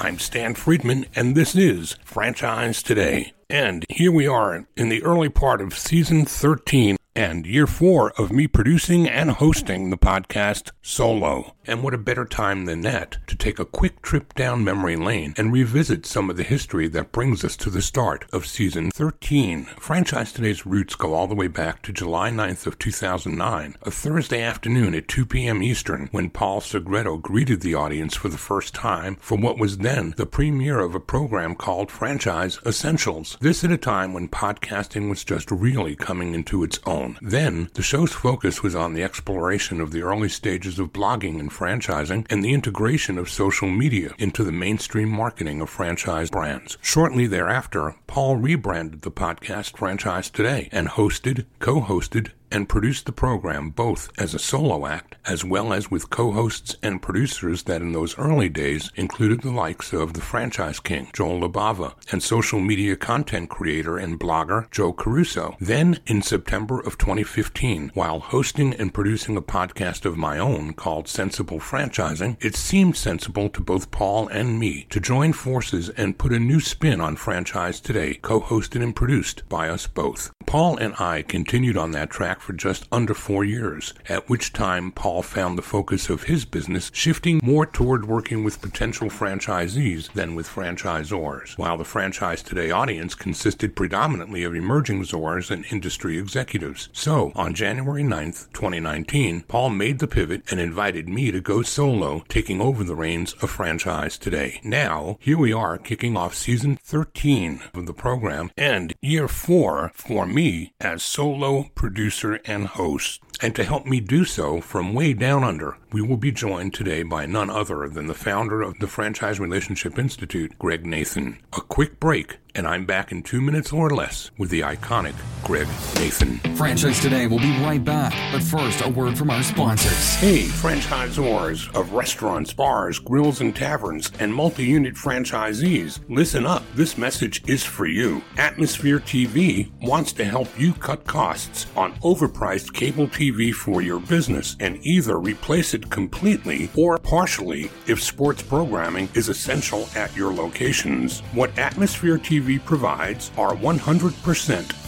I'm 0.00 0.20
Stan 0.20 0.54
Friedman, 0.54 1.06
and 1.16 1.34
this 1.34 1.56
is 1.56 1.96
Franchise 2.04 2.84
Today. 2.84 3.32
And 3.50 3.84
here 3.88 4.12
we 4.12 4.28
are 4.28 4.64
in 4.76 4.90
the 4.90 5.02
early 5.02 5.28
part 5.28 5.60
of 5.60 5.76
season 5.76 6.24
13 6.24 6.97
and 7.18 7.44
year 7.46 7.66
four 7.66 8.12
of 8.12 8.30
me 8.30 8.46
producing 8.46 9.08
and 9.08 9.32
hosting 9.32 9.90
the 9.90 9.98
podcast 9.98 10.70
solo. 10.80 11.56
And 11.66 11.82
what 11.82 11.92
a 11.92 11.98
better 11.98 12.24
time 12.24 12.64
than 12.64 12.82
that 12.82 13.18
to 13.26 13.36
take 13.36 13.58
a 13.58 13.64
quick 13.64 14.02
trip 14.02 14.34
down 14.34 14.62
memory 14.62 14.94
lane 14.94 15.34
and 15.36 15.52
revisit 15.52 16.06
some 16.06 16.30
of 16.30 16.36
the 16.36 16.44
history 16.44 16.86
that 16.88 17.10
brings 17.10 17.44
us 17.44 17.56
to 17.56 17.70
the 17.70 17.82
start 17.82 18.24
of 18.32 18.46
season 18.46 18.92
13. 18.92 19.64
Franchise 19.80 20.32
Today's 20.32 20.64
roots 20.64 20.94
go 20.94 21.12
all 21.12 21.26
the 21.26 21.34
way 21.34 21.48
back 21.48 21.82
to 21.82 21.92
July 21.92 22.30
9th 22.30 22.68
of 22.68 22.78
2009, 22.78 23.76
a 23.82 23.90
Thursday 23.90 24.40
afternoon 24.40 24.94
at 24.94 25.08
2 25.08 25.26
p.m. 25.26 25.60
Eastern, 25.60 26.08
when 26.12 26.30
Paul 26.30 26.60
Segreto 26.60 27.16
greeted 27.16 27.62
the 27.62 27.74
audience 27.74 28.14
for 28.14 28.28
the 28.28 28.38
first 28.38 28.74
time 28.74 29.16
for 29.16 29.36
what 29.36 29.58
was 29.58 29.78
then 29.78 30.14
the 30.16 30.24
premiere 30.24 30.78
of 30.78 30.94
a 30.94 31.00
program 31.00 31.56
called 31.56 31.90
Franchise 31.90 32.60
Essentials. 32.64 33.36
This 33.40 33.64
at 33.64 33.72
a 33.72 33.76
time 33.76 34.14
when 34.14 34.28
podcasting 34.28 35.10
was 35.10 35.24
just 35.24 35.50
really 35.50 35.96
coming 35.96 36.32
into 36.32 36.62
its 36.62 36.78
own. 36.86 37.07
Then, 37.22 37.70
the 37.74 37.82
show's 37.82 38.12
focus 38.12 38.62
was 38.62 38.74
on 38.74 38.92
the 38.92 39.02
exploration 39.02 39.80
of 39.80 39.92
the 39.92 40.02
early 40.02 40.28
stages 40.28 40.78
of 40.78 40.92
blogging 40.92 41.40
and 41.40 41.50
franchising 41.50 42.26
and 42.28 42.44
the 42.44 42.52
integration 42.52 43.18
of 43.18 43.30
social 43.30 43.68
media 43.68 44.12
into 44.18 44.44
the 44.44 44.52
mainstream 44.52 45.08
marketing 45.08 45.60
of 45.60 45.70
franchise 45.70 46.30
brands. 46.30 46.76
Shortly 46.82 47.26
thereafter, 47.26 47.94
Paul 48.06 48.36
rebranded 48.36 49.02
the 49.02 49.10
podcast 49.10 49.76
Franchise 49.76 50.30
Today 50.30 50.68
and 50.72 50.88
hosted, 50.88 51.46
co-hosted, 51.58 52.32
and 52.50 52.68
produced 52.68 53.06
the 53.06 53.12
program 53.12 53.70
both 53.70 54.10
as 54.18 54.34
a 54.34 54.38
solo 54.38 54.86
act 54.86 55.16
as 55.26 55.44
well 55.44 55.72
as 55.72 55.90
with 55.90 56.10
co-hosts 56.10 56.76
and 56.82 57.02
producers 57.02 57.64
that 57.64 57.82
in 57.82 57.92
those 57.92 58.18
early 58.18 58.48
days 58.48 58.90
included 58.96 59.42
the 59.42 59.50
likes 59.50 59.92
of 59.92 60.14
the 60.14 60.20
franchise 60.20 60.80
king 60.80 61.08
Joel 61.12 61.40
Libava 61.40 61.94
and 62.10 62.22
social 62.22 62.60
media 62.60 62.96
content 62.96 63.50
creator 63.50 63.98
and 63.98 64.18
blogger 64.18 64.70
Joe 64.70 64.92
Caruso. 64.92 65.56
Then 65.60 66.00
in 66.06 66.22
September 66.22 66.80
of 66.80 66.98
2015, 66.98 67.92
while 67.94 68.20
hosting 68.20 68.74
and 68.74 68.92
producing 68.92 69.36
a 69.36 69.42
podcast 69.42 70.04
of 70.04 70.16
my 70.16 70.38
own 70.38 70.72
called 70.72 71.08
Sensible 71.08 71.58
Franchising, 71.58 72.36
it 72.40 72.56
seemed 72.56 72.96
sensible 72.96 73.48
to 73.50 73.60
both 73.60 73.90
Paul 73.90 74.28
and 74.28 74.58
me 74.58 74.86
to 74.90 75.00
join 75.00 75.32
forces 75.32 75.88
and 75.90 76.18
put 76.18 76.32
a 76.32 76.38
new 76.38 76.60
spin 76.60 77.00
on 77.00 77.16
Franchise 77.16 77.80
Today, 77.80 78.14
co-hosted 78.14 78.82
and 78.82 78.94
produced 78.94 79.48
by 79.48 79.68
us 79.68 79.86
both. 79.86 80.30
Paul 80.46 80.78
and 80.78 80.94
I 80.98 81.22
continued 81.22 81.76
on 81.76 81.90
that 81.90 82.10
track 82.10 82.37
for 82.40 82.52
just 82.52 82.86
under 82.90 83.14
four 83.14 83.44
years, 83.44 83.94
at 84.08 84.28
which 84.28 84.52
time 84.52 84.92
Paul 84.92 85.22
found 85.22 85.56
the 85.56 85.62
focus 85.62 86.08
of 86.08 86.24
his 86.24 86.44
business 86.44 86.90
shifting 86.94 87.40
more 87.42 87.66
toward 87.66 88.06
working 88.06 88.44
with 88.44 88.62
potential 88.62 89.08
franchisees 89.08 90.12
than 90.12 90.34
with 90.34 90.48
franchisors, 90.48 91.56
while 91.58 91.76
the 91.76 91.84
Franchise 91.84 92.42
Today 92.42 92.70
audience 92.70 93.14
consisted 93.14 93.76
predominantly 93.76 94.44
of 94.44 94.54
emerging 94.54 95.02
Zors 95.02 95.50
and 95.50 95.64
industry 95.70 96.18
executives. 96.18 96.88
So, 96.92 97.32
on 97.34 97.54
January 97.54 98.02
9th, 98.02 98.52
2019, 98.52 99.42
Paul 99.48 99.70
made 99.70 99.98
the 99.98 100.06
pivot 100.06 100.42
and 100.50 100.60
invited 100.60 101.08
me 101.08 101.30
to 101.30 101.40
go 101.40 101.62
solo, 101.62 102.24
taking 102.28 102.60
over 102.60 102.84
the 102.84 102.96
reins 102.96 103.34
of 103.34 103.50
Franchise 103.50 104.18
Today. 104.18 104.60
Now, 104.64 105.16
here 105.20 105.38
we 105.38 105.52
are 105.52 105.78
kicking 105.78 106.16
off 106.16 106.34
season 106.34 106.78
13 106.82 107.60
of 107.74 107.86
the 107.86 107.92
program 107.92 108.50
and 108.56 108.94
year 109.00 109.28
four 109.28 109.90
for 109.94 110.26
me 110.26 110.72
as 110.80 111.02
solo 111.02 111.64
producer 111.74 112.27
and 112.34 112.66
host. 112.66 113.20
And 113.40 113.54
to 113.54 113.64
help 113.64 113.86
me 113.86 114.00
do 114.00 114.24
so 114.24 114.60
from 114.60 114.94
way 114.94 115.12
down 115.12 115.44
under, 115.44 115.76
we 115.92 116.02
will 116.02 116.16
be 116.16 116.30
joined 116.30 116.74
today 116.74 117.02
by 117.02 117.24
none 117.24 117.48
other 117.48 117.88
than 117.88 118.06
the 118.06 118.14
founder 118.14 118.62
of 118.62 118.78
the 118.78 118.86
Franchise 118.86 119.40
Relationship 119.40 119.98
Institute, 119.98 120.58
Greg 120.58 120.84
Nathan. 120.84 121.38
A 121.56 121.62
quick 121.62 121.98
break, 121.98 122.38
and 122.54 122.66
I'm 122.66 122.84
back 122.84 123.10
in 123.10 123.22
two 123.22 123.40
minutes 123.40 123.72
or 123.72 123.88
less 123.88 124.30
with 124.36 124.50
the 124.50 124.60
iconic 124.60 125.14
Greg 125.44 125.66
Nathan. 125.94 126.38
Franchise 126.56 127.00
Today 127.00 127.26
will 127.26 127.38
be 127.38 127.56
right 127.62 127.82
back, 127.82 128.12
but 128.32 128.42
first, 128.42 128.84
a 128.84 128.88
word 128.88 129.16
from 129.16 129.30
our 129.30 129.42
sponsors. 129.42 130.16
Hey, 130.16 130.42
franchisors 130.42 131.74
of 131.74 131.92
restaurants, 131.92 132.52
bars, 132.52 132.98
grills, 132.98 133.40
and 133.40 133.54
taverns, 133.56 134.10
and 134.18 134.34
multi 134.34 134.64
unit 134.64 134.94
franchisees, 134.94 136.00
listen 136.08 136.44
up. 136.44 136.64
This 136.74 136.98
message 136.98 137.48
is 137.48 137.64
for 137.64 137.86
you. 137.86 138.22
Atmosphere 138.36 138.98
TV 138.98 139.70
wants 139.80 140.12
to 140.14 140.24
help 140.24 140.48
you 140.58 140.74
cut 140.74 141.06
costs 141.06 141.66
on 141.76 141.94
overpriced 142.00 142.74
cable 142.74 143.06
TV 143.06 143.54
for 143.54 143.80
your 143.80 144.00
business 144.00 144.56
and 144.60 144.78
either 144.84 145.18
replace 145.18 145.74
it 145.74 145.77
completely 145.90 146.70
or 146.76 146.98
partially 146.98 147.70
if 147.86 148.02
sports 148.02 148.42
programming 148.42 149.08
is 149.14 149.28
essential 149.28 149.88
at 149.94 150.14
your 150.16 150.32
locations. 150.32 151.20
What 151.32 151.56
Atmosphere 151.58 152.18
TV 152.18 152.64
provides 152.64 153.30
are 153.36 153.54
100% 153.54 154.87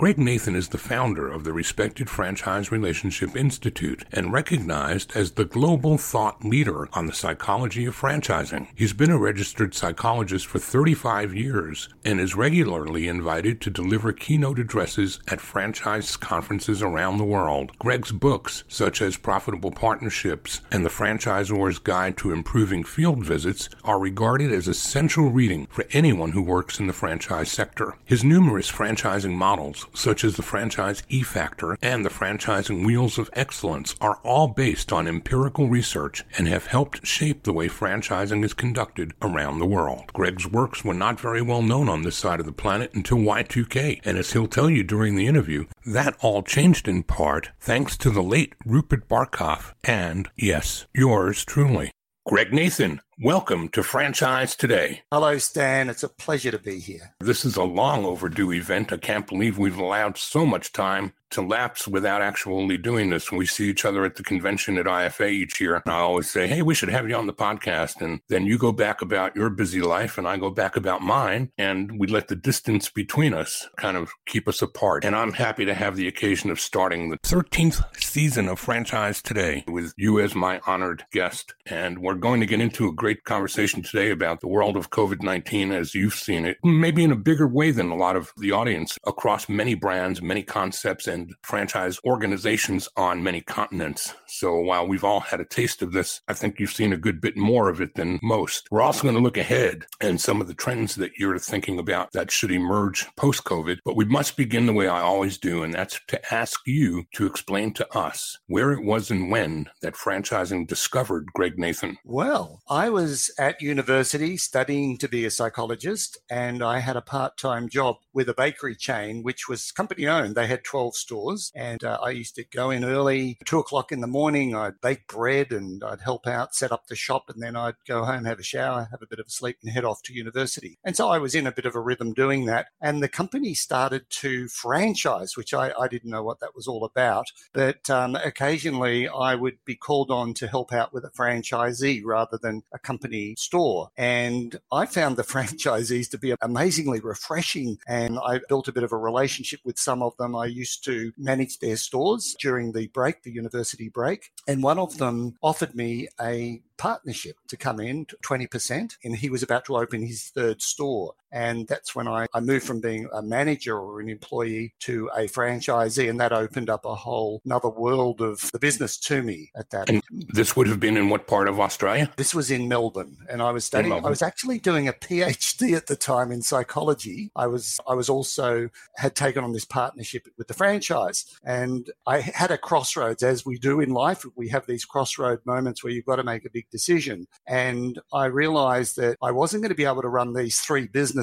Greg 0.00 0.16
Nathan 0.16 0.56
is 0.56 0.68
the 0.68 0.78
founder 0.78 1.28
of 1.28 1.44
the 1.44 1.52
respected 1.52 2.08
Franchise 2.08 2.72
Relationship 2.72 3.36
Institute 3.36 4.02
and 4.10 4.32
recognized 4.32 5.14
as 5.14 5.32
the 5.32 5.44
global 5.44 5.98
thought 5.98 6.42
leader 6.42 6.88
on 6.94 7.04
the 7.04 7.12
psychology 7.12 7.84
of 7.84 7.94
franchising. 7.94 8.66
He's 8.74 8.94
been 8.94 9.10
a 9.10 9.18
registered 9.18 9.74
psychologist 9.74 10.46
for 10.46 10.58
35 10.58 11.34
years 11.34 11.90
and 12.02 12.18
is 12.18 12.34
regularly 12.34 13.08
invited 13.08 13.60
to 13.60 13.68
deliver 13.68 14.14
keynote 14.14 14.58
addresses 14.58 15.20
at 15.28 15.38
franchise 15.38 16.16
conferences 16.16 16.80
around 16.80 17.18
the 17.18 17.24
world. 17.24 17.72
Greg's 17.78 18.10
books, 18.10 18.64
such 18.68 19.02
as 19.02 19.18
Profitable 19.18 19.70
Partnerships 19.70 20.62
and 20.72 20.82
The 20.82 20.88
Franchisor's 20.88 21.78
Guide 21.78 22.16
to 22.16 22.32
Improving 22.32 22.84
Field 22.84 23.22
Visits, 23.22 23.68
are 23.84 23.98
regarded 23.98 24.50
as 24.50 24.66
essential 24.66 25.28
reading 25.28 25.66
for 25.66 25.84
anyone 25.92 26.32
who 26.32 26.40
works 26.40 26.80
in 26.80 26.86
the 26.86 26.94
franchise 26.94 27.52
sector. 27.52 27.98
His 28.06 28.24
numerous 28.24 28.72
franchising 28.72 29.34
models, 29.34 29.86
such 29.94 30.24
as 30.24 30.36
the 30.36 30.42
franchise 30.42 31.02
E 31.08 31.22
Factor 31.22 31.76
and 31.82 32.04
the 32.04 32.10
franchising 32.10 32.84
Wheels 32.84 33.18
of 33.18 33.30
Excellence, 33.32 33.94
are 34.00 34.18
all 34.22 34.48
based 34.48 34.92
on 34.92 35.08
empirical 35.08 35.68
research 35.68 36.24
and 36.36 36.48
have 36.48 36.66
helped 36.66 37.06
shape 37.06 37.42
the 37.42 37.52
way 37.52 37.68
franchising 37.68 38.44
is 38.44 38.54
conducted 38.54 39.12
around 39.22 39.58
the 39.58 39.66
world. 39.66 40.12
Greg's 40.12 40.46
works 40.46 40.84
were 40.84 40.94
not 40.94 41.20
very 41.20 41.42
well 41.42 41.62
known 41.62 41.88
on 41.88 42.02
this 42.02 42.16
side 42.16 42.40
of 42.40 42.46
the 42.46 42.52
planet 42.52 42.92
until 42.94 43.18
Y2K, 43.18 44.00
and 44.04 44.18
as 44.18 44.32
he'll 44.32 44.46
tell 44.46 44.70
you 44.70 44.82
during 44.82 45.16
the 45.16 45.26
interview, 45.26 45.66
that 45.86 46.16
all 46.20 46.42
changed 46.42 46.88
in 46.88 47.02
part 47.02 47.50
thanks 47.60 47.96
to 47.96 48.10
the 48.10 48.22
late 48.22 48.54
Rupert 48.64 49.08
Barkoff 49.08 49.74
and, 49.84 50.28
yes, 50.36 50.86
yours 50.94 51.44
truly. 51.44 51.90
Greg 52.26 52.52
Nathan, 52.52 53.00
welcome 53.22 53.68
to 53.68 53.82
Franchise 53.82 54.56
Today. 54.56 55.02
Hello, 55.12 55.36
Stan. 55.36 55.90
It's 55.90 56.02
a 56.02 56.08
pleasure 56.08 56.50
to 56.50 56.58
be 56.58 56.78
here. 56.78 57.14
This 57.20 57.44
is 57.44 57.56
a 57.56 57.62
long 57.62 58.06
overdue 58.06 58.52
event. 58.52 58.92
I 58.92 58.96
can't 58.96 59.26
believe 59.26 59.58
we've 59.58 59.78
allowed 59.78 60.16
so 60.16 60.46
much 60.46 60.72
time 60.72 61.12
to 61.30 61.42
lapse 61.42 61.86
without 61.88 62.22
actually 62.22 62.78
doing 62.78 63.10
this. 63.10 63.32
We 63.32 63.46
see 63.46 63.68
each 63.68 63.84
other 63.84 64.04
at 64.04 64.16
the 64.16 64.22
convention 64.22 64.78
at 64.78 64.86
IFA 64.86 65.30
each 65.30 65.60
year. 65.60 65.82
I 65.86 65.92
always 65.92 66.30
say, 66.30 66.46
hey, 66.46 66.62
we 66.62 66.74
should 66.74 66.88
have 66.88 67.08
you 67.08 67.16
on 67.16 67.26
the 67.26 67.32
podcast. 67.32 68.00
And 68.00 68.20
then 68.28 68.46
you 68.46 68.58
go 68.58 68.72
back 68.72 69.02
about 69.02 69.36
your 69.36 69.50
busy 69.50 69.80
life 69.80 70.18
and 70.18 70.26
I 70.26 70.36
go 70.36 70.50
back 70.50 70.76
about 70.76 71.02
mine. 71.02 71.50
And 71.58 71.98
we 71.98 72.06
let 72.06 72.28
the 72.28 72.36
distance 72.36 72.90
between 72.90 73.34
us 73.34 73.68
kind 73.76 73.96
of 73.96 74.10
keep 74.26 74.48
us 74.48 74.62
apart. 74.62 75.04
And 75.04 75.14
I'm 75.14 75.32
happy 75.32 75.64
to 75.64 75.74
have 75.74 75.96
the 75.96 76.08
occasion 76.08 76.50
of 76.50 76.60
starting 76.60 77.10
the 77.10 77.18
13th 77.18 77.82
season 78.02 78.48
of 78.48 78.58
Franchise 78.58 79.22
Today 79.22 79.64
with 79.66 79.92
you 79.96 80.20
as 80.20 80.34
my 80.34 80.60
honored 80.66 81.04
guest. 81.12 81.54
And 81.66 82.00
we're 82.00 82.14
going 82.14 82.40
to 82.40 82.46
get 82.46 82.60
into 82.60 82.88
a 82.88 82.92
great 82.92 83.24
conversation 83.24 83.82
today 83.82 84.10
about 84.10 84.40
the 84.40 84.48
world 84.48 84.76
of 84.76 84.90
COVID 84.90 85.22
19 85.22 85.72
as 85.72 85.94
you've 85.94 86.14
seen 86.14 86.44
it, 86.44 86.58
maybe 86.64 87.04
in 87.04 87.12
a 87.12 87.16
bigger 87.16 87.46
way 87.46 87.70
than 87.70 87.90
a 87.90 87.96
lot 87.96 88.16
of 88.16 88.32
the 88.36 88.52
audience 88.52 88.98
across 89.06 89.48
many 89.48 89.74
brands, 89.74 90.22
many 90.22 90.42
concepts, 90.42 91.06
and 91.06 91.19
and 91.20 91.34
franchise 91.42 91.98
organizations 92.04 92.88
on 92.96 93.22
many 93.22 93.40
continents. 93.40 94.14
So 94.26 94.58
while 94.58 94.86
we've 94.86 95.04
all 95.04 95.20
had 95.20 95.40
a 95.40 95.44
taste 95.44 95.82
of 95.82 95.92
this, 95.92 96.20
I 96.28 96.34
think 96.34 96.58
you've 96.58 96.72
seen 96.72 96.92
a 96.92 96.98
good 96.98 97.20
bit 97.20 97.36
more 97.36 97.68
of 97.68 97.80
it 97.80 97.94
than 97.94 98.18
most. 98.22 98.68
We're 98.70 98.82
also 98.82 99.02
going 99.02 99.14
to 99.14 99.20
look 99.20 99.36
ahead 99.36 99.86
and 100.00 100.20
some 100.20 100.40
of 100.40 100.48
the 100.48 100.54
trends 100.54 100.94
that 100.96 101.12
you're 101.18 101.38
thinking 101.38 101.78
about 101.78 102.12
that 102.12 102.30
should 102.30 102.50
emerge 102.50 103.06
post 103.16 103.44
COVID. 103.44 103.78
But 103.84 103.96
we 103.96 104.04
must 104.04 104.36
begin 104.36 104.66
the 104.66 104.72
way 104.72 104.88
I 104.88 105.00
always 105.00 105.38
do, 105.38 105.62
and 105.62 105.74
that's 105.74 106.00
to 106.08 106.34
ask 106.34 106.60
you 106.66 107.04
to 107.14 107.26
explain 107.26 107.72
to 107.74 107.96
us 107.96 108.38
where 108.46 108.72
it 108.72 108.84
was 108.84 109.10
and 109.10 109.30
when 109.30 109.68
that 109.82 109.94
franchising 109.94 110.66
discovered 110.66 111.26
Greg 111.34 111.58
Nathan. 111.58 111.98
Well, 112.04 112.62
I 112.68 112.88
was 112.88 113.30
at 113.38 113.60
university 113.60 114.36
studying 114.36 114.96
to 114.98 115.08
be 115.08 115.24
a 115.24 115.30
psychologist, 115.30 116.18
and 116.30 116.62
I 116.62 116.78
had 116.78 116.96
a 116.96 117.02
part 117.02 117.36
time 117.36 117.68
job 117.68 117.96
with 118.12 118.28
a 118.28 118.34
bakery 118.34 118.76
chain, 118.76 119.22
which 119.22 119.48
was 119.48 119.72
company 119.72 120.06
owned. 120.06 120.34
They 120.34 120.46
had 120.46 120.64
12 120.64 120.96
stores. 120.96 121.09
And 121.54 121.82
uh, 121.84 121.98
I 122.02 122.10
used 122.10 122.34
to 122.36 122.44
go 122.44 122.70
in 122.70 122.84
early, 122.84 123.38
two 123.44 123.58
o'clock 123.58 123.92
in 123.92 124.00
the 124.00 124.06
morning. 124.06 124.54
I'd 124.54 124.80
bake 124.80 125.06
bread 125.06 125.52
and 125.52 125.82
I'd 125.82 126.00
help 126.00 126.26
out, 126.26 126.54
set 126.54 126.72
up 126.72 126.86
the 126.86 126.96
shop, 126.96 127.28
and 127.28 127.42
then 127.42 127.56
I'd 127.56 127.74
go 127.86 128.04
home, 128.04 128.24
have 128.24 128.38
a 128.38 128.44
shower, 128.44 128.88
have 128.90 129.02
a 129.02 129.06
bit 129.06 129.18
of 129.18 129.26
a 129.26 129.30
sleep, 129.30 129.58
and 129.62 129.72
head 129.72 129.84
off 129.84 130.02
to 130.04 130.14
university. 130.14 130.78
And 130.84 130.96
so 130.96 131.08
I 131.08 131.18
was 131.18 131.34
in 131.34 131.46
a 131.46 131.52
bit 131.52 131.66
of 131.66 131.74
a 131.74 131.80
rhythm 131.80 132.12
doing 132.12 132.46
that. 132.46 132.68
And 132.80 133.02
the 133.02 133.08
company 133.08 133.54
started 133.54 134.08
to 134.10 134.48
franchise, 134.48 135.36
which 135.36 135.54
I, 135.54 135.72
I 135.78 135.88
didn't 135.88 136.10
know 136.10 136.22
what 136.22 136.40
that 136.40 136.54
was 136.54 136.66
all 136.66 136.84
about. 136.84 137.26
But 137.52 137.88
um, 137.90 138.16
occasionally 138.16 139.08
I 139.08 139.34
would 139.34 139.58
be 139.64 139.74
called 139.74 140.10
on 140.10 140.34
to 140.34 140.46
help 140.46 140.72
out 140.72 140.92
with 140.92 141.04
a 141.04 141.10
franchisee 141.10 142.02
rather 142.04 142.38
than 142.40 142.62
a 142.72 142.78
company 142.78 143.34
store. 143.36 143.90
And 143.96 144.58
I 144.72 144.86
found 144.86 145.16
the 145.16 145.22
franchisees 145.34 146.10
to 146.10 146.18
be 146.18 146.34
amazingly 146.40 147.00
refreshing. 147.00 147.78
And 147.86 148.18
I 148.18 148.40
built 148.48 148.68
a 148.68 148.72
bit 148.72 148.82
of 148.82 148.92
a 148.92 148.96
relationship 148.96 149.60
with 149.64 149.78
some 149.78 150.02
of 150.02 150.16
them. 150.16 150.36
I 150.36 150.46
used 150.46 150.84
to 150.84 150.99
manage 151.16 151.58
their 151.58 151.76
stores 151.76 152.36
during 152.38 152.72
the 152.72 152.88
break, 152.88 153.22
the 153.22 153.32
university 153.32 153.88
break. 153.88 154.30
And 154.46 154.62
one 154.62 154.78
of 154.78 154.98
them 154.98 155.36
offered 155.42 155.74
me 155.74 156.08
a 156.20 156.62
partnership 156.76 157.36
to 157.48 157.56
come 157.56 157.80
in 157.80 158.06
20%. 158.24 158.96
And 159.04 159.16
he 159.16 159.30
was 159.30 159.42
about 159.42 159.64
to 159.66 159.76
open 159.76 160.02
his 160.02 160.24
third 160.24 160.62
store. 160.62 161.14
And 161.32 161.66
that's 161.68 161.94
when 161.94 162.08
I, 162.08 162.26
I 162.34 162.40
moved 162.40 162.66
from 162.66 162.80
being 162.80 163.08
a 163.12 163.22
manager 163.22 163.78
or 163.78 164.00
an 164.00 164.08
employee 164.08 164.74
to 164.80 165.10
a 165.16 165.22
franchisee. 165.22 166.08
And 166.08 166.20
that 166.20 166.32
opened 166.32 166.70
up 166.70 166.84
a 166.84 166.94
whole 166.94 167.40
another 167.44 167.68
world 167.68 168.20
of 168.20 168.50
the 168.52 168.58
business 168.58 168.96
to 168.98 169.22
me 169.22 169.50
at 169.56 169.70
that. 169.70 169.88
And 169.88 170.02
this 170.10 170.56
would 170.56 170.66
have 170.66 170.80
been 170.80 170.96
in 170.96 171.08
what 171.08 171.26
part 171.26 171.48
of 171.48 171.60
Australia? 171.60 172.10
This 172.16 172.34
was 172.34 172.50
in 172.50 172.68
Melbourne. 172.68 173.16
And 173.28 173.42
I 173.42 173.50
was 173.52 173.64
studying, 173.64 173.92
I 173.92 174.08
was 174.08 174.22
actually 174.22 174.58
doing 174.58 174.88
a 174.88 174.92
PhD 174.92 175.76
at 175.76 175.86
the 175.86 175.96
time 175.96 176.32
in 176.32 176.42
psychology. 176.42 177.30
I 177.36 177.46
was, 177.46 177.78
I 177.86 177.94
was 177.94 178.08
also 178.08 178.68
had 178.96 179.14
taken 179.14 179.44
on 179.44 179.52
this 179.52 179.64
partnership 179.64 180.28
with 180.36 180.48
the 180.48 180.54
franchise. 180.54 181.24
And 181.44 181.90
I 182.06 182.20
had 182.20 182.50
a 182.50 182.58
crossroads 182.58 183.22
as 183.22 183.46
we 183.46 183.58
do 183.58 183.80
in 183.80 183.90
life. 183.90 184.24
We 184.36 184.48
have 184.48 184.66
these 184.66 184.84
crossroad 184.84 185.40
moments 185.44 185.84
where 185.84 185.92
you've 185.92 186.06
got 186.06 186.16
to 186.16 186.24
make 186.24 186.44
a 186.44 186.50
big 186.50 186.68
decision. 186.70 187.26
And 187.46 188.00
I 188.12 188.26
realized 188.26 188.96
that 188.96 189.16
I 189.22 189.30
wasn't 189.30 189.62
going 189.62 189.70
to 189.70 189.76
be 189.76 189.84
able 189.84 190.02
to 190.02 190.08
run 190.08 190.34
these 190.34 190.60
three 190.60 190.86
businesses 190.86 191.19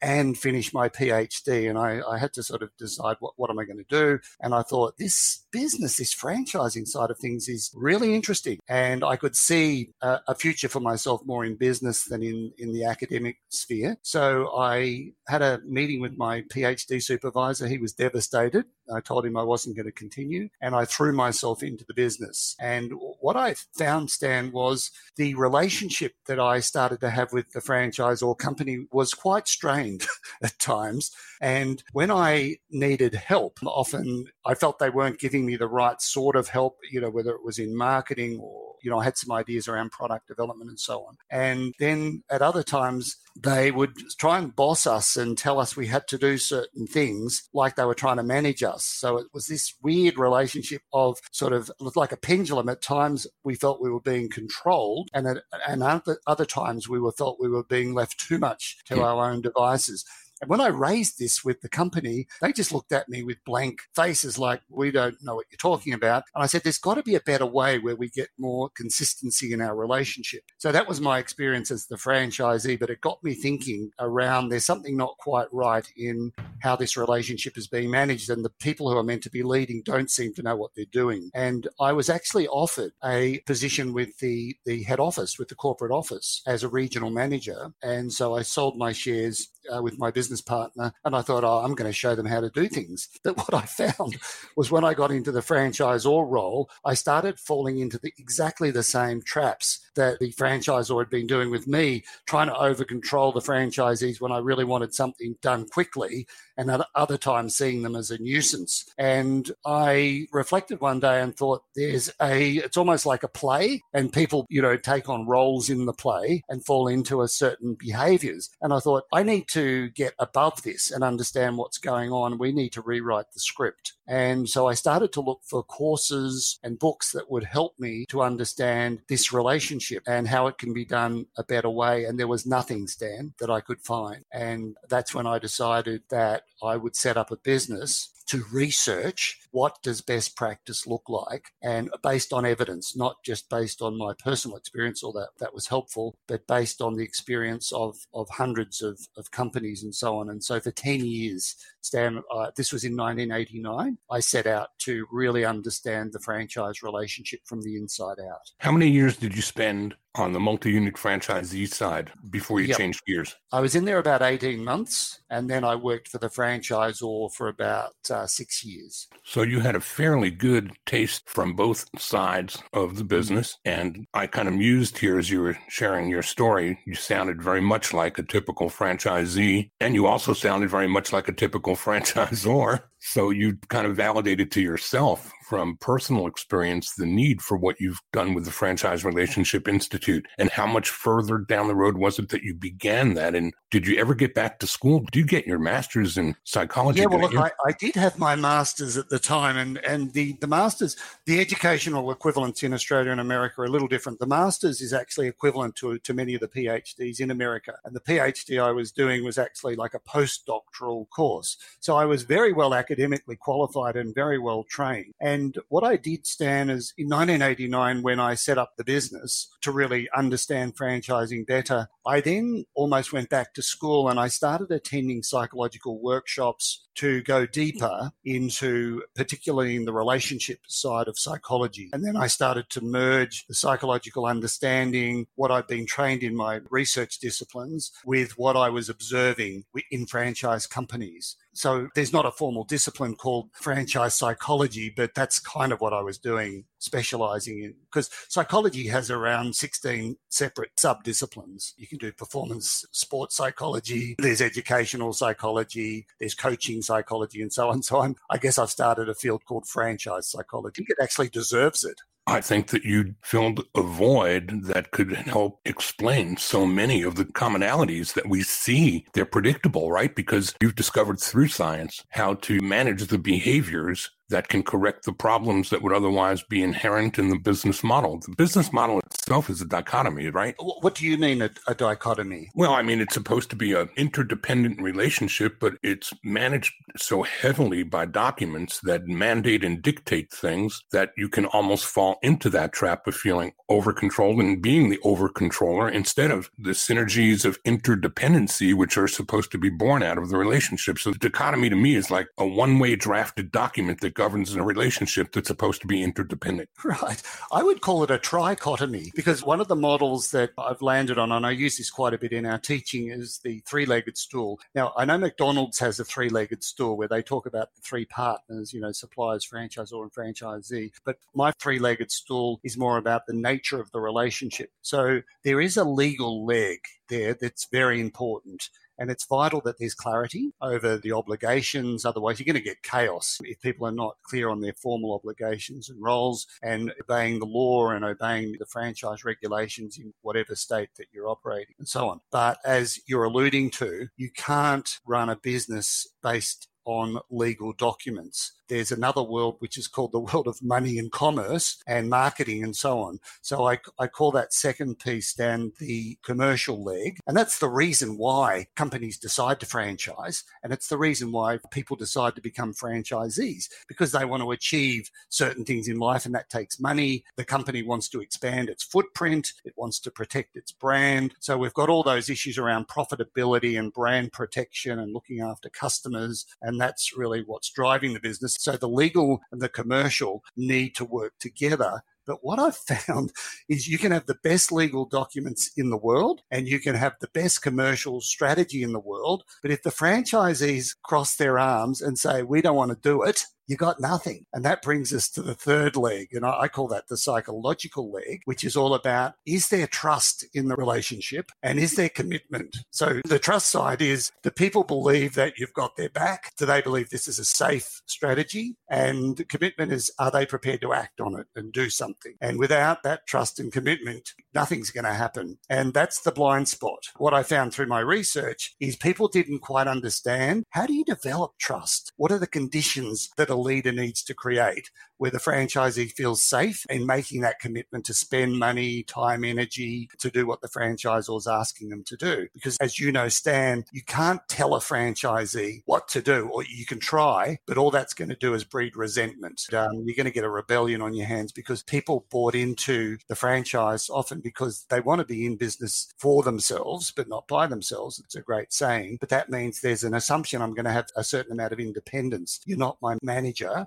and 0.00 0.36
finish 0.36 0.72
my 0.72 0.88
PhD. 0.88 1.68
And 1.68 1.78
I, 1.78 2.00
I 2.08 2.18
had 2.18 2.32
to 2.34 2.42
sort 2.42 2.62
of 2.62 2.70
decide 2.78 3.16
what, 3.20 3.34
what 3.36 3.50
am 3.50 3.58
I 3.58 3.64
going 3.64 3.78
to 3.78 3.84
do? 3.84 4.18
And 4.40 4.54
I 4.54 4.62
thought 4.62 4.98
this 4.98 5.44
business, 5.50 5.96
this 5.96 6.14
franchising 6.14 6.86
side 6.86 7.10
of 7.10 7.18
things 7.18 7.48
is 7.48 7.70
really 7.74 8.14
interesting. 8.14 8.58
And 8.68 9.04
I 9.04 9.16
could 9.16 9.36
see 9.36 9.90
a, 10.00 10.20
a 10.28 10.34
future 10.34 10.68
for 10.68 10.80
myself 10.80 11.22
more 11.24 11.44
in 11.44 11.56
business 11.56 12.04
than 12.04 12.22
in, 12.22 12.52
in 12.58 12.72
the 12.72 12.84
academic 12.84 13.36
sphere. 13.50 13.96
So 14.02 14.50
I 14.56 15.12
had 15.28 15.42
a 15.42 15.60
meeting 15.66 16.00
with 16.00 16.16
my 16.16 16.42
PhD 16.42 17.02
supervisor. 17.02 17.68
He 17.68 17.78
was 17.78 17.92
devastated. 17.92 18.64
I 18.94 19.00
told 19.00 19.26
him 19.26 19.36
I 19.36 19.42
wasn't 19.42 19.76
going 19.76 19.86
to 19.86 19.92
continue 19.92 20.48
and 20.60 20.74
I 20.74 20.84
threw 20.84 21.12
myself 21.12 21.62
into 21.62 21.84
the 21.84 21.94
business. 21.94 22.56
And 22.60 22.92
what 23.20 23.36
I 23.36 23.54
found, 23.76 24.10
Stan, 24.10 24.52
was 24.52 24.90
the 25.16 25.34
relationship 25.34 26.14
that 26.26 26.40
I 26.40 26.60
started 26.60 27.00
to 27.00 27.10
have 27.10 27.32
with 27.32 27.52
the 27.52 27.60
franchise 27.60 28.22
or 28.22 28.34
company 28.34 28.86
was 28.92 29.14
quite 29.14 29.48
strained 29.48 30.06
at 30.42 30.58
times. 30.58 31.10
And 31.40 31.82
when 31.92 32.10
I 32.10 32.56
needed 32.70 33.14
help, 33.14 33.58
often 33.64 34.26
I 34.44 34.54
felt 34.54 34.78
they 34.78 34.90
weren't 34.90 35.18
giving 35.18 35.46
me 35.46 35.56
the 35.56 35.68
right 35.68 36.00
sort 36.00 36.36
of 36.36 36.48
help, 36.48 36.78
you 36.90 37.00
know, 37.00 37.10
whether 37.10 37.30
it 37.30 37.44
was 37.44 37.58
in 37.58 37.76
marketing 37.76 38.38
or 38.40 38.71
you 38.82 38.90
know, 38.90 38.98
I 38.98 39.04
had 39.04 39.16
some 39.16 39.32
ideas 39.32 39.68
around 39.68 39.92
product 39.92 40.28
development 40.28 40.70
and 40.70 40.80
so 40.80 41.04
on. 41.04 41.16
And 41.30 41.74
then 41.78 42.22
at 42.30 42.42
other 42.42 42.62
times, 42.62 43.16
they 43.40 43.70
would 43.70 43.96
try 44.18 44.38
and 44.38 44.54
boss 44.54 44.86
us 44.86 45.16
and 45.16 45.38
tell 45.38 45.58
us 45.58 45.76
we 45.76 45.86
had 45.86 46.06
to 46.08 46.18
do 46.18 46.36
certain 46.36 46.86
things 46.86 47.48
like 47.54 47.76
they 47.76 47.84
were 47.84 47.94
trying 47.94 48.18
to 48.18 48.22
manage 48.22 48.62
us. 48.62 48.84
So 48.84 49.16
it 49.16 49.28
was 49.32 49.46
this 49.46 49.74
weird 49.82 50.18
relationship 50.18 50.82
of 50.92 51.18
sort 51.30 51.52
of 51.52 51.70
like 51.96 52.12
a 52.12 52.16
pendulum. 52.16 52.68
At 52.68 52.82
times 52.82 53.26
we 53.44 53.54
felt 53.54 53.80
we 53.80 53.90
were 53.90 54.00
being 54.00 54.28
controlled, 54.28 55.08
and 55.14 55.26
at 55.26 55.38
and 55.66 55.82
other, 55.82 56.18
other 56.26 56.44
times 56.44 56.88
we 56.88 57.00
were 57.00 57.12
felt 57.12 57.40
we 57.40 57.48
were 57.48 57.64
being 57.64 57.94
left 57.94 58.18
too 58.18 58.38
much 58.38 58.78
to 58.86 58.96
yeah. 58.96 59.02
our 59.02 59.30
own 59.30 59.40
devices. 59.40 60.04
And 60.42 60.50
when 60.50 60.60
I 60.60 60.66
raised 60.66 61.20
this 61.20 61.44
with 61.44 61.60
the 61.60 61.68
company, 61.68 62.26
they 62.40 62.52
just 62.52 62.72
looked 62.72 62.90
at 62.90 63.08
me 63.08 63.22
with 63.22 63.44
blank 63.44 63.82
faces 63.94 64.38
like, 64.38 64.60
we 64.68 64.90
don't 64.90 65.14
know 65.22 65.36
what 65.36 65.46
you're 65.52 65.56
talking 65.56 65.94
about. 65.94 66.24
And 66.34 66.42
I 66.42 66.46
said, 66.46 66.64
there's 66.64 66.78
got 66.78 66.94
to 66.94 67.02
be 67.04 67.14
a 67.14 67.20
better 67.20 67.46
way 67.46 67.78
where 67.78 67.94
we 67.94 68.10
get 68.10 68.28
more 68.38 68.68
consistency 68.74 69.52
in 69.52 69.60
our 69.60 69.76
relationship. 69.76 70.42
So 70.58 70.72
that 70.72 70.88
was 70.88 71.00
my 71.00 71.20
experience 71.20 71.70
as 71.70 71.86
the 71.86 71.94
franchisee, 71.94 72.78
but 72.78 72.90
it 72.90 73.00
got 73.00 73.22
me 73.22 73.34
thinking 73.34 73.92
around 74.00 74.48
there's 74.48 74.66
something 74.66 74.96
not 74.96 75.16
quite 75.18 75.46
right 75.52 75.86
in 75.96 76.32
how 76.60 76.74
this 76.74 76.96
relationship 76.96 77.56
is 77.56 77.68
being 77.68 77.92
managed. 77.92 78.28
And 78.28 78.44
the 78.44 78.50
people 78.50 78.90
who 78.90 78.98
are 78.98 79.04
meant 79.04 79.22
to 79.22 79.30
be 79.30 79.44
leading 79.44 79.82
don't 79.84 80.10
seem 80.10 80.34
to 80.34 80.42
know 80.42 80.56
what 80.56 80.72
they're 80.74 80.86
doing. 80.90 81.30
And 81.34 81.68
I 81.78 81.92
was 81.92 82.10
actually 82.10 82.48
offered 82.48 82.90
a 83.04 83.38
position 83.46 83.92
with 83.92 84.18
the, 84.18 84.56
the 84.66 84.82
head 84.82 84.98
office, 84.98 85.38
with 85.38 85.48
the 85.48 85.54
corporate 85.54 85.92
office 85.92 86.42
as 86.48 86.64
a 86.64 86.68
regional 86.68 87.10
manager. 87.10 87.72
And 87.80 88.12
so 88.12 88.34
I 88.34 88.42
sold 88.42 88.76
my 88.76 88.90
shares 88.90 89.48
uh, 89.74 89.82
with 89.82 89.98
my 89.98 90.10
business 90.10 90.40
partner, 90.40 90.92
and 91.04 91.14
I 91.14 91.22
thought, 91.22 91.44
oh, 91.44 91.58
I'm 91.58 91.74
going 91.74 91.88
to 91.88 91.92
show 91.92 92.14
them 92.14 92.26
how 92.26 92.40
to 92.40 92.50
do 92.50 92.68
things. 92.68 93.08
But 93.24 93.36
what 93.36 93.54
I 93.54 93.66
found 93.66 94.16
was 94.56 94.70
when 94.70 94.84
I 94.84 94.94
got 94.94 95.12
into 95.12 95.30
the 95.30 95.40
franchisor 95.40 96.28
role, 96.28 96.68
I 96.84 96.94
started 96.94 97.38
falling 97.38 97.78
into 97.78 97.98
the, 97.98 98.12
exactly 98.18 98.72
the 98.72 98.82
same 98.82 99.22
traps 99.22 99.80
that 99.94 100.18
the 100.18 100.32
franchisor 100.32 100.98
had 100.98 101.08
been 101.08 101.26
doing 101.26 101.50
with 101.50 101.66
me, 101.68 102.04
trying 102.26 102.48
to 102.48 102.58
over 102.58 102.84
control 102.84 103.30
the 103.30 103.40
franchisees 103.40 104.20
when 104.20 104.32
I 104.32 104.38
really 104.38 104.64
wanted 104.64 104.94
something 104.94 105.36
done 105.40 105.68
quickly, 105.68 106.26
and 106.56 106.70
at 106.70 106.86
other 106.94 107.16
times 107.16 107.56
seeing 107.56 107.82
them 107.82 107.94
as 107.94 108.10
a 108.10 108.18
nuisance. 108.18 108.84
And 108.98 109.50
I 109.64 110.26
reflected 110.32 110.80
one 110.80 111.00
day 111.00 111.20
and 111.20 111.36
thought, 111.36 111.62
there's 111.74 112.10
a, 112.20 112.56
it's 112.56 112.76
almost 112.76 113.06
like 113.06 113.22
a 113.22 113.28
play, 113.28 113.82
and 113.92 114.12
people, 114.12 114.46
you 114.48 114.62
know, 114.62 114.76
take 114.76 115.08
on 115.08 115.26
roles 115.26 115.70
in 115.70 115.86
the 115.86 115.92
play 115.92 116.42
and 116.48 116.64
fall 116.64 116.88
into 116.88 117.22
a 117.22 117.28
certain 117.28 117.74
behaviors. 117.74 118.50
And 118.60 118.72
I 118.72 118.80
thought, 118.80 119.04
I 119.12 119.22
need 119.22 119.48
to 119.52 119.90
get 119.90 120.14
above 120.18 120.62
this 120.62 120.90
and 120.90 121.04
understand 121.04 121.58
what's 121.58 121.78
going 121.78 122.10
on. 122.10 122.38
We 122.38 122.52
need 122.52 122.72
to 122.72 122.80
rewrite 122.80 123.32
the 123.32 123.40
script. 123.40 123.92
And 124.08 124.48
so 124.48 124.66
I 124.66 124.74
started 124.74 125.12
to 125.12 125.20
look 125.20 125.40
for 125.44 125.62
courses 125.62 126.58
and 126.62 126.78
books 126.78 127.12
that 127.12 127.30
would 127.30 127.44
help 127.44 127.78
me 127.78 128.06
to 128.08 128.22
understand 128.22 129.00
this 129.08 129.32
relationship 129.32 130.02
and 130.06 130.26
how 130.26 130.46
it 130.46 130.56
can 130.56 130.72
be 130.72 130.86
done 130.86 131.26
a 131.36 131.44
better 131.44 131.70
way. 131.70 132.04
And 132.04 132.18
there 132.18 132.28
was 132.28 132.46
nothing, 132.46 132.86
Stan, 132.86 133.34
that 133.38 133.50
I 133.50 133.60
could 133.60 133.80
find. 133.82 134.24
And 134.32 134.76
that's 134.88 135.14
when 135.14 135.26
I 135.26 135.38
decided 135.38 136.02
that 136.08 136.44
I 136.62 136.76
would 136.76 136.96
set 136.96 137.18
up 137.18 137.30
a 137.30 137.36
business 137.36 138.08
to 138.26 138.44
research 138.52 139.40
what 139.50 139.82
does 139.82 140.00
best 140.00 140.36
practice 140.36 140.86
look 140.86 141.08
like 141.08 141.52
and 141.62 141.90
based 142.02 142.32
on 142.32 142.44
evidence 142.46 142.96
not 142.96 143.16
just 143.24 143.48
based 143.50 143.82
on 143.82 143.96
my 143.98 144.12
personal 144.22 144.56
experience 144.56 145.02
or 145.02 145.12
that 145.12 145.28
that 145.38 145.54
was 145.54 145.66
helpful 145.66 146.16
but 146.26 146.46
based 146.46 146.80
on 146.80 146.94
the 146.94 147.04
experience 147.04 147.72
of 147.72 147.96
of 148.14 148.28
hundreds 148.30 148.82
of, 148.82 148.98
of 149.16 149.30
companies 149.30 149.82
and 149.82 149.94
so 149.94 150.16
on 150.18 150.30
and 150.30 150.42
so 150.42 150.60
for 150.60 150.70
10 150.70 151.04
years 151.04 151.56
stan 151.82 152.22
uh, 152.34 152.50
this 152.56 152.72
was 152.72 152.84
in 152.84 152.96
1989 152.96 153.98
i 154.10 154.20
set 154.20 154.46
out 154.46 154.68
to 154.78 155.06
really 155.10 155.44
understand 155.44 156.12
the 156.12 156.20
franchise 156.20 156.82
relationship 156.82 157.40
from 157.44 157.60
the 157.62 157.76
inside 157.76 158.18
out 158.20 158.50
how 158.58 158.72
many 158.72 158.88
years 158.88 159.16
did 159.16 159.34
you 159.34 159.42
spend 159.42 159.94
on 160.14 160.32
the 160.32 160.40
multi-unit 160.40 160.94
franchisee 160.94 161.66
side 161.66 162.12
before 162.30 162.60
you 162.60 162.68
Yep. 162.68 162.78
changed 162.78 163.04
gears 163.06 163.34
I 163.52 163.60
was 163.60 163.74
in 163.74 163.84
there 163.84 163.98
about 163.98 164.22
18 164.22 164.64
months 164.64 165.20
and 165.32 165.48
then 165.48 165.64
I 165.64 165.74
worked 165.74 166.08
for 166.08 166.18
the 166.18 166.28
franchisor 166.28 167.32
for 167.34 167.48
about 167.48 167.94
uh, 168.10 168.26
six 168.26 168.64
years. 168.64 169.08
So 169.24 169.42
you 169.42 169.60
had 169.60 169.74
a 169.74 169.80
fairly 169.80 170.30
good 170.30 170.72
taste 170.86 171.28
from 171.28 171.54
both 171.54 171.86
sides 171.98 172.62
of 172.72 172.96
the 172.96 173.04
business. 173.04 173.58
And 173.64 174.06
I 174.12 174.26
kind 174.26 174.48
of 174.48 174.54
mused 174.54 174.98
here 174.98 175.18
as 175.18 175.30
you 175.30 175.40
were 175.40 175.58
sharing 175.68 176.08
your 176.08 176.22
story. 176.22 176.78
You 176.86 176.94
sounded 176.94 177.42
very 177.42 177.60
much 177.60 177.92
like 177.92 178.18
a 178.18 178.22
typical 178.22 178.68
franchisee, 178.68 179.70
and 179.80 179.94
you 179.94 180.06
also 180.06 180.32
sounded 180.32 180.70
very 180.70 180.88
much 180.88 181.12
like 181.12 181.28
a 181.28 181.32
typical 181.32 181.71
franchisor. 181.76 182.84
So 183.04 183.30
you 183.30 183.58
kind 183.68 183.86
of 183.86 183.96
validated 183.96 184.52
to 184.52 184.60
yourself 184.60 185.32
from 185.48 185.76
personal 185.78 186.26
experience 186.26 186.94
the 186.94 187.04
need 187.04 187.42
for 187.42 187.56
what 187.58 187.80
you've 187.80 188.00
done 188.12 188.32
with 188.32 188.44
the 188.44 188.50
Franchise 188.50 189.04
Relationship 189.04 189.68
Institute. 189.68 190.26
And 190.38 190.48
how 190.48 190.66
much 190.66 190.88
further 190.88 191.38
down 191.38 191.66
the 191.66 191.74
road 191.74 191.98
was 191.98 192.18
it 192.18 192.28
that 192.30 192.42
you 192.42 192.54
began 192.54 193.14
that? 193.14 193.34
And 193.34 193.52
did 193.70 193.86
you 193.86 193.98
ever 193.98 194.14
get 194.14 194.34
back 194.34 194.60
to 194.60 194.66
school? 194.66 195.00
Did 195.00 195.16
you 195.16 195.24
get 195.26 195.46
your 195.46 195.58
master's 195.58 196.16
in 196.16 196.36
psychology? 196.44 197.00
Yeah, 197.00 197.06
well, 197.06 197.20
look. 197.20 197.36
I, 197.36 197.50
I 197.66 197.72
did 197.72 197.96
have 197.96 198.18
my 198.18 198.36
master's 198.36 198.96
at 198.96 199.08
the 199.08 199.18
time, 199.18 199.56
and, 199.56 199.78
and 199.78 200.12
the, 200.12 200.38
the 200.40 200.46
master's, 200.46 200.96
the 201.26 201.40
educational 201.40 202.10
equivalents 202.12 202.62
in 202.62 202.72
Australia 202.72 203.10
and 203.10 203.20
America 203.20 203.62
are 203.62 203.66
a 203.66 203.70
little 203.70 203.88
different. 203.88 204.20
The 204.20 204.26
master's 204.26 204.80
is 204.80 204.92
actually 204.92 205.26
equivalent 205.26 205.74
to, 205.76 205.98
to 205.98 206.14
many 206.14 206.34
of 206.34 206.40
the 206.40 206.48
PhDs 206.48 207.20
in 207.20 207.30
America. 207.30 207.74
And 207.84 207.96
the 207.96 208.00
PhD 208.00 208.62
I 208.62 208.70
was 208.70 208.92
doing 208.92 209.24
was 209.24 209.38
actually 209.38 209.74
like 209.74 209.94
a 209.94 210.00
postdoctoral 210.00 211.10
course. 211.10 211.58
So 211.80 211.96
I 211.96 212.04
was 212.04 212.22
very 212.22 212.52
well 212.52 212.72
academically 212.92 213.36
qualified 213.36 213.96
and 213.96 214.14
very 214.14 214.38
well 214.38 214.64
trained. 214.68 215.14
And 215.20 215.56
what 215.68 215.84
I 215.84 215.96
did, 215.96 216.26
Stan, 216.26 216.68
is 216.68 216.92
in 216.98 217.08
1989, 217.08 218.02
when 218.02 218.20
I 218.20 218.34
set 218.34 218.58
up 218.58 218.72
the 218.76 218.84
business 218.84 219.48
to 219.62 219.72
really 219.72 220.08
understand 220.14 220.76
franchising 220.76 221.46
better, 221.46 221.88
I 222.06 222.20
then 222.20 222.64
almost 222.74 223.12
went 223.12 223.30
back 223.30 223.54
to 223.54 223.62
school 223.62 224.08
and 224.08 224.20
I 224.20 224.28
started 224.28 224.70
attending 224.70 225.22
psychological 225.22 226.00
workshops 226.00 226.86
to 226.96 227.22
go 227.22 227.46
deeper 227.46 228.12
into 228.24 229.02
particularly 229.14 229.76
in 229.76 229.86
the 229.86 229.92
relationship 229.92 230.58
side 230.66 231.08
of 231.08 231.18
psychology. 231.18 231.88
And 231.92 232.04
then 232.04 232.16
I 232.16 232.26
started 232.26 232.68
to 232.70 232.84
merge 232.84 233.46
the 233.46 233.54
psychological 233.54 234.26
understanding, 234.26 235.26
what 235.34 235.50
I'd 235.50 235.66
been 235.66 235.86
trained 235.86 236.22
in 236.22 236.36
my 236.36 236.60
research 236.70 237.18
disciplines, 237.18 237.92
with 238.04 238.32
what 238.38 238.56
I 238.56 238.68
was 238.68 238.88
observing 238.90 239.64
in 239.90 240.06
franchise 240.06 240.66
companies. 240.66 241.36
So 241.54 241.88
there's 241.94 242.12
not 242.12 242.26
a 242.26 242.30
formal 242.30 242.64
discipline 242.64 243.14
called 243.14 243.50
franchise 243.52 244.14
psychology, 244.14 244.92
but 244.94 245.14
that's 245.14 245.38
kind 245.38 245.72
of 245.72 245.80
what 245.80 245.92
I 245.92 246.00
was 246.00 246.18
doing, 246.18 246.64
specializing 246.78 247.62
in 247.62 247.74
because 247.90 248.10
psychology 248.28 248.88
has 248.88 249.10
around 249.10 249.54
16 249.54 250.16
separate 250.30 250.70
sub 250.78 251.04
disciplines. 251.04 251.74
You 251.76 251.86
can 251.86 251.98
do 251.98 252.12
performance 252.12 252.86
sports 252.92 253.36
psychology, 253.36 254.14
there's 254.18 254.40
educational 254.40 255.12
psychology, 255.12 256.06
there's 256.18 256.34
coaching 256.34 256.80
psychology, 256.80 257.42
and 257.42 257.52
so 257.52 257.68
on. 257.68 257.82
So 257.82 258.00
I'm, 258.00 258.16
I 258.30 258.38
guess 258.38 258.58
I've 258.58 258.70
started 258.70 259.08
a 259.08 259.14
field 259.14 259.44
called 259.44 259.66
franchise 259.66 260.30
psychology. 260.30 260.86
It 260.88 260.96
actually 261.02 261.28
deserves 261.28 261.84
it. 261.84 262.00
I 262.26 262.40
think 262.40 262.68
that 262.68 262.84
you 262.84 263.14
filled 263.22 263.66
a 263.74 263.82
void 263.82 264.64
that 264.64 264.92
could 264.92 265.12
help 265.12 265.60
explain 265.64 266.36
so 266.36 266.64
many 266.64 267.02
of 267.02 267.16
the 267.16 267.24
commonalities 267.24 268.14
that 268.14 268.28
we 268.28 268.42
see. 268.42 269.06
They're 269.12 269.24
predictable, 269.24 269.90
right? 269.90 270.14
Because 270.14 270.54
you've 270.60 270.76
discovered 270.76 271.18
through 271.18 271.48
science 271.48 272.04
how 272.10 272.34
to 272.34 272.60
manage 272.60 273.06
the 273.06 273.18
behaviors 273.18 274.10
that 274.32 274.48
can 274.48 274.62
correct 274.62 275.04
the 275.04 275.12
problems 275.12 275.70
that 275.70 275.82
would 275.82 275.92
otherwise 275.92 276.42
be 276.42 276.62
inherent 276.62 277.18
in 277.18 277.28
the 277.28 277.38
business 277.38 277.84
model. 277.84 278.18
The 278.18 278.34
business 278.34 278.72
model 278.72 278.98
itself 279.00 279.48
is 279.48 279.60
a 279.60 279.64
dichotomy, 279.64 280.28
right? 280.28 280.54
What 280.58 280.96
do 280.96 281.06
you 281.06 281.16
mean 281.16 281.42
a, 281.42 281.50
a 281.68 281.74
dichotomy? 281.74 282.50
Well, 282.54 282.72
I 282.72 282.82
mean, 282.82 283.00
it's 283.00 283.14
supposed 283.14 283.50
to 283.50 283.56
be 283.56 283.72
an 283.72 283.88
interdependent 283.96 284.80
relationship, 284.82 285.60
but 285.60 285.74
it's 285.82 286.12
managed 286.24 286.74
so 286.96 287.22
heavily 287.22 287.82
by 287.82 288.06
documents 288.06 288.80
that 288.80 289.06
mandate 289.06 289.64
and 289.64 289.80
dictate 289.80 290.32
things 290.32 290.82
that 290.92 291.12
you 291.16 291.28
can 291.28 291.46
almost 291.46 291.84
fall 291.86 292.18
into 292.22 292.50
that 292.50 292.72
trap 292.72 293.06
of 293.06 293.14
feeling 293.14 293.52
over 293.68 293.92
controlled 293.92 294.40
and 294.40 294.60
being 294.60 294.90
the 294.90 294.98
over 295.04 295.28
controller 295.28 295.88
instead 295.88 296.30
of 296.30 296.50
the 296.58 296.70
synergies 296.70 297.44
of 297.44 297.62
interdependency, 297.62 298.74
which 298.74 298.98
are 298.98 299.08
supposed 299.08 299.50
to 299.52 299.58
be 299.58 299.70
born 299.70 300.02
out 300.02 300.18
of 300.18 300.30
the 300.30 300.36
relationship. 300.36 300.98
So 300.98 301.12
the 301.12 301.18
dichotomy 301.18 301.70
to 301.70 301.76
me 301.76 301.94
is 301.94 302.10
like 302.10 302.28
a 302.38 302.46
one 302.46 302.78
way 302.78 302.96
drafted 302.96 303.52
document 303.52 304.00
that 304.00 304.14
governs 304.22 304.54
in 304.54 304.60
a 304.60 304.64
relationship 304.64 305.32
that's 305.32 305.48
supposed 305.48 305.80
to 305.80 305.88
be 305.88 306.00
interdependent. 306.00 306.68
Right. 306.84 307.20
I 307.50 307.62
would 307.62 307.80
call 307.80 308.04
it 308.04 308.10
a 308.10 308.18
trichotomy 308.18 309.12
because 309.14 309.42
one 309.42 309.60
of 309.60 309.66
the 309.66 309.76
models 309.76 310.30
that 310.30 310.50
I've 310.56 310.82
landed 310.82 311.18
on, 311.18 311.32
and 311.32 311.44
I 311.44 311.50
use 311.50 311.78
this 311.78 311.90
quite 311.90 312.14
a 312.14 312.18
bit 312.18 312.32
in 312.32 312.46
our 312.46 312.58
teaching, 312.58 313.08
is 313.08 313.40
the 313.42 313.62
three 313.66 313.86
legged 313.86 314.16
stool. 314.16 314.60
Now, 314.74 314.92
I 314.96 315.04
know 315.04 315.18
McDonald's 315.18 315.78
has 315.80 315.98
a 315.98 316.04
three 316.04 316.28
legged 316.28 316.62
stool 316.62 316.96
where 316.96 317.08
they 317.08 317.22
talk 317.22 317.46
about 317.46 317.74
the 317.74 317.80
three 317.80 318.04
partners, 318.04 318.72
you 318.72 318.80
know, 318.80 318.92
suppliers, 318.92 319.44
franchisor, 319.44 320.02
and 320.02 320.12
franchisee. 320.12 320.92
But 321.04 321.16
my 321.34 321.50
three 321.58 321.78
legged 321.78 322.12
stool 322.12 322.60
is 322.62 322.78
more 322.78 322.98
about 322.98 323.26
the 323.26 323.34
nature 323.34 323.80
of 323.80 323.90
the 323.90 324.00
relationship. 324.00 324.70
So 324.82 325.22
there 325.42 325.60
is 325.60 325.76
a 325.76 325.84
legal 325.84 326.46
leg 326.46 326.78
there 327.08 327.34
that's 327.34 327.66
very 327.70 328.00
important. 328.00 328.70
And 329.02 329.10
it's 329.10 329.26
vital 329.26 329.60
that 329.62 329.80
there's 329.80 329.94
clarity 329.94 330.52
over 330.62 330.96
the 330.96 331.10
obligations. 331.10 332.04
Otherwise, 332.04 332.38
you're 332.38 332.46
going 332.46 332.54
to 332.54 332.60
get 332.62 332.84
chaos 332.84 333.40
if 333.42 333.60
people 333.60 333.84
are 333.84 333.90
not 333.90 334.14
clear 334.22 334.48
on 334.48 334.60
their 334.60 334.74
formal 334.74 335.12
obligations 335.12 335.90
and 335.90 336.00
roles 336.00 336.46
and 336.62 336.94
obeying 337.02 337.40
the 337.40 337.44
law 337.44 337.90
and 337.90 338.04
obeying 338.04 338.54
the 338.60 338.66
franchise 338.66 339.24
regulations 339.24 339.98
in 339.98 340.14
whatever 340.22 340.54
state 340.54 340.90
that 340.98 341.06
you're 341.12 341.28
operating 341.28 341.74
and 341.80 341.88
so 341.88 342.10
on. 342.10 342.20
But 342.30 342.58
as 342.64 343.00
you're 343.08 343.24
alluding 343.24 343.70
to, 343.72 344.06
you 344.16 344.30
can't 344.30 344.88
run 345.04 345.28
a 345.28 345.34
business 345.34 346.06
based 346.22 346.68
on 346.84 347.18
legal 347.28 347.72
documents. 347.72 348.52
There's 348.72 348.90
another 348.90 349.22
world 349.22 349.56
which 349.58 349.76
is 349.76 349.86
called 349.86 350.12
the 350.12 350.18
world 350.18 350.48
of 350.48 350.62
money 350.62 350.96
and 350.96 351.12
commerce 351.12 351.76
and 351.86 352.08
marketing 352.08 352.64
and 352.64 352.74
so 352.74 353.00
on. 353.00 353.20
So 353.42 353.68
I, 353.68 353.80
I 353.98 354.06
call 354.06 354.30
that 354.32 354.54
second 354.54 354.98
piece, 354.98 355.28
Stan, 355.28 355.72
the 355.78 356.16
commercial 356.24 356.82
leg. 356.82 357.18
And 357.26 357.36
that's 357.36 357.58
the 357.58 357.68
reason 357.68 358.16
why 358.16 358.68
companies 358.74 359.18
decide 359.18 359.60
to 359.60 359.66
franchise. 359.66 360.44
And 360.62 360.72
it's 360.72 360.88
the 360.88 360.96
reason 360.96 361.32
why 361.32 361.58
people 361.70 361.98
decide 361.98 362.34
to 362.36 362.40
become 362.40 362.72
franchisees 362.72 363.68
because 363.88 364.12
they 364.12 364.24
want 364.24 364.42
to 364.42 364.52
achieve 364.52 365.10
certain 365.28 365.66
things 365.66 365.86
in 365.86 365.98
life 365.98 366.24
and 366.24 366.34
that 366.34 366.48
takes 366.48 366.80
money. 366.80 367.24
The 367.36 367.44
company 367.44 367.82
wants 367.82 368.08
to 368.08 368.22
expand 368.22 368.70
its 368.70 368.82
footprint. 368.82 369.52
It 369.66 369.74
wants 369.76 370.00
to 370.00 370.10
protect 370.10 370.56
its 370.56 370.72
brand. 370.72 371.34
So 371.40 371.58
we've 371.58 371.74
got 371.74 371.90
all 371.90 372.02
those 372.02 372.30
issues 372.30 372.56
around 372.56 372.88
profitability 372.88 373.78
and 373.78 373.92
brand 373.92 374.32
protection 374.32 374.98
and 374.98 375.12
looking 375.12 375.42
after 375.42 375.68
customers. 375.68 376.46
And 376.62 376.80
that's 376.80 377.14
really 377.14 377.42
what's 377.44 377.68
driving 377.68 378.14
the 378.14 378.20
business. 378.20 378.61
So 378.62 378.76
the 378.76 378.88
legal 378.88 379.40
and 379.52 379.60
the 379.60 379.68
commercial 379.68 380.44
need 380.56 380.94
to 380.96 381.04
work 381.04 381.34
together 381.40 382.02
But 382.26 382.38
what 382.44 382.58
I've 382.58 382.76
found 383.06 383.32
is 383.68 383.88
you 383.88 383.98
can 383.98 384.12
have 384.12 384.26
the 384.26 384.38
best 384.42 384.70
legal 384.72 385.04
documents 385.06 385.70
in 385.76 385.90
the 385.90 385.96
world 385.96 386.42
and 386.50 386.68
you 386.68 386.78
can 386.80 386.94
have 386.94 387.14
the 387.20 387.28
best 387.28 387.62
commercial 387.62 388.20
strategy 388.20 388.82
in 388.82 388.92
the 388.92 389.00
world. 389.00 389.44
But 389.62 389.70
if 389.72 389.82
the 389.82 389.90
franchisees 389.90 390.94
cross 391.02 391.36
their 391.36 391.58
arms 391.58 392.00
and 392.00 392.18
say, 392.18 392.42
we 392.42 392.62
don't 392.62 392.76
want 392.76 392.90
to 392.92 393.08
do 393.10 393.22
it, 393.22 393.46
you 393.66 393.76
got 393.76 394.00
nothing. 394.00 394.46
And 394.52 394.64
that 394.64 394.82
brings 394.82 395.12
us 395.12 395.28
to 395.30 395.42
the 395.42 395.54
third 395.54 395.96
leg. 395.96 396.28
And 396.32 396.44
I, 396.44 396.68
call 396.72 396.88
that 396.88 397.08
the 397.08 397.16
psychological 397.16 398.10
leg, 398.10 398.40
which 398.44 398.64
is 398.64 398.76
all 398.76 398.94
about 398.94 399.34
is 399.46 399.68
there 399.68 399.86
trust 399.86 400.44
in 400.54 400.68
the 400.68 400.76
relationship 400.76 401.52
and 401.62 401.78
is 401.78 401.94
there 401.94 402.08
commitment? 402.08 402.78
So 402.90 403.20
the 403.26 403.38
trust 403.38 403.70
side 403.70 404.00
is 404.00 404.30
do 404.42 404.50
people 404.50 404.84
believe 404.84 405.34
that 405.34 405.58
you've 405.58 405.74
got 405.74 405.96
their 405.96 406.08
back? 406.08 406.52
Do 406.56 406.66
they 406.66 406.80
believe 406.80 407.10
this 407.10 407.28
is 407.28 407.38
a 407.38 407.44
safe 407.44 408.00
strategy? 408.06 408.76
And 408.88 409.46
commitment 409.48 409.92
is 409.92 410.10
are 410.18 410.30
they 410.30 410.46
prepared 410.46 410.80
to 410.80 410.92
act 410.92 411.20
on 411.20 411.38
it 411.38 411.46
and 411.54 411.72
do 411.72 411.90
something? 411.90 412.34
And 412.40 412.58
without 412.58 413.02
that 413.02 413.26
trust 413.26 413.60
and 413.60 413.72
commitment, 413.72 414.32
nothing's 414.54 414.90
going 414.90 415.04
to 415.04 415.12
happen. 415.12 415.58
And 415.68 415.92
that's 415.92 416.22
the 416.22 416.32
blind 416.32 416.68
spot. 416.68 417.04
What 417.16 417.34
I 417.34 417.42
found 417.42 417.72
through 417.72 417.86
my 417.86 418.00
research 418.00 418.74
is 418.80 418.96
people 418.96 419.28
didn't 419.28 419.60
quite 419.60 419.86
understand 419.86 420.64
how 420.70 420.86
do 420.86 420.94
you 420.94 421.04
develop 421.04 421.52
trust? 421.58 422.12
What 422.16 422.32
are 422.32 422.38
the 422.38 422.46
conditions 422.46 423.30
that 423.36 423.50
a 423.52 423.56
leader 423.56 423.92
needs 423.92 424.24
to 424.24 424.34
create 424.34 424.90
where 425.18 425.30
the 425.30 425.38
franchisee 425.38 426.10
feels 426.10 426.42
safe 426.42 426.84
in 426.90 427.06
making 427.06 427.42
that 427.42 427.60
commitment 427.60 428.04
to 428.04 428.12
spend 428.12 428.58
money, 428.58 429.04
time, 429.04 429.44
energy 429.44 430.08
to 430.18 430.30
do 430.30 430.46
what 430.48 430.60
the 430.62 430.68
franchisor 430.68 431.38
is 431.38 431.46
asking 431.46 431.90
them 431.90 432.02
to 432.04 432.16
do. 432.16 432.48
Because 432.52 432.76
as 432.78 432.98
you 432.98 433.12
know, 433.12 433.28
Stan, 433.28 433.84
you 433.92 434.02
can't 434.02 434.40
tell 434.48 434.74
a 434.74 434.80
franchisee 434.80 435.82
what 435.86 436.08
to 436.08 436.20
do, 436.20 436.48
or 436.52 436.64
you 436.64 436.84
can 436.84 436.98
try, 436.98 437.58
but 437.68 437.78
all 437.78 437.92
that's 437.92 438.14
going 438.14 438.30
to 438.30 438.36
do 438.36 438.54
is 438.54 438.64
breed 438.64 438.96
resentment. 438.96 439.62
Um, 439.72 440.02
you're 440.04 440.16
going 440.16 440.24
to 440.24 440.32
get 440.32 440.42
a 440.42 440.50
rebellion 440.50 441.00
on 441.00 441.14
your 441.14 441.26
hands 441.26 441.52
because 441.52 441.84
people 441.84 442.26
bought 442.30 442.56
into 442.56 443.18
the 443.28 443.36
franchise 443.36 444.10
often 444.10 444.40
because 444.40 444.86
they 444.90 445.00
want 445.00 445.20
to 445.20 445.24
be 445.24 445.46
in 445.46 445.56
business 445.56 446.12
for 446.18 446.42
themselves, 446.42 447.12
but 447.12 447.28
not 447.28 447.46
by 447.46 447.68
themselves. 447.68 448.18
It's 448.18 448.34
a 448.34 448.40
great 448.40 448.72
saying, 448.72 449.18
but 449.20 449.28
that 449.28 449.50
means 449.50 449.80
there's 449.80 450.02
an 450.02 450.14
assumption 450.14 450.62
I'm 450.62 450.74
going 450.74 450.86
to 450.86 450.90
have 450.90 451.06
a 451.16 451.22
certain 451.22 451.52
amount 451.52 451.72
of 451.72 451.78
independence. 451.80 452.60
You're 452.66 452.78
not 452.78 452.98
my 453.00 453.16
manager, 453.22 453.41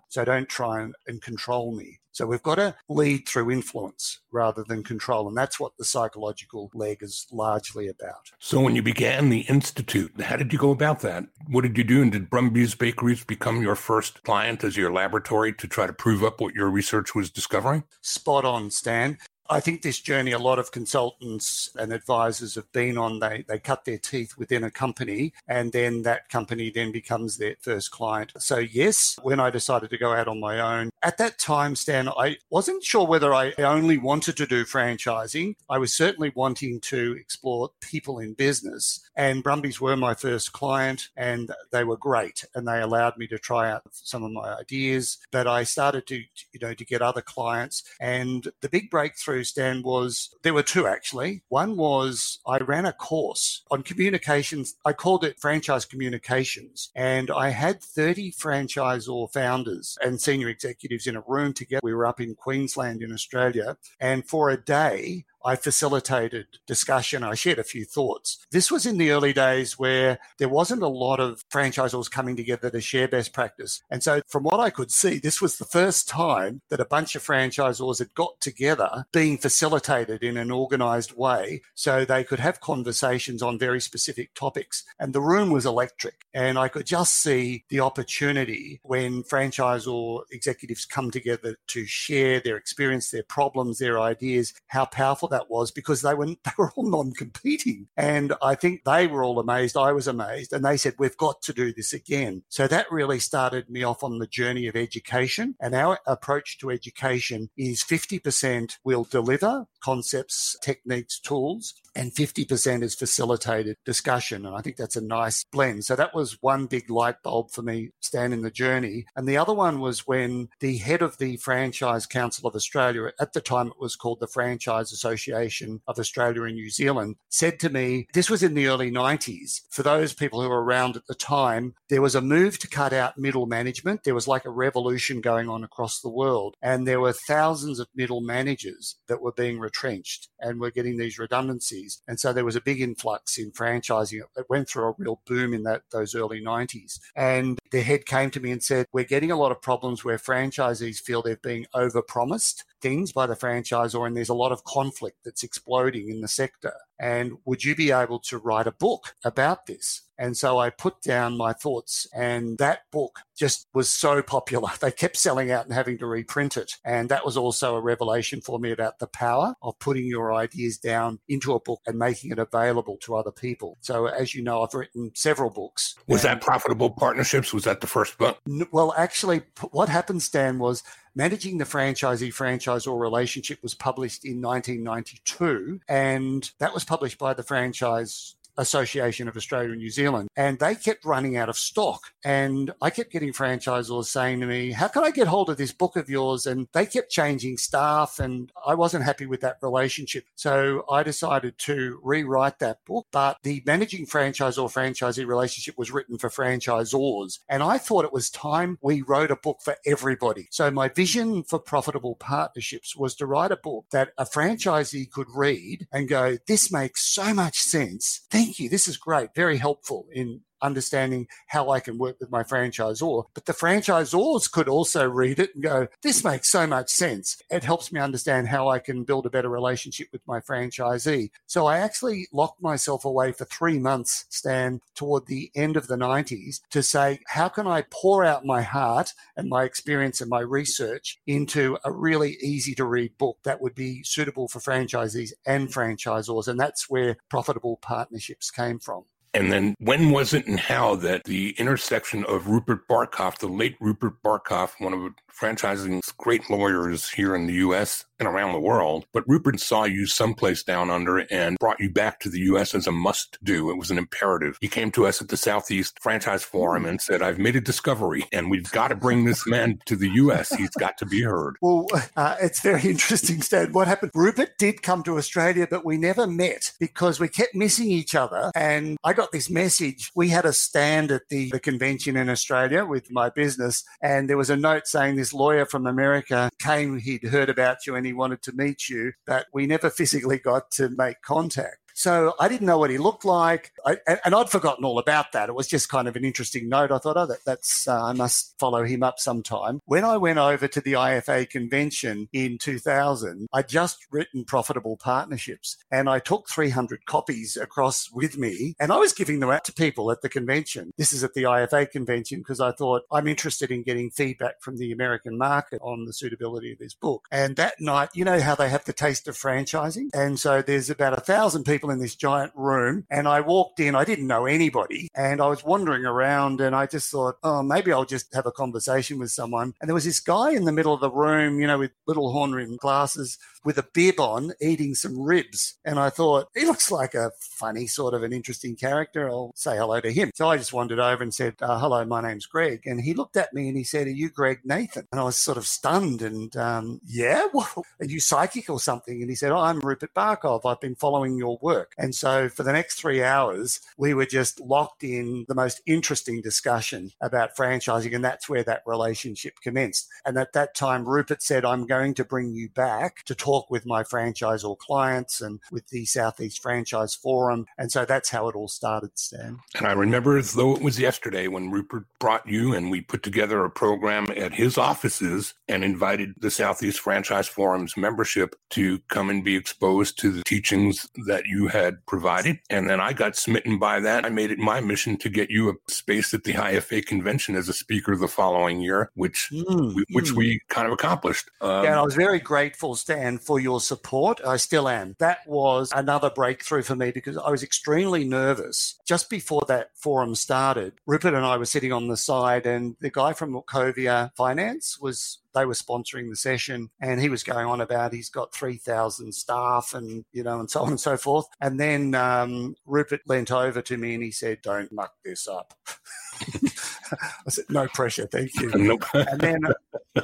so 0.09 0.25
don't 0.25 0.50
try 0.50 0.81
and, 0.81 0.95
and 1.07 1.21
control 1.21 1.75
me. 1.75 2.00
So 2.15 2.25
we've 2.25 2.41
got 2.41 2.55
to 2.55 2.75
lead 2.88 3.27
through 3.27 3.51
influence 3.51 4.21
rather 4.31 4.63
than 4.63 4.83
control. 4.83 5.27
And 5.27 5.35
that's 5.35 5.59
what 5.59 5.74
the 5.77 5.83
psychological 5.83 6.71
leg 6.74 7.00
is 7.01 7.27
largely 7.29 7.89
about. 7.89 8.31
So 8.39 8.62
when 8.62 8.74
you 8.74 8.81
began 8.81 9.29
the 9.29 9.41
Institute, 9.41 10.21
how 10.21 10.38
did 10.38 10.53
you 10.53 10.59
go 10.59 10.71
about 10.71 11.01
that? 11.01 11.25
What 11.47 11.63
did 11.63 11.77
you 11.77 11.83
do? 11.83 12.01
And 12.01 12.13
did 12.13 12.29
Brumby's 12.29 12.74
Bakeries 12.74 13.25
become 13.25 13.62
your 13.62 13.75
first 13.75 14.24
client 14.24 14.63
as 14.63 14.77
your 14.77 14.93
laboratory 14.93 15.51
to 15.55 15.67
try 15.67 15.88
to 15.88 15.93
prove 15.93 16.24
up 16.24 16.39
what 16.39 16.55
your 16.55 16.69
research 16.69 17.13
was 17.15 17.29
discovering? 17.29 17.83
Spot 18.00 18.45
on, 18.45 18.71
Stan. 18.71 19.17
I 19.47 19.59
think 19.59 19.81
this 19.81 19.99
journey, 19.99 20.31
a 20.31 20.39
lot 20.39 20.57
of 20.57 20.71
consultants 20.71 21.69
and 21.75 21.93
advisors 21.93 22.55
have 22.55 22.71
been 22.71 22.97
on. 22.97 23.19
They 23.19 23.45
they 23.47 23.59
cut 23.59 23.85
their 23.85 23.99
teeth 23.99 24.37
within 24.37 24.63
a 24.63 24.71
company, 24.71 25.33
and 25.47 25.71
then 25.71 26.01
that 26.01 26.29
company 26.29 26.71
then 26.71 26.91
becomes 26.91 27.37
their 27.37 27.55
first 27.61 27.91
client. 27.91 28.33
So 28.39 28.57
yes, 28.57 29.19
when 29.21 29.39
I 29.39 29.51
decided 29.51 29.91
to 29.91 29.97
go 29.97 30.13
out 30.13 30.27
on 30.27 30.39
my 30.39 30.59
own, 30.59 30.89
at 31.03 31.17
that 31.19 31.37
time, 31.37 31.75
Stan, 31.75 32.09
I 32.09 32.37
wasn't 32.49 32.83
sure 32.83 33.05
whether 33.05 33.33
I 33.33 33.53
only 33.59 33.99
wanted 33.99 34.35
to 34.37 34.47
do 34.47 34.65
franchising. 34.65 35.55
I 35.69 35.77
was 35.77 35.95
certainly 35.95 36.31
wanting 36.35 36.79
to 36.81 37.15
explore 37.19 37.69
people 37.81 38.19
in 38.19 38.33
business, 38.33 39.07
and 39.15 39.43
Brumby's 39.43 39.79
were 39.79 39.95
my 39.95 40.15
first 40.15 40.53
client, 40.53 41.09
and 41.15 41.51
they 41.71 41.83
were 41.83 41.97
great, 41.97 42.45
and 42.55 42.67
they 42.67 42.81
allowed 42.81 43.17
me 43.17 43.27
to 43.27 43.37
try 43.37 43.69
out 43.69 43.83
some 43.91 44.23
of 44.23 44.31
my 44.31 44.55
ideas. 44.55 45.19
But 45.31 45.45
I 45.45 45.63
started 45.65 46.07
to 46.07 46.15
you 46.15 46.59
know 46.59 46.73
to 46.73 46.85
get 46.85 47.03
other 47.03 47.21
clients, 47.21 47.83
and 47.99 48.47
the 48.61 48.69
big 48.69 48.89
breakthrough 48.89 49.35
Stan, 49.44 49.84
was 49.84 50.36
there 50.44 50.54
were 50.54 50.63
two 50.63 50.88
actually. 50.88 51.42
One 51.50 51.77
was 51.77 52.39
I 52.48 52.58
ran 52.58 52.86
a 52.86 52.94
course 52.94 53.63
on 53.72 53.84
communications. 53.84 54.75
I 54.86 54.94
called 54.94 55.24
it 55.24 55.39
franchise 55.39 55.86
communications. 55.86 56.92
And 56.96 57.30
I 57.32 57.50
had 57.50 57.82
30 57.82 58.32
franchisor 58.32 59.32
founders 59.32 59.98
and 60.04 60.22
senior 60.22 60.50
executives 60.50 61.08
in 61.08 61.15
a 61.15 61.24
room 61.27 61.54
together. 61.54 61.82
We 61.84 61.94
were 61.94 62.06
up 62.06 62.22
in 62.22 62.36
Queensland 62.36 63.01
in 63.01 63.12
Australia. 63.12 63.77
And 64.00 64.27
for 64.27 64.50
a 64.50 64.58
day, 64.58 65.25
I 65.45 65.55
facilitated 65.55 66.47
discussion. 66.65 67.23
I 67.23 67.35
shared 67.35 67.59
a 67.59 67.63
few 67.63 67.85
thoughts. 67.85 68.45
This 68.51 68.71
was 68.71 68.87
in 68.87 68.97
the 68.97 69.11
early 69.11 69.31
days 69.31 69.77
where 69.77 70.17
there 70.39 70.49
wasn't 70.49 70.81
a 70.81 70.87
lot 70.87 71.19
of 71.19 71.47
franchisors 71.49 72.09
coming 72.09 72.35
together 72.35 72.71
to 72.71 72.81
share 72.81 73.07
best 73.07 73.31
practice. 73.31 73.83
And 73.91 74.01
so, 74.01 74.21
from 74.27 74.43
what 74.43 74.59
I 74.59 74.71
could 74.71 74.91
see, 74.91 75.19
this 75.19 75.41
was 75.41 75.57
the 75.57 75.65
first 75.65 76.09
time 76.09 76.61
that 76.69 76.79
a 76.79 76.85
bunch 76.85 77.15
of 77.15 77.23
franchisors 77.23 77.99
had 77.99 78.13
got 78.15 78.41
together 78.41 79.05
being 79.13 79.37
facilitated 79.37 80.23
in 80.23 80.35
an 80.37 80.49
organized 80.49 81.15
way 81.15 81.61
so 81.75 82.03
they 82.03 82.23
could 82.23 82.39
have 82.39 82.59
conversations 82.59 83.43
on 83.43 83.59
very 83.59 83.79
specific 83.79 84.33
topics. 84.33 84.83
And 84.99 85.13
the 85.13 85.21
room 85.21 85.51
was 85.51 85.65
electric. 85.65 86.25
And 86.33 86.57
I 86.57 86.69
could 86.69 86.87
just 86.87 87.21
see 87.21 87.65
the 87.69 87.81
opportunity 87.81 88.79
when 88.83 89.23
franchisor 89.23 90.21
executives 90.31 90.85
come 90.85 91.11
together 91.11 91.55
to 91.67 91.86
share 91.86 92.39
their 92.39 92.58
experience, 92.58 93.12
their 93.12 93.23
problems, 93.23 93.77
their 93.77 93.99
ideas, 93.99 94.53
how 94.67 94.86
powerful 94.86 95.29
that 95.36 95.50
was 95.50 95.71
because 95.71 96.02
they 96.02 96.13
were 96.13 96.26
they 96.45 96.52
were 96.58 96.71
all 96.76 96.89
non-competing, 96.89 97.88
and 97.98 98.34
I 98.41 98.56
think 98.56 98.84
they 98.84 99.08
were 99.08 99.24
all 99.24 99.39
amazed. 99.39 99.78
I 99.78 99.91
was 99.91 100.08
amazed, 100.08 100.54
and 100.54 100.63
they 100.63 100.78
said 100.78 100.95
we've 100.98 101.17
got 101.17 101.41
to 101.43 101.54
do 101.54 101.74
this 101.74 101.93
again. 101.93 102.43
So 102.50 102.67
that 102.67 102.91
really 102.91 103.19
started 103.19 103.69
me 103.69 103.84
off 103.84 104.04
on 104.04 104.19
the 104.19 104.28
journey 104.28 104.67
of 104.67 104.76
education. 104.76 105.56
And 105.60 105.76
our 105.76 106.00
approach 106.06 106.58
to 106.60 106.71
education 106.71 107.50
is 107.58 107.84
50% 107.84 108.78
will 108.84 109.04
deliver 109.04 109.65
concepts, 109.82 110.56
techniques, 110.63 111.19
tools, 111.19 111.76
and 111.95 112.12
50% 112.13 112.84
is 112.84 112.95
facilitated 112.95 113.78
discussion. 113.86 114.45
And 114.45 114.56
I 114.56 114.62
think 114.62 114.76
that's 114.76 114.95
a 114.95 115.02
nice 115.02 115.45
blend. 115.52 115.86
So 115.86 115.95
that 115.95 116.13
was 116.13 116.41
one 116.41 116.65
big 116.65 116.89
light 116.89 117.24
bulb 117.24 117.52
for 117.52 117.62
me, 117.62 117.91
Stan, 118.02 118.34
in 118.34 118.41
the 118.41 118.52
journey. 118.52 119.06
And 119.15 119.28
the 119.28 119.38
other 119.38 119.54
one 119.54 119.80
was 119.80 120.08
when 120.08 120.50
the 120.60 120.78
head 120.78 121.02
of 121.02 121.17
the 121.17 121.38
Franchise 121.38 122.06
Council 122.06 122.48
of 122.48 122.56
Australia, 122.56 123.12
at 123.19 123.34
the 123.34 123.41
time 123.41 123.67
it 123.67 123.80
was 123.80 123.95
called 123.95 124.19
the 124.19 124.28
Franchise 124.28 124.91
Association 124.91 125.24
of 125.33 125.99
Australia 125.99 126.43
and 126.43 126.55
New 126.55 126.69
Zealand, 126.69 127.15
said 127.29 127.59
to 127.59 127.69
me, 127.69 128.07
this 128.13 128.29
was 128.29 128.43
in 128.43 128.53
the 128.53 128.67
early 128.67 128.91
90s. 128.91 129.61
For 129.69 129.83
those 129.83 130.13
people 130.13 130.41
who 130.41 130.49
were 130.49 130.63
around 130.63 130.95
at 130.95 131.07
the 131.07 131.15
time, 131.15 131.75
there 131.89 132.01
was 132.01 132.15
a 132.15 132.21
move 132.21 132.59
to 132.59 132.67
cut 132.67 132.93
out 132.93 133.17
middle 133.17 133.45
management. 133.45 134.03
There 134.03 134.15
was 134.15 134.27
like 134.27 134.45
a 134.45 134.49
revolution 134.49 135.21
going 135.21 135.49
on 135.49 135.63
across 135.63 136.01
the 136.01 136.09
world. 136.09 136.55
And 136.61 136.88
there 136.88 136.99
were 136.99 137.13
thousands 137.13 137.79
of 137.79 137.88
middle 137.95 138.21
managers 138.21 138.95
that 139.07 139.21
were 139.21 139.31
being 139.31 139.59
retrenched 139.59 140.29
and 140.39 140.59
were 140.59 140.71
getting 140.71 140.97
these 140.97 141.19
redundancies. 141.19 142.01
And 142.07 142.19
so 142.19 142.33
there 142.33 142.45
was 142.45 142.55
a 142.55 142.61
big 142.61 142.81
influx 142.81 143.38
in 143.38 143.51
franchising. 143.51 144.21
It 144.38 144.45
went 144.49 144.69
through 144.69 144.89
a 144.89 144.95
real 144.97 145.21
boom 145.25 145.53
in 145.53 145.63
that 145.63 145.83
those 145.91 146.15
early 146.15 146.41
90s. 146.41 146.99
And 147.15 147.59
the 147.71 147.81
head 147.81 148.05
came 148.05 148.31
to 148.31 148.39
me 148.39 148.51
and 148.51 148.63
said, 148.63 148.85
We're 148.93 149.05
getting 149.05 149.31
a 149.31 149.38
lot 149.38 149.51
of 149.51 149.61
problems 149.61 150.03
where 150.03 150.17
franchisees 150.17 150.99
feel 150.99 151.21
they're 151.21 151.38
being 151.38 151.65
overpromised 151.73 152.63
things 152.86 153.12
by 153.12 153.26
the 153.26 153.34
franchisor, 153.34 154.06
and 154.06 154.15
there's 154.15 154.30
a 154.30 154.36
lot 154.36 154.52
of 154.52 154.63
conflict 154.63 155.17
that's 155.26 155.41
exploding 155.41 156.08
in 156.08 156.21
the 156.21 156.28
sector. 156.28 156.74
And 156.99 157.34
would 157.45 157.63
you 157.63 157.75
be 157.75 157.91
able 157.91 158.19
to 158.19 158.38
write 158.38 158.67
a 158.67 158.71
book 158.71 159.15
about 159.23 159.65
this? 159.65 160.01
And 160.17 160.38
so 160.38 160.60
I 160.60 160.69
put 160.69 161.01
down 161.01 161.38
my 161.38 161.53
thoughts, 161.53 162.08
and 162.15 162.58
that 162.58 162.84
book 162.91 163.19
just 163.38 163.67
was 163.73 163.89
so 163.89 164.21
popular. 164.21 164.69
They 164.86 164.91
kept 164.91 165.17
selling 165.17 165.51
out 165.51 165.65
and 165.65 165.73
having 165.73 165.97
to 165.97 166.05
reprint 166.05 166.58
it. 166.58 166.73
And 166.86 167.10
that 167.10 167.25
was 167.25 167.38
also 167.38 167.75
a 167.75 167.81
revelation 167.81 168.39
for 168.39 168.60
me 168.60 168.71
about 168.71 168.99
the 168.99 169.08
power 169.08 169.55
of 169.63 169.79
putting 169.79 170.05
your 170.05 170.31
ideas 170.34 170.77
down 170.77 171.19
into 171.27 171.53
a 171.53 171.60
book 171.60 171.81
and 171.88 171.97
making 171.97 172.31
it 172.31 172.39
available 172.39 172.97
to 173.01 173.15
other 173.15 173.31
people. 173.31 173.77
So, 173.81 174.05
as 174.05 174.36
you 174.36 174.43
know, 174.43 174.62
I've 174.62 174.73
written 174.73 175.12
several 175.15 175.49
books. 175.49 175.95
Was 176.08 176.21
that 176.21 176.41
profitable 176.41 176.91
partnerships? 176.91 177.51
Was 177.53 177.63
that 177.63 177.81
the 177.81 177.88
first 177.88 178.17
book? 178.17 178.39
Well, 178.71 178.93
actually, 178.95 179.41
what 179.71 179.89
happened, 179.89 180.21
Stan, 180.21 180.60
was 180.60 180.84
Managing 181.17 181.60
the 181.60 181.65
Franchisee 181.65 182.34
Franchisor 182.34 182.99
Relationship 182.99 183.63
was 183.63 183.73
published 183.73 184.25
in 184.25 184.41
1992, 184.41 185.79
and 185.88 186.51
that 186.60 186.73
was 186.73 186.84
published 186.86 187.17
by 187.17 187.34
the 187.34 187.43
Franchise 187.43 188.36
Association 188.58 189.28
of 189.28 189.38
Australia 189.38 189.72
and 189.72 189.80
New 189.80 189.89
Zealand, 189.89 190.30
and 190.36 190.60
they 190.60 190.76
kept 190.76 191.06
running 191.06 191.38
out 191.38 191.50
of 191.50 191.58
stock. 191.58 192.02
And 192.24 192.74
I 192.82 192.89
kept 192.89 193.12
getting 193.12 193.34
franchisors 193.34 194.06
saying 194.06 194.39
to 194.39 194.46
me, 194.46 194.72
How 194.72 194.88
can 194.88 195.04
I 195.04 195.12
get 195.12 195.28
hold 195.28 195.50
of 195.50 195.58
this 195.58 195.72
book 195.72 195.96
of 195.96 196.10
yours? 196.10 196.46
And 196.46 196.68
they 196.74 196.86
kept 196.86 197.12
changing 197.12 197.58
staff, 197.58 198.20
and 198.20 198.52
I 198.65 198.76
wasn't 198.76 199.06
happy 199.06 199.26
with 199.26 199.41
that 199.41 199.58
relationship. 199.62 200.26
So 200.36 200.86
I 200.89 201.04
decided 201.04 201.58
to 201.60 202.00
rewrite 202.04 202.60
that 202.60 202.84
book. 202.86 203.08
But 203.12 203.38
the 203.44 203.63
managing 203.65 204.06
franchise 204.06 204.58
or 204.58 204.70
franchisee 204.70 205.26
relationship 205.26 205.78
was 205.78 205.91
written 205.91 206.18
for 206.18 206.30
franchisors. 206.30 207.39
And 207.50 207.63
I 207.63 207.78
thought 207.78 208.06
it 208.06 208.13
was 208.13 208.30
time 208.30 208.78
we 208.82 209.02
wrote 209.02 209.32
a 209.32 209.36
book 209.36 209.60
for 209.63 209.76
everybody. 209.86 210.48
So 210.52 210.72
my 210.72 210.89
vision 210.89 211.44
for 211.44 211.60
profitable 211.60 212.15
partnerships 212.15 212.96
was 212.96 213.15
to 213.15 213.26
write 213.26 213.52
a 213.52 213.58
book 213.58 213.86
that 213.91 214.12
a 214.18 214.26
franchisee 214.26 215.10
could 215.10 215.28
read 215.34 215.88
and 215.91 216.08
go, 216.08 216.38
This 216.48 216.72
makes 216.72 217.02
so 217.13 217.34
much 217.34 217.60
sense. 217.60 218.22
You. 218.45 218.69
This 218.69 218.88
is 218.88 218.97
great. 218.97 219.36
Very 219.36 219.58
helpful 219.58 220.08
in 220.12 220.41
understanding 220.65 221.28
how 221.47 221.69
I 221.69 221.80
can 221.80 221.97
work 221.97 222.17
with 222.19 222.32
my 222.32 222.43
franchisor. 222.43 223.25
But 223.34 223.45
the 223.45 223.54
franchisors 223.54 224.51
could 224.51 224.67
also 224.67 225.08
read 225.08 225.39
it 225.39 225.54
and 225.54 225.63
go, 225.63 225.88
this 226.01 226.23
makes 226.23 226.49
so 226.49 226.67
much 226.67 226.89
sense. 226.89 227.41
It 227.49 227.63
helps 227.63 227.91
me 227.91 227.99
understand 227.99 228.47
how 228.47 228.67
I 228.69 228.80
can 228.80 229.04
build 229.04 229.25
a 229.25 229.30
better 229.30 229.49
relationship 229.49 230.08
with 230.12 230.21
my 230.28 230.39
franchisee. 230.39 231.30
So 231.47 231.65
I 231.65 231.80
actually 231.80 232.28
locked 232.32 232.62
myself 232.62 233.06
away 233.06 233.32
for 233.32 233.45
three 233.45 233.80
months, 233.80 234.25
Stan, 234.30 234.82
toward 234.95 235.28
the 235.28 235.51
end 235.56 235.78
of 235.78 235.88
the 235.88 235.97
90s 235.97 236.62
to 236.71 236.84
say, 236.84 237.19
how 237.28 237.49
can 237.49 237.67
I 237.67 237.84
pour 237.89 238.23
out 238.23 238.45
my 238.45 238.62
heart 238.62 239.12
and 239.38 239.49
my 239.49 239.63
experience 239.63 240.21
and 240.21 240.30
my 240.30 240.41
research 240.41 241.17
into 241.28 241.78
a 241.84 241.91
really 241.91 242.38
easy 242.41 242.75
to 242.75 242.86
read 242.86 243.17
book 243.17 243.38
that 243.43 243.62
would 243.62 243.75
be 243.75 244.04
suitable 244.04 244.47
for 244.47 244.60
franchisees 244.60 245.34
and 245.45 245.69
franchisors? 245.69 246.47
And 246.47 246.60
that's 246.60 246.89
where 246.89 247.17
profitable 247.30 247.78
partnerships 247.78 248.51
came 248.51 248.80
from. 248.80 249.06
And 249.36 249.52
then 249.52 249.76
when 249.80 250.12
was 250.12 250.34
it 250.34 250.48
and 250.48 250.58
how 250.58 250.95
that 250.95 251.26
the 251.26 251.54
intersection 251.58 252.24
of 252.24 252.48
Rupert 252.48 252.88
Barkoff, 252.88 253.38
the 253.38 253.48
late 253.48 253.76
Rupert 253.82 254.24
Barkoff, 254.24 254.80
one 254.80 254.93
of 254.93 255.13
franchising's 255.39 256.12
great 256.13 256.50
lawyers 256.50 257.10
here 257.10 257.36
in 257.36 257.48
the 257.48 257.54
US 257.56 258.06
and 258.19 258.28
around 258.28 258.54
the 258.54 258.60
world, 258.60 259.06
but 259.13 259.28
Rupert 259.28 259.60
saw 259.60 259.84
you 259.84 260.06
someplace 260.06 260.63
down 260.63 260.89
under 260.89 261.19
and 261.19 261.58
brought 261.60 261.80
you 261.80 261.89
back 261.89 262.19
to 262.21 262.30
the 262.30 262.39
US 262.39 262.74
as 262.74 262.88
a 262.88 262.91
must 262.91 263.38
do. 263.43 263.69
It 263.69 263.78
was 263.78 263.91
an 263.91 263.98
imperative. 263.98 264.58
He 264.62 264.67
came 264.67 264.91
to 264.91 265.06
us 265.06 265.21
at 265.21 265.28
the 265.28 265.38
Southeast 265.38 266.00
Franchise 266.02 266.43
Forum 266.43 266.86
and 266.86 267.02
said, 267.02 267.21
I've 267.21 267.39
made 267.39 267.56
a 267.56 267.62
discovery 267.62 268.26
and 268.32 268.50
we've 268.50 268.71
got 268.71 268.89
to 268.89 268.95
bring 268.95 269.26
this 269.26 269.45
man 269.45 269.80
to 269.86 269.95
the 269.95 270.10
US. 270.12 270.50
He's 270.56 270.69
got 270.69 270.98
to 271.00 271.06
be 271.06 271.21
heard. 271.21 271.58
Well, 271.62 271.88
uh, 272.15 272.36
it's 272.41 272.62
very 272.62 272.84
interesting, 272.89 273.41
Stan. 273.41 273.74
What 273.74 273.88
happened? 273.88 274.12
Rupert 274.15 274.58
did 274.58 274.82
come 274.82 275.04
to 275.04 275.17
Australia, 275.17 275.67
but 275.69 275.86
we 275.86 275.98
never 275.98 276.28
met 276.28 276.71
because 276.80 277.19
we 277.19 277.28
kept 277.28 277.56
missing 277.56 277.91
each 277.91 278.15
other. 278.15 278.52
And 278.56 278.98
I 279.04 279.13
got 279.13 279.32
this 279.32 279.50
message. 279.50 280.12
We 280.15 280.30
had 280.30 280.45
a 280.45 280.54
stand 280.54 281.12
at 281.12 281.24
the, 281.30 281.50
the 281.52 281.60
convention 281.60 282.15
in 282.15 282.30
Australia 282.30 282.86
with 282.86 283.12
my 283.12 283.30
business, 283.30 283.84
and 284.02 284.30
there 284.30 284.38
was 284.38 284.50
a 284.50 284.56
note 284.56 284.88
saying 284.88 285.15
this 285.15 285.24
lawyer 285.33 285.65
from 285.65 285.88
America 285.88 286.49
came, 286.59 286.99
he'd 286.99 287.23
heard 287.23 287.49
about 287.49 287.85
you 287.85 287.95
and 287.95 288.05
he 288.05 288.13
wanted 288.13 288.41
to 288.43 288.53
meet 288.53 288.89
you, 288.89 289.13
but 289.25 289.47
we 289.53 289.67
never 289.67 289.89
physically 289.89 290.39
got 290.39 290.71
to 290.71 290.89
make 290.89 291.21
contact. 291.21 291.85
So 291.95 292.34
I 292.41 292.49
didn't 292.49 292.67
know 292.67 292.77
what 292.77 292.89
he 292.89 292.97
looked 292.97 293.23
like, 293.23 293.71
I, 293.86 293.97
and 294.25 294.36
I'd 294.36 294.49
forgotten 294.49 294.84
all 294.84 294.99
about 294.99 295.31
that. 295.31 295.47
It 295.47 295.55
was 295.55 295.65
just 295.65 295.88
kind 295.88 296.10
of 296.10 296.17
an 296.17 296.25
interesting 296.25 296.67
note. 296.67 296.91
I 296.91 296.97
thought, 296.97 297.15
oh, 297.15 297.25
that, 297.25 297.45
that's 297.45 297.88
uh, 297.88 298.03
I 298.03 298.12
must 298.12 298.53
follow 298.60 298.84
him 298.84 299.01
up 299.01 299.17
sometime. 299.17 299.79
When 299.86 300.03
I 300.03 300.17
went 300.17 300.38
over 300.38 300.67
to 300.67 300.81
the 300.81 300.93
IFA 300.93 301.49
convention 301.49 302.27
in 302.34 302.58
2000, 302.58 303.47
I'd 303.53 303.69
just 303.69 304.05
written 304.12 304.43
profitable 304.43 304.97
partnerships, 304.97 305.77
and 305.89 306.10
I 306.10 306.19
took 306.19 306.49
300 306.49 307.05
copies 307.05 307.55
across 307.55 308.12
with 308.12 308.38
me, 308.38 308.75
and 308.77 308.91
I 308.91 308.97
was 308.97 309.13
giving 309.13 309.39
them 309.39 309.49
out 309.49 309.63
to 309.65 309.73
people 309.73 310.12
at 310.12 310.21
the 310.21 310.29
convention. 310.29 310.91
This 310.97 311.13
is 311.13 311.23
at 311.23 311.34
the 311.34 311.43
IFA 311.43 311.89
convention 311.91 312.39
because 312.39 312.60
I 312.60 312.73
thought 312.73 313.03
I'm 313.10 313.27
interested 313.27 313.71
in 313.71 313.84
getting 313.84 314.12
feedback 314.12 314.62
from 314.62 314.77
the 314.77 314.91
American 314.91 315.38
market 315.38 315.79
on 315.81 316.03
the 316.03 316.13
suitability 316.13 316.73
of 316.73 316.79
this 316.79 316.93
book. 316.93 317.25
And 317.31 317.55
that 317.55 317.75
night, 317.79 318.10
you 318.13 318.25
know 318.25 318.41
how 318.41 318.55
they 318.55 318.67
have 318.67 318.84
the 318.84 318.91
taste 318.91 319.29
of 319.29 319.36
franchising, 319.36 320.10
and 320.13 320.38
so 320.38 320.62
there's 320.62 320.89
about 320.89 321.17
a 321.17 321.21
thousand 321.21 321.63
people 321.63 321.85
people 321.86 321.93
in 321.93 322.00
this 322.00 322.15
giant 322.15 322.52
room. 322.56 323.06
And 323.10 323.28
I 323.28 323.41
walked 323.41 323.80
in, 323.80 323.95
I 323.95 324.06
didn't 324.06 324.28
know 324.28 324.45
anybody. 324.45 325.10
And 325.15 325.41
I 325.41 325.48
was 325.48 325.63
wandering 325.63 326.06
around 326.06 326.62
and 326.62 326.76
I 326.76 326.88
just 326.88 327.12
thought, 327.12 327.36
oh, 327.43 327.62
maybe 327.62 327.91
I'll 327.91 328.06
just 328.06 328.34
have 328.34 328.45
a 328.45 328.52
conversation 328.52 329.19
with 329.19 329.32
someone. 329.32 329.74
And 329.80 329.89
there 329.89 329.93
was 329.93 330.06
this 330.06 330.19
guy 330.19 330.52
in 330.52 330.65
the 330.65 330.71
middle 330.71 330.93
of 330.93 331.02
the 331.02 331.12
room, 331.12 331.60
you 331.60 331.67
know, 331.67 331.78
with 331.80 331.91
little 332.08 332.32
horn 332.32 332.54
rimmed 332.54 332.80
glasses 332.80 333.38
with 333.63 333.78
a 333.78 333.86
bib 333.93 334.19
on 334.19 334.54
eating 334.62 334.93
some 334.95 335.19
ribs. 335.19 335.78
And 335.84 336.00
I 336.00 336.10
thought, 336.10 336.48
he 336.56 336.65
looks 336.65 336.91
like 336.91 337.15
a 337.15 337.32
funny, 337.39 337.88
sort 337.88 338.13
of 338.13 338.24
an 338.24 338.32
interesting 338.32 338.76
character. 338.76 339.28
I'll 339.28 339.52
say 339.56 339.76
hello 339.76 340.00
to 340.02 340.12
him. 340.12 340.32
So 340.36 340.50
I 340.50 340.58
just 340.58 340.74
wandered 340.74 341.00
over 341.00 341.24
and 341.24 341.34
said, 341.34 341.56
uh, 341.62 341.80
hello, 341.80 342.06
my 342.06 342.21
name's 342.21 342.45
Greg. 342.45 342.82
And 342.86 343.02
he 343.02 343.13
looked 343.13 343.38
at 343.38 343.54
me 343.54 343.67
and 343.67 343.76
he 343.78 343.84
said, 343.84 344.08
are 344.08 344.12
you 344.12 344.30
Greg 344.30 344.60
Nathan? 344.63 345.08
And 345.12 345.19
I 345.19 345.24
was 345.24 345.38
sort 345.38 345.58
of 345.58 345.65
stunned 345.65 346.21
and, 346.21 346.56
um, 346.56 347.02
yeah, 347.06 347.48
well, 347.54 347.84
are 348.00 348.06
you 348.06 348.19
psychic 348.19 348.69
or 348.69 348.80
something? 348.80 349.21
And 349.21 349.30
he 349.30 349.36
said, 349.36 349.52
oh, 349.52 349.60
I'm 349.60 349.80
Rupert 349.80 350.13
Barkoff. 350.13 350.62
I've 350.65 350.82
been 350.82 350.95
following 350.95 351.38
your 351.38 351.58
work. 351.62 351.74
And 351.97 352.13
so 352.13 352.49
for 352.49 352.63
the 352.63 352.73
next 352.73 352.95
three 352.95 353.23
hours, 353.23 353.79
we 353.97 354.13
were 354.13 354.25
just 354.25 354.59
locked 354.59 355.03
in 355.03 355.45
the 355.47 355.55
most 355.55 355.81
interesting 355.85 356.41
discussion 356.41 357.11
about 357.21 357.55
franchising. 357.55 358.13
And 358.15 358.23
that's 358.23 358.47
where 358.47 358.63
that 358.63 358.83
relationship 358.85 359.55
commenced. 359.61 360.07
And 360.25 360.38
at 360.38 360.53
that 360.53 360.75
time, 360.75 361.07
Rupert 361.07 361.41
said, 361.41 361.65
I'm 361.65 361.85
going 361.85 362.13
to 362.15 362.23
bring 362.23 362.53
you 362.53 362.69
back 362.69 363.23
to 363.25 363.35
talk 363.35 363.55
talk 363.55 363.69
with 363.69 363.85
my 363.85 364.03
franchisor 364.03 364.77
clients 364.77 365.41
and 365.41 365.59
with 365.71 365.88
the 365.88 366.05
Southeast 366.05 366.61
Franchise 366.61 367.15
Forum. 367.15 367.65
And 367.77 367.91
so 367.91 368.05
that's 368.05 368.29
how 368.29 368.47
it 368.47 368.55
all 368.55 368.67
started, 368.67 369.17
Stan. 369.17 369.59
And 369.75 369.88
I 369.88 369.93
remember 369.93 370.38
as 370.38 370.53
though 370.53 370.75
it 370.75 370.81
was 370.81 370.99
yesterday 370.99 371.47
when 371.47 371.71
Rupert 371.71 372.05
brought 372.19 372.47
you 372.47 372.73
and 372.73 372.91
we 372.91 373.01
put 373.01 373.23
together 373.23 373.63
a 373.63 373.69
program 373.69 374.27
at 374.35 374.53
his 374.53 374.77
offices 374.77 375.53
and 375.67 375.83
invited 375.83 376.33
the 376.38 376.51
Southeast 376.51 376.99
Franchise 376.99 377.47
Forum's 377.47 377.97
membership 377.97 378.55
to 378.71 378.99
come 379.09 379.29
and 379.29 379.43
be 379.43 379.55
exposed 379.55 380.19
to 380.19 380.31
the 380.31 380.43
teachings 380.43 381.07
that 381.25 381.45
you 381.45 381.64
had 381.67 382.06
provided. 382.06 382.60
And 382.69 382.89
then 382.89 382.99
I 382.99 383.13
got 383.13 383.36
smitten 383.36 383.80
by 383.80 383.99
that. 383.99 384.25
I 384.25 384.30
made 384.30 384.51
it 384.51 384.60
my 384.60 384.82
mission 384.82 385.17
to 385.17 385.30
get 385.30 385.49
you 385.49 385.69
a 385.69 385.91
space 385.91 386.34
at 386.34 386.43
the 386.43 386.54
IFA 386.54 387.06
convention 387.06 387.56
as 387.56 387.69
a 387.69 387.73
speaker 387.73 388.15
the 388.15 388.28
following 388.28 388.82
year, 388.82 389.12
which 389.15 389.49
mm, 389.51 389.95
which 390.12 390.32
mm. 390.32 390.38
we 390.38 390.62
kind 390.69 390.88
of 390.88 390.93
accomplished. 390.93 391.49
Um, 391.62 391.84
yeah, 391.84 391.99
I 391.99 392.04
was 392.04 392.15
very 392.15 392.39
grateful, 392.39 392.95
Stan, 392.95 393.38
for 393.38 393.60
your 393.60 393.80
support. 393.80 394.41
I 394.45 394.58
still 394.58 394.88
am. 394.88 395.15
That 395.19 395.39
was 395.47 395.91
another 395.95 396.30
breakthrough 396.30 396.84
for 396.84 396.95
me 396.95 397.12
because 397.12 397.38
I 397.38 397.49
was 397.49 397.63
extremely 397.63 398.23
nervous. 398.23 398.99
Just 399.06 399.30
before 399.30 399.63
that 399.67 399.91
forum 399.95 400.36
started, 400.36 400.93
Rupert 401.06 401.34
and 401.34 401.45
I 401.45 401.58
were 401.58 401.65
sitting 401.65 401.91
on 401.91 402.08
the 402.08 402.17
side, 402.17 402.65
and 402.65 402.95
the 402.99 403.10
guy 403.10 403.34
from 403.34 403.54
Wachovia 403.54 404.32
Finance 404.36 404.99
was 404.99 405.39
they 405.56 405.65
were 405.65 405.74
sponsoring 405.74 406.30
the 406.30 406.36
session 406.36 406.89
and 407.02 407.20
he 407.20 407.30
was 407.30 407.44
going 407.44 407.65
on 407.65 407.82
about 407.82 408.13
he's 408.13 408.30
got 408.30 408.54
3,000 408.54 409.34
staff 409.34 409.94
and, 409.94 410.26
you 410.32 410.44
know, 410.44 410.60
and 410.60 410.70
so 410.70 410.82
on 410.82 410.89
and 410.89 411.00
so 411.00 411.18
forth. 411.18 411.48
And 411.62 411.80
then 411.80 412.13
um, 412.13 412.76
Rupert 412.86 413.22
leant 413.26 413.52
over 413.52 413.82
to 413.82 413.98
me 413.98 414.13
and 414.13 414.24
he 414.24 414.32
said, 414.32 414.62
don't 414.62 414.91
muck 414.91 415.13
this 415.24 415.48
up. 415.48 415.74
I 416.41 417.50
said, 417.50 417.65
no 417.70 417.88
pressure, 417.88 418.28
thank 418.28 418.54
you. 418.56 419.00
and 419.13 419.39
then 419.39 419.60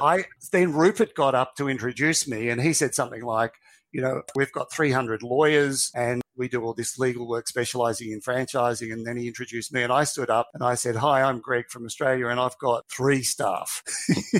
I, 0.00 0.24
then 0.52 0.72
Rupert 0.72 1.14
got 1.14 1.34
up 1.34 1.56
to 1.56 1.68
introduce 1.68 2.28
me 2.28 2.50
and 2.50 2.60
he 2.60 2.72
said 2.72 2.94
something 2.94 3.22
like, 3.22 3.54
you 3.92 4.00
know, 4.00 4.22
we've 4.34 4.52
got 4.52 4.72
300 4.72 5.22
lawyers 5.22 5.90
and 5.94 6.22
we 6.36 6.48
do 6.48 6.62
all 6.62 6.72
this 6.72 6.98
legal 6.98 7.28
work 7.28 7.46
specializing 7.46 8.10
in 8.10 8.20
franchising. 8.20 8.92
And 8.92 9.06
then 9.06 9.16
he 9.16 9.28
introduced 9.28 9.72
me 9.72 9.82
and 9.82 9.92
I 9.92 10.04
stood 10.04 10.30
up 10.30 10.48
and 10.54 10.62
I 10.62 10.74
said, 10.74 10.96
Hi, 10.96 11.22
I'm 11.22 11.40
Greg 11.40 11.68
from 11.68 11.84
Australia 11.84 12.28
and 12.28 12.40
I've 12.40 12.58
got 12.58 12.88
three 12.90 13.22
staff. 13.22 13.82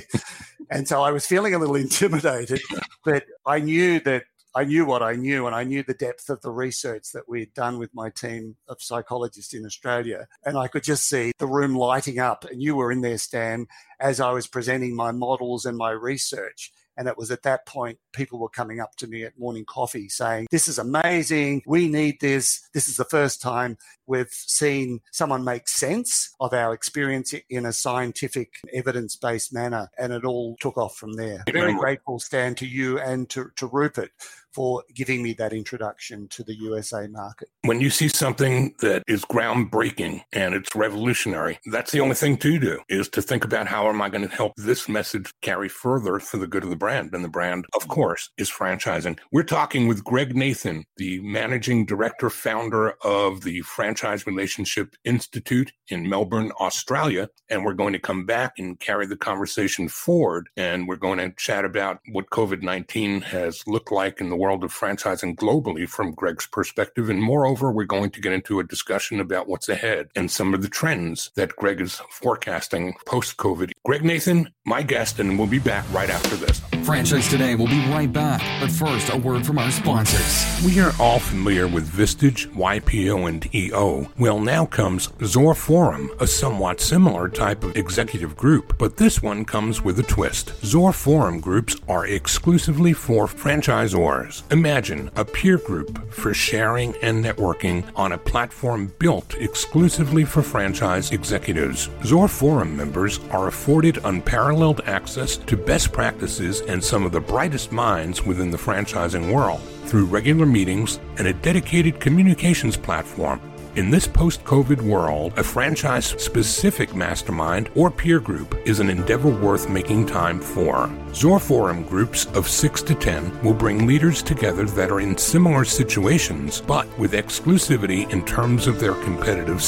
and 0.72 0.88
so 0.88 1.02
I 1.02 1.10
was 1.10 1.26
feeling 1.26 1.54
a 1.54 1.58
little 1.58 1.76
intimidated, 1.88 2.60
but 3.04 3.24
I 3.46 3.60
knew 3.60 4.00
that 4.00 4.24
I 4.54 4.64
knew 4.64 4.84
what 4.84 5.02
I 5.02 5.14
knew 5.14 5.46
and 5.46 5.56
I 5.56 5.64
knew 5.64 5.82
the 5.82 5.94
depth 5.94 6.28
of 6.28 6.42
the 6.42 6.50
research 6.50 7.12
that 7.14 7.26
we 7.26 7.40
had 7.40 7.54
done 7.54 7.78
with 7.78 7.94
my 7.94 8.10
team 8.10 8.56
of 8.68 8.82
psychologists 8.82 9.54
in 9.54 9.64
Australia. 9.64 10.26
And 10.44 10.58
I 10.58 10.68
could 10.68 10.82
just 10.82 11.08
see 11.08 11.32
the 11.38 11.46
room 11.46 11.74
lighting 11.74 12.18
up. 12.18 12.44
And 12.44 12.60
you 12.62 12.76
were 12.76 12.92
in 12.92 13.00
there, 13.00 13.16
Stan, 13.16 13.66
as 13.98 14.20
I 14.20 14.30
was 14.32 14.46
presenting 14.46 14.94
my 14.94 15.10
models 15.10 15.64
and 15.64 15.78
my 15.78 15.90
research. 15.90 16.70
And 16.96 17.08
it 17.08 17.16
was 17.16 17.30
at 17.30 17.42
that 17.42 17.66
point 17.66 17.98
people 18.12 18.38
were 18.38 18.48
coming 18.48 18.80
up 18.80 18.96
to 18.96 19.06
me 19.06 19.24
at 19.24 19.38
morning 19.38 19.64
coffee 19.64 20.08
saying, 20.08 20.46
This 20.50 20.68
is 20.68 20.78
amazing. 20.78 21.62
We 21.66 21.88
need 21.88 22.20
this. 22.20 22.68
This 22.74 22.88
is 22.88 22.96
the 22.96 23.04
first 23.04 23.40
time 23.40 23.78
we've 24.06 24.30
seen 24.30 25.00
someone 25.10 25.44
make 25.44 25.68
sense 25.68 26.34
of 26.40 26.52
our 26.52 26.74
experience 26.74 27.34
in 27.48 27.66
a 27.66 27.72
scientific, 27.72 28.54
evidence 28.72 29.16
based 29.16 29.52
manner. 29.52 29.88
And 29.98 30.12
it 30.12 30.24
all 30.24 30.56
took 30.60 30.76
off 30.76 30.96
from 30.96 31.14
there. 31.14 31.44
Very 31.50 31.74
grateful, 31.74 32.18
Stan, 32.18 32.54
to 32.56 32.66
you 32.66 32.98
and 32.98 33.28
to, 33.30 33.50
to 33.56 33.66
Rupert 33.66 34.10
for 34.52 34.84
giving 34.94 35.22
me 35.22 35.32
that 35.34 35.52
introduction 35.52 36.28
to 36.28 36.42
the 36.42 36.54
USA 36.54 37.06
market. 37.08 37.48
When 37.62 37.80
you 37.80 37.90
see 37.90 38.08
something 38.08 38.74
that 38.80 39.02
is 39.06 39.24
groundbreaking 39.24 40.22
and 40.32 40.54
it's 40.54 40.74
revolutionary, 40.74 41.58
that's 41.66 41.90
the 41.90 42.00
only 42.00 42.14
thing 42.14 42.36
to 42.38 42.58
do 42.58 42.80
is 42.88 43.08
to 43.10 43.22
think 43.22 43.44
about 43.44 43.66
how 43.66 43.88
am 43.88 44.02
I 44.02 44.08
going 44.08 44.26
to 44.28 44.34
help 44.34 44.52
this 44.56 44.88
message 44.88 45.32
carry 45.42 45.68
further 45.68 46.18
for 46.18 46.36
the 46.36 46.46
good 46.46 46.64
of 46.64 46.70
the 46.70 46.76
brand. 46.76 47.14
And 47.14 47.24
the 47.24 47.28
brand, 47.28 47.66
of 47.74 47.88
course, 47.88 48.30
is 48.36 48.50
franchising. 48.50 49.18
We're 49.30 49.42
talking 49.42 49.88
with 49.88 50.04
Greg 50.04 50.36
Nathan, 50.36 50.84
the 50.96 51.20
managing 51.20 51.86
director, 51.86 52.30
founder 52.30 52.94
of 53.02 53.42
the 53.42 53.60
Franchise 53.62 54.26
Relationship 54.26 54.94
Institute 55.04 55.72
in 55.88 56.08
Melbourne, 56.08 56.52
Australia. 56.60 57.28
And 57.48 57.64
we're 57.64 57.74
going 57.74 57.92
to 57.92 57.98
come 57.98 58.26
back 58.26 58.54
and 58.58 58.78
carry 58.80 59.06
the 59.06 59.16
conversation 59.16 59.88
forward. 59.88 60.48
And 60.56 60.88
we're 60.88 60.96
going 60.96 61.18
to 61.18 61.32
chat 61.36 61.64
about 61.64 62.00
what 62.10 62.30
COVID 62.30 62.62
19 62.62 63.22
has 63.22 63.66
looked 63.66 63.92
like 63.92 64.20
in 64.20 64.28
the 64.28 64.36
world 64.42 64.64
of 64.64 64.74
franchising 64.74 65.36
globally 65.36 65.88
from 65.88 66.10
Greg's 66.10 66.48
perspective. 66.48 67.08
And 67.08 67.22
moreover, 67.22 67.70
we're 67.70 67.84
going 67.84 68.10
to 68.10 68.20
get 68.20 68.32
into 68.32 68.58
a 68.58 68.64
discussion 68.64 69.20
about 69.20 69.46
what's 69.46 69.68
ahead 69.68 70.08
and 70.16 70.28
some 70.28 70.52
of 70.52 70.62
the 70.62 70.68
trends 70.68 71.30
that 71.36 71.54
Greg 71.54 71.80
is 71.80 72.02
forecasting 72.10 72.94
post 73.06 73.36
COVID. 73.36 73.70
Greg 73.84 74.04
Nathan, 74.04 74.50
my 74.66 74.82
guest, 74.82 75.20
and 75.20 75.38
we'll 75.38 75.46
be 75.46 75.60
back 75.60 75.84
right 75.92 76.10
after 76.10 76.34
this. 76.34 76.60
Franchise 76.84 77.28
Today 77.28 77.54
will 77.54 77.68
be 77.68 77.78
right 77.90 78.12
back, 78.12 78.42
but 78.60 78.70
first, 78.70 79.12
a 79.12 79.16
word 79.16 79.46
from 79.46 79.58
our 79.58 79.70
sponsors. 79.70 80.64
We 80.66 80.80
are 80.80 80.92
all 80.98 81.20
familiar 81.20 81.68
with 81.68 81.88
Vistage, 81.88 82.48
YPO, 82.54 83.28
and 83.28 83.54
EO. 83.54 84.10
Well, 84.18 84.40
now 84.40 84.66
comes 84.66 85.08
Zor 85.24 85.54
Forum, 85.54 86.10
a 86.18 86.26
somewhat 86.26 86.80
similar 86.80 87.28
type 87.28 87.62
of 87.62 87.76
executive 87.76 88.36
group, 88.36 88.78
but 88.78 88.96
this 88.96 89.22
one 89.22 89.44
comes 89.44 89.82
with 89.82 89.98
a 90.00 90.02
twist. 90.02 90.54
Zor 90.64 90.92
Forum 90.92 91.38
groups 91.38 91.76
are 91.88 92.06
exclusively 92.06 92.92
for 92.92 93.26
franchisors. 93.26 94.42
Imagine 94.50 95.08
a 95.14 95.24
peer 95.24 95.58
group 95.58 96.12
for 96.12 96.34
sharing 96.34 96.96
and 96.96 97.24
networking 97.24 97.88
on 97.94 98.12
a 98.12 98.18
platform 98.18 98.92
built 98.98 99.34
exclusively 99.36 100.24
for 100.24 100.42
franchise 100.42 101.12
executives. 101.12 101.88
Zor 102.04 102.26
Forum 102.26 102.76
members 102.76 103.20
are 103.30 103.46
afforded 103.46 103.98
unparalleled 104.04 104.80
access 104.86 105.36
to 105.36 105.56
best 105.56 105.92
practices 105.92 106.60
and 106.62 106.71
some 106.80 107.04
of 107.04 107.12
the 107.12 107.20
brightest 107.20 107.72
minds 107.72 108.22
within 108.22 108.50
the 108.50 108.56
franchising 108.56 109.32
world 109.32 109.60
through 109.86 110.04
regular 110.04 110.46
meetings 110.46 111.00
and 111.18 111.26
a 111.26 111.32
dedicated 111.32 111.98
communications 111.98 112.76
platform 112.76 113.40
in 113.74 113.88
this 113.88 114.06
post 114.06 114.44
COVID 114.44 114.82
world, 114.82 115.32
a 115.38 115.42
franchise 115.42 116.04
specific 116.22 116.94
mastermind 116.94 117.70
or 117.74 117.90
peer 117.90 118.20
group 118.20 118.54
is 118.66 118.80
an 118.80 118.90
endeavor 118.90 119.30
worth 119.30 119.70
making 119.70 120.04
time 120.04 120.40
for. 120.40 120.94
Zor 121.14 121.40
Forum 121.40 121.82
groups 121.84 122.26
of 122.34 122.46
6 122.46 122.82
to 122.82 122.94
10 122.94 123.42
will 123.42 123.54
bring 123.54 123.86
leaders 123.86 124.22
together 124.22 124.66
that 124.66 124.90
are 124.90 125.00
in 125.00 125.16
similar 125.16 125.64
situations, 125.64 126.60
but 126.60 126.86
with 126.98 127.12
exclusivity 127.12 128.10
in 128.12 128.22
terms 128.26 128.66
of 128.66 128.78
their 128.78 128.94
competitive 129.04 129.62